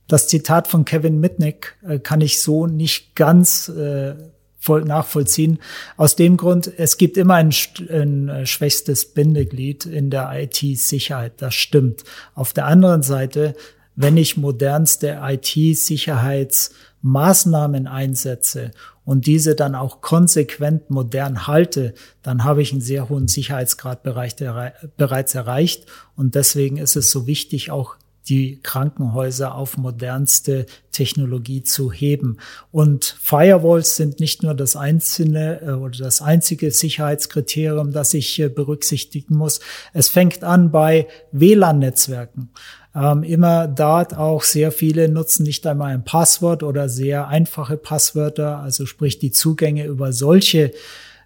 Das 0.08 0.28
Zitat 0.28 0.68
von 0.68 0.86
Kevin 0.86 1.20
Mitnick 1.20 1.76
äh, 1.88 2.00
kann 2.00 2.22
ich 2.22 2.42
so 2.42 2.68
nicht 2.68 3.16
ganz 3.16 3.70
äh, 3.70 4.16
voll 4.64 4.86
nachvollziehen. 4.86 5.60
Aus 5.98 6.16
dem 6.16 6.38
Grund, 6.38 6.72
es 6.78 6.96
gibt 6.98 7.18
immer 7.18 7.34
ein, 7.36 7.54
ein 7.90 8.30
äh, 8.30 8.46
schwächstes 8.46 9.14
Bindeglied 9.14 9.86
in 9.86 10.10
der 10.10 10.32
IT-Sicherheit. 10.34 11.34
Das 11.38 11.54
stimmt. 11.54 12.06
Auf 12.34 12.54
der 12.54 12.68
anderen 12.68 13.04
Seite, 13.04 13.56
wenn 13.96 14.18
ich 14.18 14.38
modernste 14.38 15.20
IT-Sicherheitsmaßnahmen 15.22 17.88
einsetze 17.88 18.72
und 19.06 19.28
diese 19.28 19.56
dann 19.56 19.76
auch 19.76 20.02
konsequent 20.02 20.90
modern 20.90 21.48
halte, 21.48 21.94
dann 22.22 22.44
habe 22.44 22.62
ich 22.62 22.72
einen 22.72 22.82
sehr 22.82 23.10
hohen 23.10 23.28
Sicherheitsgrad 23.28 24.04
bereits 24.04 25.36
erreicht. 25.36 25.86
Und 26.16 26.36
deswegen 26.36 26.78
ist 26.78 26.96
es 26.96 27.12
so 27.12 27.28
wichtig, 27.28 27.72
auch 27.72 27.98
die 28.30 28.60
Krankenhäuser 28.64 29.56
auf 29.56 29.78
modernste 29.78 30.66
Technologie 30.92 31.64
zu 31.64 31.92
heben. 31.92 32.38
Und 32.72 33.18
Firewalls 33.22 33.98
sind 33.98 34.20
nicht 34.20 34.44
nur 34.44 34.54
das 34.54 34.76
einzelne 34.76 35.62
äh, 35.62 35.72
oder 35.72 35.98
das 35.98 36.22
einzige 36.22 36.72
Sicherheitskriterium, 36.72 37.92
das 37.92 38.14
ich 38.14 38.40
äh, 38.40 38.48
berücksichtigen 38.48 39.36
muss. 39.36 39.60
Es 39.92 40.08
fängt 40.10 40.44
an 40.44 40.72
bei 40.72 41.08
WLAN-Netzwerken. 41.32 42.50
Ähm, 42.96 43.24
immer 43.24 43.68
dort 43.68 44.16
auch 44.16 44.44
sehr 44.44 44.72
viele 44.72 45.10
nutzen 45.10 45.44
nicht 45.44 45.66
einmal 45.66 45.94
ein 45.94 46.04
Passwort 46.04 46.62
oder 46.62 46.90
sehr 46.90 47.28
einfache 47.28 47.76
Passwörter, 47.78 48.60
also 48.60 48.86
sprich 48.86 49.18
die 49.18 49.32
Zugänge 49.32 49.86
über 49.86 50.14
solche 50.14 50.72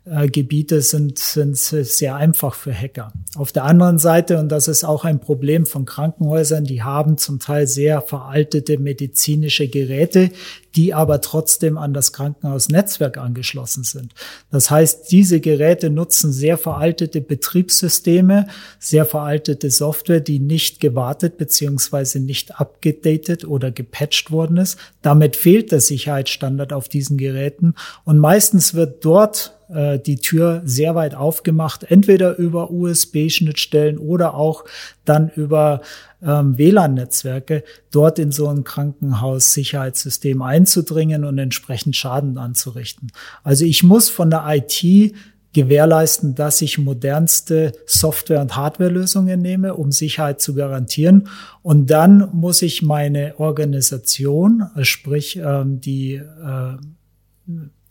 äh, 0.10 0.30
Gebiete 0.30 0.82
sind, 0.82 1.20
sind 1.20 1.58
sehr 1.58 2.16
einfach 2.16 2.56
für 2.56 2.74
Hacker. 2.74 3.12
Auf 3.36 3.52
der 3.52 3.66
anderen 3.66 4.00
Seite, 4.00 4.40
und 4.40 4.50
das 4.50 4.70
ist 4.70 4.86
auch 4.86 5.04
ein 5.04 5.20
Problem 5.20 5.66
von 5.66 5.86
Krankenhäusern, 5.86 6.64
die 6.64 6.84
haben 6.84 7.18
zum 7.18 7.40
Teil 7.40 7.68
sehr 7.68 8.02
veraltete 8.02 8.78
medizinische 8.78 9.68
Geräte, 9.68 10.32
die 10.78 10.94
aber 10.94 11.22
trotzdem 11.22 11.78
an 11.78 11.94
das 11.94 12.14
Krankenhausnetzwerk 12.14 13.18
angeschlossen 13.18 13.84
sind. 13.84 14.14
Das 14.52 14.70
heißt, 14.70 15.12
diese 15.12 15.42
Geräte 15.42 15.90
nutzen 15.90 16.32
sehr 16.32 16.60
veraltete 16.60 17.20
Betriebssysteme, 17.20 18.46
sehr 18.78 19.06
veraltete 19.06 19.72
Software, 19.72 20.20
die 20.20 20.38
nicht 20.38 20.80
gewartet 20.80 21.38
beziehungsweise 21.40 22.20
nicht 22.20 22.60
abgedatet 22.60 23.44
oder 23.44 23.72
gepatcht 23.72 24.30
worden 24.30 24.58
ist. 24.58 24.78
Damit 25.02 25.36
fehlt 25.36 25.72
der 25.72 25.82
Sicherheitsstandard 25.82 26.72
auf 26.72 26.88
diesen 26.88 27.18
Geräten 27.18 27.74
und 28.06 28.20
meistens 28.20 28.76
wird 28.76 29.04
dort 29.04 29.58
äh, 29.70 30.00
die 30.00 30.18
Tür 30.18 30.62
sehr 30.64 30.96
weit 30.96 31.16
aufgemacht, 31.16 31.84
entweder 31.84 32.38
über 32.38 32.72
USB-Schnittstellen 32.72 33.98
oder 33.98 34.36
auch 34.36 34.64
dann 35.10 35.30
über 35.30 35.82
ähm, 36.22 36.58
WLAN-Netzwerke, 36.58 37.64
dort 37.92 38.20
in 38.20 38.32
so 38.32 38.48
ein 38.48 38.64
Krankenhaus-Sicherheitssystem 38.64 40.42
einzudringen 40.42 41.24
und 41.24 41.38
entsprechend 41.38 41.96
Schaden 41.96 42.38
anzurichten. 42.38 43.12
Also 43.44 43.66
ich 43.66 43.84
muss 43.84 44.10
von 44.10 44.30
der 44.30 44.46
IT 44.48 45.14
gewährleisten, 45.54 46.36
dass 46.36 46.62
ich 46.62 46.78
modernste 46.78 47.72
Software- 47.86 48.42
und 48.42 48.56
Hardwarelösungen 48.56 49.42
nehme, 49.42 49.74
um 49.74 49.92
Sicherheit 49.92 50.40
zu 50.40 50.54
garantieren. 50.54 51.30
Und 51.64 51.90
dann 51.90 52.30
muss 52.32 52.62
ich 52.62 52.84
meine 52.84 53.40
Organisation, 53.40 54.64
sprich 54.84 55.38
ähm, 55.38 55.82
die 55.82 56.16
äh, 56.16 56.78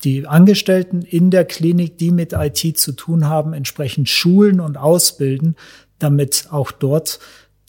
die 0.04 0.26
Angestellten 0.26 1.02
in 1.02 1.30
der 1.30 1.44
Klinik, 1.44 1.98
die 1.98 2.10
mit 2.10 2.34
IT 2.34 2.78
zu 2.78 2.92
tun 2.92 3.26
haben, 3.28 3.54
entsprechend 3.54 4.08
schulen 4.08 4.60
und 4.60 4.76
ausbilden, 4.76 5.56
damit 5.98 6.48
auch 6.50 6.70
dort 6.72 7.18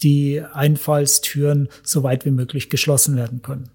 die 0.04 0.44
Einfallstüren 0.54 1.70
so 1.84 2.04
weit 2.04 2.26
wie 2.26 2.32
möglich 2.32 2.70
geschlossen 2.70 3.16
werden 3.16 3.42
können. 3.42 3.70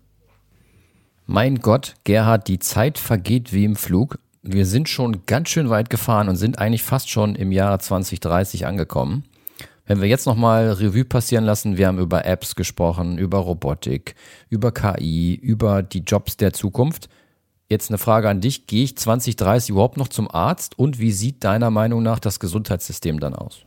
Mein 1.27 1.57
Gott, 1.61 1.95
Gerhard, 2.05 2.49
die 2.49 2.59
Zeit 2.59 2.99
vergeht 2.99 3.53
wie 3.53 3.65
im 3.65 3.77
Flug. 3.77 4.19
Wir 4.43 4.67
sind 4.67 4.89
schon 4.89 5.25
ganz 5.27 5.49
schön 5.49 5.71
weit 5.71 5.89
gefahren 5.89 6.29
und 6.29 6.37
sind 6.37 6.59
eigentlich 6.59 6.83
fast 6.83 7.11
schon 7.11 7.35
im 7.35 7.53
Jahre 7.53 7.79
2030 7.79 8.67
angekommen. 8.67 9.25
Wenn 9.87 10.01
wir 10.01 10.09
jetzt 10.09 10.27
nochmal 10.27 10.71
Revue 10.71 11.05
passieren 11.05 11.45
lassen, 11.45 11.77
wir 11.77 11.89
haben 11.89 11.99
über 11.99 12.25
Apps 12.25 12.55
gesprochen, 12.55 13.19
über 13.19 13.39
Robotik, 13.39 14.15
über 14.49 14.73
KI, 14.73 15.35
über 15.35 15.83
die 15.83 16.01
Jobs 16.01 16.37
der 16.37 16.53
Zukunft– 16.53 17.09
Jetzt 17.73 17.89
eine 17.91 17.97
Frage 17.97 18.29
an 18.29 18.43
dich. 18.43 18.67
Gehe 18.67 18.85
ich 18.85 18.99
2030 18.99 19.71
überhaupt 19.71 19.97
noch 19.97 20.09
zum 20.09 20.31
Arzt? 20.31 20.79
Und 20.79 20.99
wie 20.99 21.11
sieht 21.11 21.43
deiner 21.43 21.71
Meinung 21.71 22.03
nach 22.03 22.19
das 22.19 22.39
Gesundheitssystem 22.39 23.19
dann 23.19 23.35
aus? 23.35 23.65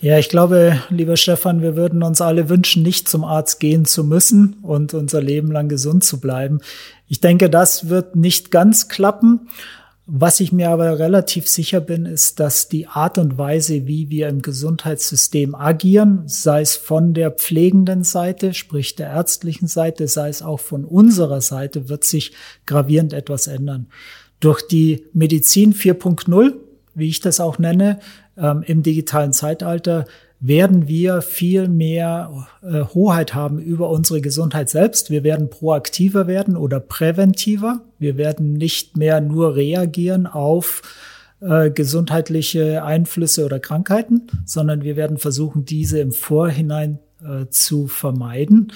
Ja, 0.00 0.18
ich 0.18 0.28
glaube, 0.28 0.82
lieber 0.90 1.16
Stefan, 1.16 1.62
wir 1.62 1.74
würden 1.74 2.02
uns 2.02 2.20
alle 2.20 2.50
wünschen, 2.50 2.82
nicht 2.82 3.08
zum 3.08 3.24
Arzt 3.24 3.60
gehen 3.60 3.86
zu 3.86 4.04
müssen 4.04 4.56
und 4.62 4.92
unser 4.92 5.22
Leben 5.22 5.50
lang 5.50 5.68
gesund 5.68 6.04
zu 6.04 6.20
bleiben. 6.20 6.60
Ich 7.08 7.20
denke, 7.20 7.48
das 7.48 7.88
wird 7.88 8.14
nicht 8.14 8.50
ganz 8.50 8.88
klappen. 8.88 9.48
Was 10.08 10.38
ich 10.38 10.52
mir 10.52 10.70
aber 10.70 10.98
relativ 10.98 11.48
sicher 11.48 11.80
bin, 11.80 12.04
ist, 12.04 12.38
dass 12.38 12.68
die 12.68 12.86
Art 12.86 13.16
und 13.16 13.38
Weise, 13.38 13.86
wie 13.86 14.10
wir 14.10 14.28
im 14.28 14.42
Gesundheitssystem 14.42 15.54
agieren, 15.54 16.24
sei 16.26 16.60
es 16.60 16.76
von 16.76 17.14
der 17.14 17.30
pflegenden 17.32 18.04
Seite, 18.04 18.54
sprich 18.54 18.94
der 18.96 19.08
ärztlichen 19.08 19.66
Seite, 19.66 20.08
sei 20.08 20.28
es 20.28 20.42
auch 20.42 20.60
von 20.60 20.84
unserer 20.84 21.40
Seite, 21.40 21.88
wird 21.88 22.04
sich 22.04 22.32
gravierend 22.66 23.14
etwas 23.14 23.46
ändern. 23.46 23.86
Durch 24.40 24.62
die 24.68 25.06
Medizin 25.12 25.72
4.0, 25.74 26.52
wie 26.94 27.08
ich 27.08 27.20
das 27.20 27.40
auch 27.40 27.58
nenne, 27.58 27.98
ähm, 28.36 28.62
im 28.66 28.82
digitalen 28.82 29.32
Zeitalter, 29.32 30.04
werden 30.38 30.86
wir 30.86 31.22
viel 31.22 31.68
mehr 31.68 32.46
äh, 32.62 32.82
Hoheit 32.82 33.34
haben 33.34 33.58
über 33.58 33.88
unsere 33.90 34.20
Gesundheit 34.20 34.68
selbst. 34.68 35.10
Wir 35.10 35.24
werden 35.24 35.48
proaktiver 35.48 36.26
werden 36.26 36.56
oder 36.56 36.78
präventiver. 36.78 37.80
Wir 37.98 38.16
werden 38.16 38.52
nicht 38.52 38.96
mehr 38.96 39.20
nur 39.20 39.56
reagieren 39.56 40.26
auf 40.26 40.82
äh, 41.40 41.70
gesundheitliche 41.70 42.84
Einflüsse 42.84 43.44
oder 43.44 43.60
Krankheiten, 43.60 44.26
sondern 44.44 44.82
wir 44.82 44.96
werden 44.96 45.16
versuchen, 45.16 45.64
diese 45.64 46.00
im 46.00 46.12
Vorhinein 46.12 46.98
äh, 47.22 47.46
zu 47.48 47.86
vermeiden. 47.86 48.72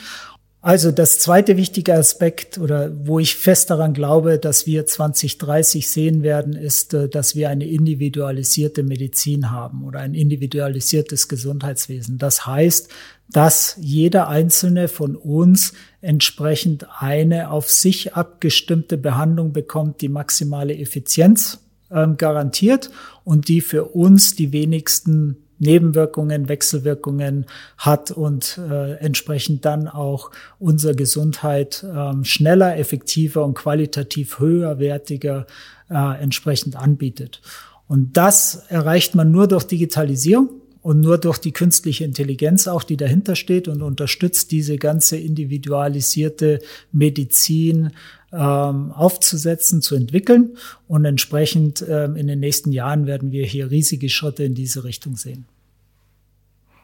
Also 0.63 0.91
das 0.93 1.19
zweite 1.19 1.57
wichtige 1.57 1.95
Aspekt 1.95 2.59
oder 2.59 2.93
wo 3.07 3.19
ich 3.19 3.35
fest 3.35 3.71
daran 3.71 3.95
glaube, 3.95 4.39
dass 4.39 4.67
wir 4.67 4.85
2030 4.85 5.89
sehen 5.89 6.23
werden, 6.23 6.53
ist, 6.53 6.93
äh, 6.93 7.09
dass 7.09 7.35
wir 7.35 7.49
eine 7.49 7.67
individualisierte 7.67 8.83
Medizin 8.83 9.51
haben 9.51 9.85
oder 9.85 10.01
ein 10.01 10.13
individualisiertes 10.13 11.29
Gesundheitswesen. 11.29 12.19
Das 12.19 12.47
heißt, 12.47 12.91
dass 13.31 13.77
jeder 13.81 14.29
einzelne 14.29 14.89
von 14.89 15.17
uns 15.17 15.73
entsprechend 16.03 16.87
eine 16.99 17.51
auf 17.51 17.71
sich 17.71 18.15
abgestimmte 18.15 18.99
Behandlung 18.99 19.55
bekommt, 19.55 20.03
die 20.03 20.09
maximale 20.11 20.77
Effizienz 20.77 21.61
ähm, 21.91 22.19
garantiert 22.19 22.91
und 23.25 23.49
die 23.49 23.63
für 23.63 23.85
uns 23.85 24.35
die 24.35 24.53
wenigsten 24.53 25.37
Nebenwirkungen, 25.61 26.49
Wechselwirkungen 26.49 27.47
hat 27.79 28.11
und 28.11 28.59
äh, 28.59 28.95
entsprechend 28.95 29.65
dann 29.65 29.87
auch 29.87 30.31
unsere 30.59 30.97
Gesundheit 30.97 31.85
ähm, 31.95 32.25
schneller, 32.25 32.77
effektiver 32.77 33.45
und 33.45 33.55
qualitativ 33.55 34.41
höherwertiger 34.41 35.47
äh, 35.89 36.21
entsprechend 36.21 36.77
anbietet. 36.77 37.41
Und 37.87 38.17
das 38.17 38.67
erreicht 38.69 39.15
man 39.15 39.31
nur 39.31 39.47
durch 39.49 39.65
Digitalisierung 39.65 40.49
und 40.83 41.01
nur 41.01 41.19
durch 41.19 41.39
die 41.39 41.53
künstliche 41.53 42.05
Intelligenz 42.05 42.67
auch, 42.67 42.83
die 42.83 42.97
dahinter 42.97 43.37
steht 43.37 43.69
und 43.69 43.83
unterstützt 43.83 44.51
diese 44.51 44.79
ganze 44.79 45.17
individualisierte 45.17 46.61
Medizin 46.93 47.91
ähm, 48.33 48.93
aufzusetzen, 48.93 49.83
zu 49.83 49.95
entwickeln. 49.95 50.57
Und 50.89 51.05
entsprechend 51.05 51.85
ähm, 51.87 52.17
in 52.17 52.27
den 52.27 52.41
nächsten 52.41 52.73
Jahren 52.73 53.07
werden 53.07 53.31
wir 53.31 53.45
hier 53.45 53.71
riesige 53.71 54.09
Schritte 54.09 54.45
in 54.45 54.55
diese 54.55 54.85
Richtung 54.85 55.17
sehen. 55.17 55.45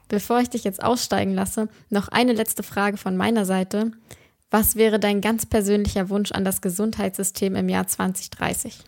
Bevor 0.09 0.40
ich 0.40 0.51
dich 0.51 0.64
jetzt 0.64 0.82
aussteigen 0.82 1.34
lasse, 1.34 1.68
noch 1.90 2.09
eine 2.09 2.32
letzte 2.32 2.62
Frage 2.62 2.97
von 2.97 3.16
meiner 3.16 3.44
Seite. 3.44 3.92
Was 4.51 4.76
wäre 4.76 5.01
dein 5.01 5.20
ganz 5.20 5.47
persönlicher 5.47 6.09
Wunsch 6.09 6.30
an 6.32 6.44
das 6.44 6.61
Gesundheitssystem 6.61 7.57
im 7.57 7.68
Jahr 7.68 7.88
2030? 7.88 8.78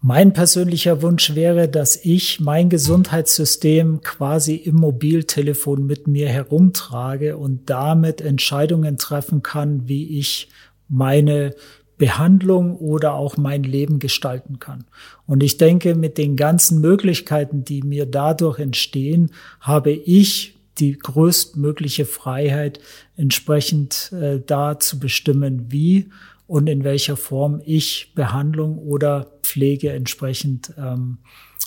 Mein 0.00 0.32
persönlicher 0.32 1.02
Wunsch 1.02 1.34
wäre, 1.34 1.68
dass 1.68 1.96
ich 1.96 2.38
mein 2.38 2.68
Gesundheitssystem 2.68 4.02
quasi 4.02 4.54
im 4.54 4.76
Mobiltelefon 4.76 5.86
mit 5.86 6.06
mir 6.06 6.28
herumtrage 6.28 7.36
und 7.36 7.70
damit 7.70 8.20
Entscheidungen 8.20 8.98
treffen 8.98 9.42
kann, 9.42 9.88
wie 9.88 10.18
ich 10.18 10.48
meine 10.88 11.54
Behandlung 11.98 12.76
oder 12.76 13.14
auch 13.14 13.36
mein 13.36 13.62
Leben 13.62 13.98
gestalten 13.98 14.58
kann. 14.58 14.84
Und 15.26 15.42
ich 15.42 15.56
denke, 15.56 15.94
mit 15.94 16.18
den 16.18 16.36
ganzen 16.36 16.80
Möglichkeiten, 16.80 17.64
die 17.64 17.82
mir 17.82 18.06
dadurch 18.06 18.58
entstehen, 18.58 19.30
habe 19.60 19.92
ich 19.92 20.58
die 20.78 20.98
größtmögliche 20.98 22.04
Freiheit, 22.04 22.80
entsprechend 23.16 24.12
äh, 24.12 24.40
da 24.44 24.78
zu 24.78 25.00
bestimmen, 25.00 25.72
wie 25.72 26.10
und 26.46 26.68
in 26.68 26.84
welcher 26.84 27.16
Form 27.16 27.60
ich 27.64 28.12
Behandlung 28.14 28.78
oder 28.78 29.32
Pflege 29.42 29.92
entsprechend 29.92 30.72
ähm, 30.78 31.18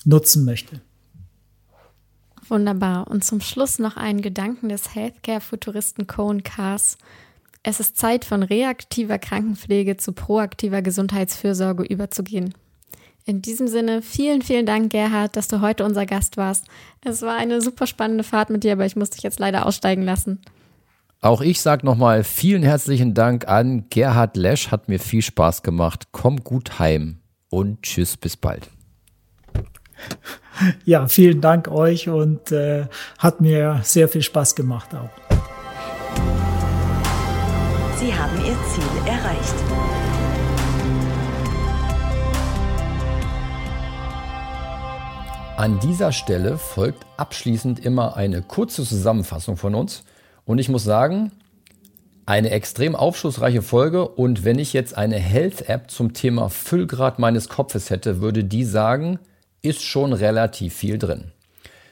nutzen 0.05 0.45
möchte. 0.45 0.81
Wunderbar. 2.47 3.07
Und 3.07 3.23
zum 3.23 3.41
Schluss 3.41 3.79
noch 3.79 3.95
einen 3.95 4.21
Gedanken 4.21 4.69
des 4.69 4.95
Healthcare-Futuristen 4.95 6.07
Cohen 6.07 6.43
Kars. 6.43 6.97
Es 7.61 7.79
ist 7.79 7.97
Zeit, 7.97 8.25
von 8.25 8.41
reaktiver 8.41 9.19
Krankenpflege 9.19 9.97
zu 9.97 10.13
proaktiver 10.13 10.81
Gesundheitsfürsorge 10.81 11.83
überzugehen. 11.83 12.53
In 13.25 13.41
diesem 13.43 13.67
Sinne, 13.67 14.01
vielen, 14.01 14.41
vielen 14.41 14.65
Dank, 14.65 14.91
Gerhard, 14.91 15.35
dass 15.35 15.47
du 15.47 15.61
heute 15.61 15.85
unser 15.85 16.05
Gast 16.07 16.37
warst. 16.37 16.65
Es 17.03 17.21
war 17.21 17.35
eine 17.35 17.61
super 17.61 17.85
spannende 17.85 18.23
Fahrt 18.23 18.49
mit 18.49 18.63
dir, 18.63 18.73
aber 18.73 18.85
ich 18.85 18.95
musste 18.95 19.17
dich 19.17 19.23
jetzt 19.23 19.39
leider 19.39 19.67
aussteigen 19.67 20.03
lassen. 20.03 20.39
Auch 21.21 21.41
ich 21.41 21.59
sage 21.59 21.85
nochmal 21.85 22.23
vielen 22.23 22.63
herzlichen 22.63 23.13
Dank 23.13 23.45
an 23.45 23.87
Gerhard 23.89 24.37
Lesch. 24.37 24.71
Hat 24.71 24.87
mir 24.87 24.99
viel 24.99 25.21
Spaß 25.21 25.63
gemacht. 25.63 26.07
Komm 26.13 26.45
gut 26.45 26.79
heim 26.79 27.17
und 27.49 27.83
tschüss, 27.83 28.15
bis 28.15 28.37
bald. 28.37 28.69
Ja, 30.85 31.07
vielen 31.07 31.41
Dank 31.41 31.67
euch 31.67 32.07
und 32.07 32.53
äh, 32.53 32.87
hat 33.17 33.41
mir 33.41 33.81
sehr 33.83 34.07
viel 34.07 34.21
Spaß 34.21 34.55
gemacht 34.55 34.89
auch. 34.95 35.09
Sie 37.97 38.13
haben 38.13 38.37
Ihr 38.37 38.57
Ziel 38.73 38.83
erreicht. 39.05 39.55
An 45.57 45.79
dieser 45.81 46.13
Stelle 46.13 46.57
folgt 46.57 47.05
abschließend 47.17 47.79
immer 47.79 48.15
eine 48.15 48.41
kurze 48.41 48.85
Zusammenfassung 48.85 49.57
von 49.57 49.75
uns. 49.75 50.03
Und 50.49 50.57
ich 50.57 50.67
muss 50.67 50.83
sagen, 50.83 51.31
eine 52.25 52.49
extrem 52.49 52.95
aufschlussreiche 52.95 53.61
Folge. 53.61 54.07
Und 54.07 54.45
wenn 54.45 54.57
ich 54.57 54.73
jetzt 54.73 54.97
eine 54.97 55.17
Health-App 55.17 55.91
zum 55.91 56.13
Thema 56.13 56.49
Füllgrad 56.49 57.19
meines 57.19 57.49
Kopfes 57.49 57.91
hätte, 57.91 58.19
würde 58.19 58.43
die 58.43 58.63
sagen, 58.63 59.19
ist 59.61 59.83
schon 59.83 60.11
relativ 60.11 60.73
viel 60.73 60.97
drin. 60.97 61.25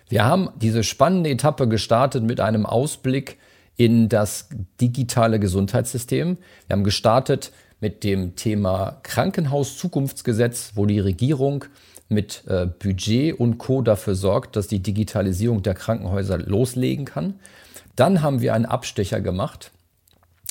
Wir 0.09 0.25
haben 0.25 0.49
diese 0.59 0.83
spannende 0.83 1.29
Etappe 1.29 1.67
gestartet 1.67 2.23
mit 2.23 2.39
einem 2.39 2.65
Ausblick 2.65 3.37
in 3.75 4.09
das 4.09 4.49
digitale 4.81 5.39
Gesundheitssystem. 5.39 6.39
Wir 6.65 6.73
haben 6.73 6.83
gestartet 6.83 7.51
mit 7.79 8.03
dem 8.03 8.35
Thema 8.35 9.01
Krankenhauszukunftsgesetz, 9.03 10.71
wo 10.73 10.87
die 10.87 10.99
Regierung 10.99 11.65
mit 12.09 12.41
äh, 12.47 12.65
Budget 12.65 13.39
und 13.39 13.59
Co 13.59 13.83
dafür 13.83 14.15
sorgt, 14.15 14.55
dass 14.55 14.67
die 14.67 14.79
Digitalisierung 14.79 15.61
der 15.61 15.75
Krankenhäuser 15.75 16.39
loslegen 16.39 17.05
kann. 17.05 17.35
Dann 17.97 18.21
haben 18.21 18.41
wir 18.41 18.53
einen 18.53 18.67
Abstecher 18.67 19.21
gemacht 19.21 19.71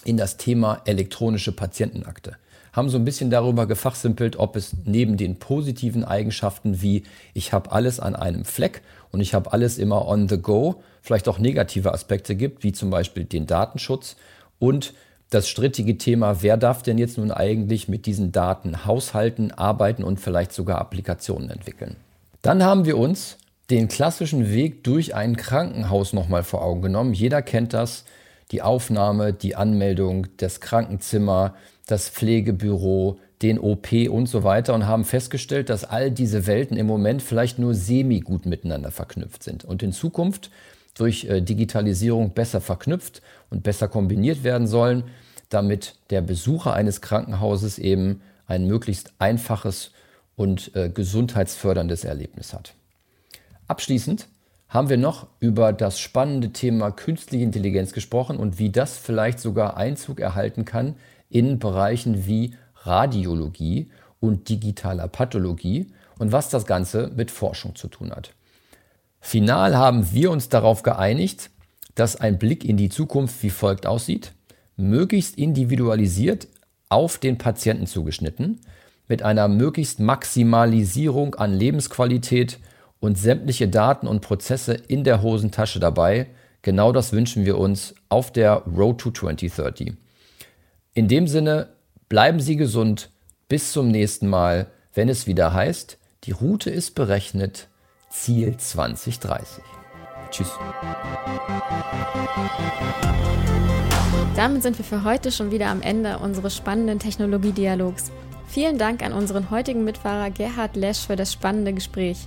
in 0.05 0.17
das 0.17 0.37
Thema 0.37 0.83
elektronische 0.85 1.53
Patientenakte. 1.53 2.37
Haben 2.73 2.91
so 2.91 2.99
ein 2.99 3.05
bisschen 3.05 3.31
darüber 3.31 3.67
gefachsimpelt, 3.67 4.37
ob 4.37 4.57
es 4.57 4.75
neben 4.85 5.17
den 5.17 5.39
positiven 5.39 6.05
Eigenschaften 6.05 6.83
wie 6.83 7.05
ich 7.35 7.53
habe 7.53 7.71
alles 7.71 8.01
an 8.01 8.17
einem 8.17 8.45
Fleck 8.45 8.83
und 9.13 9.21
ich 9.21 9.33
habe 9.33 9.53
alles 9.53 9.79
immer 9.79 10.09
on 10.09 10.29
the 10.29 10.39
go, 10.39 10.83
vielleicht 11.01 11.29
auch 11.29 11.39
negative 11.39 11.95
Aspekte 11.95 12.35
gibt, 12.35 12.65
wie 12.65 12.73
zum 12.73 12.91
Beispiel 12.91 13.25
den 13.25 13.47
Datenschutz 13.47 14.17
und 14.59 14.93
das 15.31 15.49
strittige 15.49 15.99
Thema, 15.99 16.43
wer 16.43 16.57
darf 16.57 16.83
denn 16.83 16.99
jetzt 16.99 17.17
nun 17.17 17.31
eigentlich 17.31 17.87
mit 17.89 18.07
diesen 18.07 18.33
Daten 18.33 18.85
haushalten, 18.87 19.53
arbeiten 19.53 20.03
und 20.03 20.19
vielleicht 20.19 20.53
sogar 20.53 20.81
Applikationen 20.81 21.49
entwickeln. 21.51 21.97
Dann 22.43 22.65
haben 22.65 22.85
wir 22.87 22.99
uns 22.99 23.39
den 23.71 23.89
klassischen 23.89 24.51
Weg 24.53 24.85
durch 24.85 25.15
ein 25.15 25.37
Krankenhaus 25.37 26.13
nochmal 26.13 26.45
vor 26.45 26.63
Augen 26.63 26.83
genommen. 26.83 27.15
Jeder 27.15 27.43
kennt 27.43 27.73
das, 27.73 28.05
die 28.53 28.63
Aufnahme, 28.63 29.33
die 29.33 29.57
Anmeldung, 29.57 30.29
das 30.37 30.61
Krankenzimmer, 30.61 31.55
das 31.87 32.09
Pflegebüro, 32.09 33.19
den 33.43 33.59
OP 33.59 33.93
und 34.09 34.29
so 34.29 34.45
weiter 34.45 34.75
und 34.75 34.87
haben 34.87 35.05
festgestellt, 35.05 35.69
dass 35.69 35.85
all 35.85 36.11
diese 36.11 36.47
Welten 36.47 36.77
im 36.77 36.87
Moment 36.87 37.23
vielleicht 37.23 37.59
nur 37.59 37.75
semi-gut 37.75 38.47
miteinander 38.47 38.91
verknüpft 38.91 39.43
sind 39.43 39.65
und 39.65 39.83
in 39.83 39.93
Zukunft 39.93 40.51
durch 40.95 41.27
äh, 41.27 41.43
Digitalisierung 41.43 42.33
besser 42.33 42.61
verknüpft 42.61 43.21
und 43.51 43.63
besser 43.63 43.89
kombiniert 43.89 44.43
werden 44.43 44.67
sollen, 44.67 45.05
damit 45.51 45.97
der 46.11 46.23
Besucher 46.23 46.73
eines 46.73 47.03
Krankenhauses 47.03 47.79
eben 47.79 48.23
ein 48.47 48.67
möglichst 48.67 49.13
einfaches 49.19 49.91
und 50.37 50.75
äh, 50.75 50.89
gesundheitsförderndes 50.89 52.05
Erlebnis 52.05 52.55
hat. 52.55 52.75
Abschließend 53.69 54.29
haben 54.69 54.89
wir 54.89 54.97
noch 54.97 55.29
über 55.41 55.73
das 55.73 55.99
spannende 55.99 56.53
Thema 56.53 56.91
künstliche 56.91 57.45
Intelligenz 57.45 57.93
gesprochen 57.93 58.37
und 58.37 58.59
wie 58.59 58.71
das 58.71 58.97
vielleicht 58.97 59.39
sogar 59.39 59.77
Einzug 59.77 60.21
erhalten 60.21 60.65
kann 60.65 60.97
in 61.29 61.59
Bereichen 61.59 62.27
wie 62.27 62.55
Radiologie 62.83 63.91
und 64.21 64.49
digitaler 64.49 65.09
Pathologie 65.09 65.93
und 66.19 66.33
was 66.33 66.49
das 66.49 66.67
Ganze 66.67 67.11
mit 67.15 67.31
Forschung 67.31 67.75
zu 67.75 67.89
tun 67.89 68.11
hat. 68.11 68.33
Final 69.21 69.77
haben 69.77 70.13
wir 70.13 70.31
uns 70.31 70.49
darauf 70.49 70.83
geeinigt, 70.83 71.51
dass 71.95 72.17
ein 72.17 72.39
Blick 72.39 72.65
in 72.65 72.77
die 72.77 72.89
Zukunft 72.89 73.43
wie 73.43 73.51
folgt 73.51 73.87
aussieht. 73.87 74.33
Möglichst 74.77 75.37
individualisiert 75.39 76.49
auf 76.89 77.19
den 77.19 77.39
Patienten 77.39 77.87
zugeschnitten, 77.87 78.61
mit 79.09 79.23
einer 79.23 79.49
möglichst 79.49 80.01
Maximalisierung 80.01 81.35
an 81.37 81.53
Lebensqualität 81.53 82.59
und 83.01 83.19
sämtliche 83.19 83.69
Daten 83.69 84.07
und 84.07 84.21
Prozesse 84.21 84.75
in 84.75 85.05
der 85.05 85.23
Hosentasche 85.23 85.81
dabei. 85.81 86.29
Genau 86.63 86.93
das 86.93 87.13
wünschen 87.13 87.45
wir 87.45 87.59
uns 87.59 87.95
auf 88.09 88.33
der 88.33 88.63
Road 88.67 88.99
to 88.99 89.11
2030. 89.11 89.95
In 90.95 91.09
dem 91.09 91.29
Sinne, 91.29 91.69
bleiben 92.09 92.41
Sie 92.41 92.57
gesund. 92.57 93.11
Bis 93.49 93.73
zum 93.73 93.91
nächsten 93.91 94.29
Mal, 94.29 94.67
wenn 94.95 95.09
es 95.09 95.27
wieder 95.27 95.53
heißt, 95.53 95.99
die 96.25 96.33
Route 96.33 96.71
ist 96.71 96.95
berechnet, 96.95 97.69
Ziel 98.11 98.57
2030. 98.57 99.63
Tschüss. 100.31 100.51
Damit 104.35 104.63
sind 104.63 104.77
wir 104.77 104.85
für 104.85 105.05
heute 105.05 105.31
schon 105.31 105.51
wieder 105.51 105.69
am 105.69 105.83
Ende 105.83 106.19
unseres 106.19 106.57
spannenden 106.57 106.99
Technologiedialogs. 106.99 108.11
Vielen 108.49 108.79
Dank 108.79 109.03
an 109.03 109.13
unseren 109.13 109.51
heutigen 109.51 109.85
Mitfahrer 109.85 110.31
Gerhard 110.31 110.77
Lesch 110.77 111.07
für 111.07 111.17
das 111.17 111.33
spannende 111.33 111.73
Gespräch. 111.73 112.27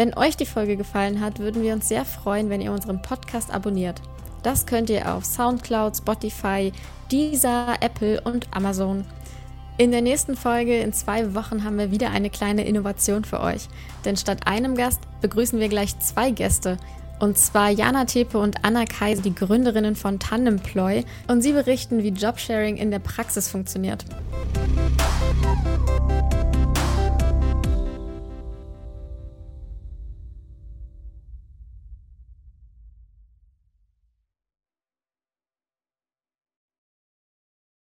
Wenn 0.00 0.16
euch 0.16 0.34
die 0.34 0.46
Folge 0.46 0.78
gefallen 0.78 1.20
hat, 1.20 1.40
würden 1.40 1.62
wir 1.62 1.74
uns 1.74 1.88
sehr 1.88 2.06
freuen, 2.06 2.48
wenn 2.48 2.62
ihr 2.62 2.72
unseren 2.72 3.02
Podcast 3.02 3.52
abonniert. 3.52 4.00
Das 4.42 4.64
könnt 4.64 4.88
ihr 4.88 5.14
auf 5.14 5.26
SoundCloud, 5.26 5.94
Spotify, 5.94 6.72
Deezer, 7.12 7.74
Apple 7.82 8.18
und 8.22 8.48
Amazon. 8.50 9.04
In 9.76 9.90
der 9.90 10.00
nächsten 10.00 10.36
Folge 10.36 10.78
in 10.78 10.94
zwei 10.94 11.34
Wochen 11.34 11.64
haben 11.64 11.76
wir 11.76 11.90
wieder 11.90 12.12
eine 12.12 12.30
kleine 12.30 12.64
Innovation 12.64 13.26
für 13.26 13.40
euch. 13.40 13.68
Denn 14.06 14.16
statt 14.16 14.46
einem 14.46 14.74
Gast 14.74 15.02
begrüßen 15.20 15.60
wir 15.60 15.68
gleich 15.68 15.98
zwei 15.98 16.30
Gäste. 16.30 16.78
Und 17.18 17.36
zwar 17.36 17.68
Jana 17.68 18.06
Tepe 18.06 18.38
und 18.38 18.64
Anna 18.64 18.86
Kaiser, 18.86 19.20
die 19.20 19.34
Gründerinnen 19.34 19.96
von 19.96 20.18
Tandemploy. 20.18 21.04
Und 21.28 21.42
sie 21.42 21.52
berichten, 21.52 22.02
wie 22.02 22.08
Jobsharing 22.08 22.78
in 22.78 22.90
der 22.90 23.00
Praxis 23.00 23.50
funktioniert. 23.50 24.06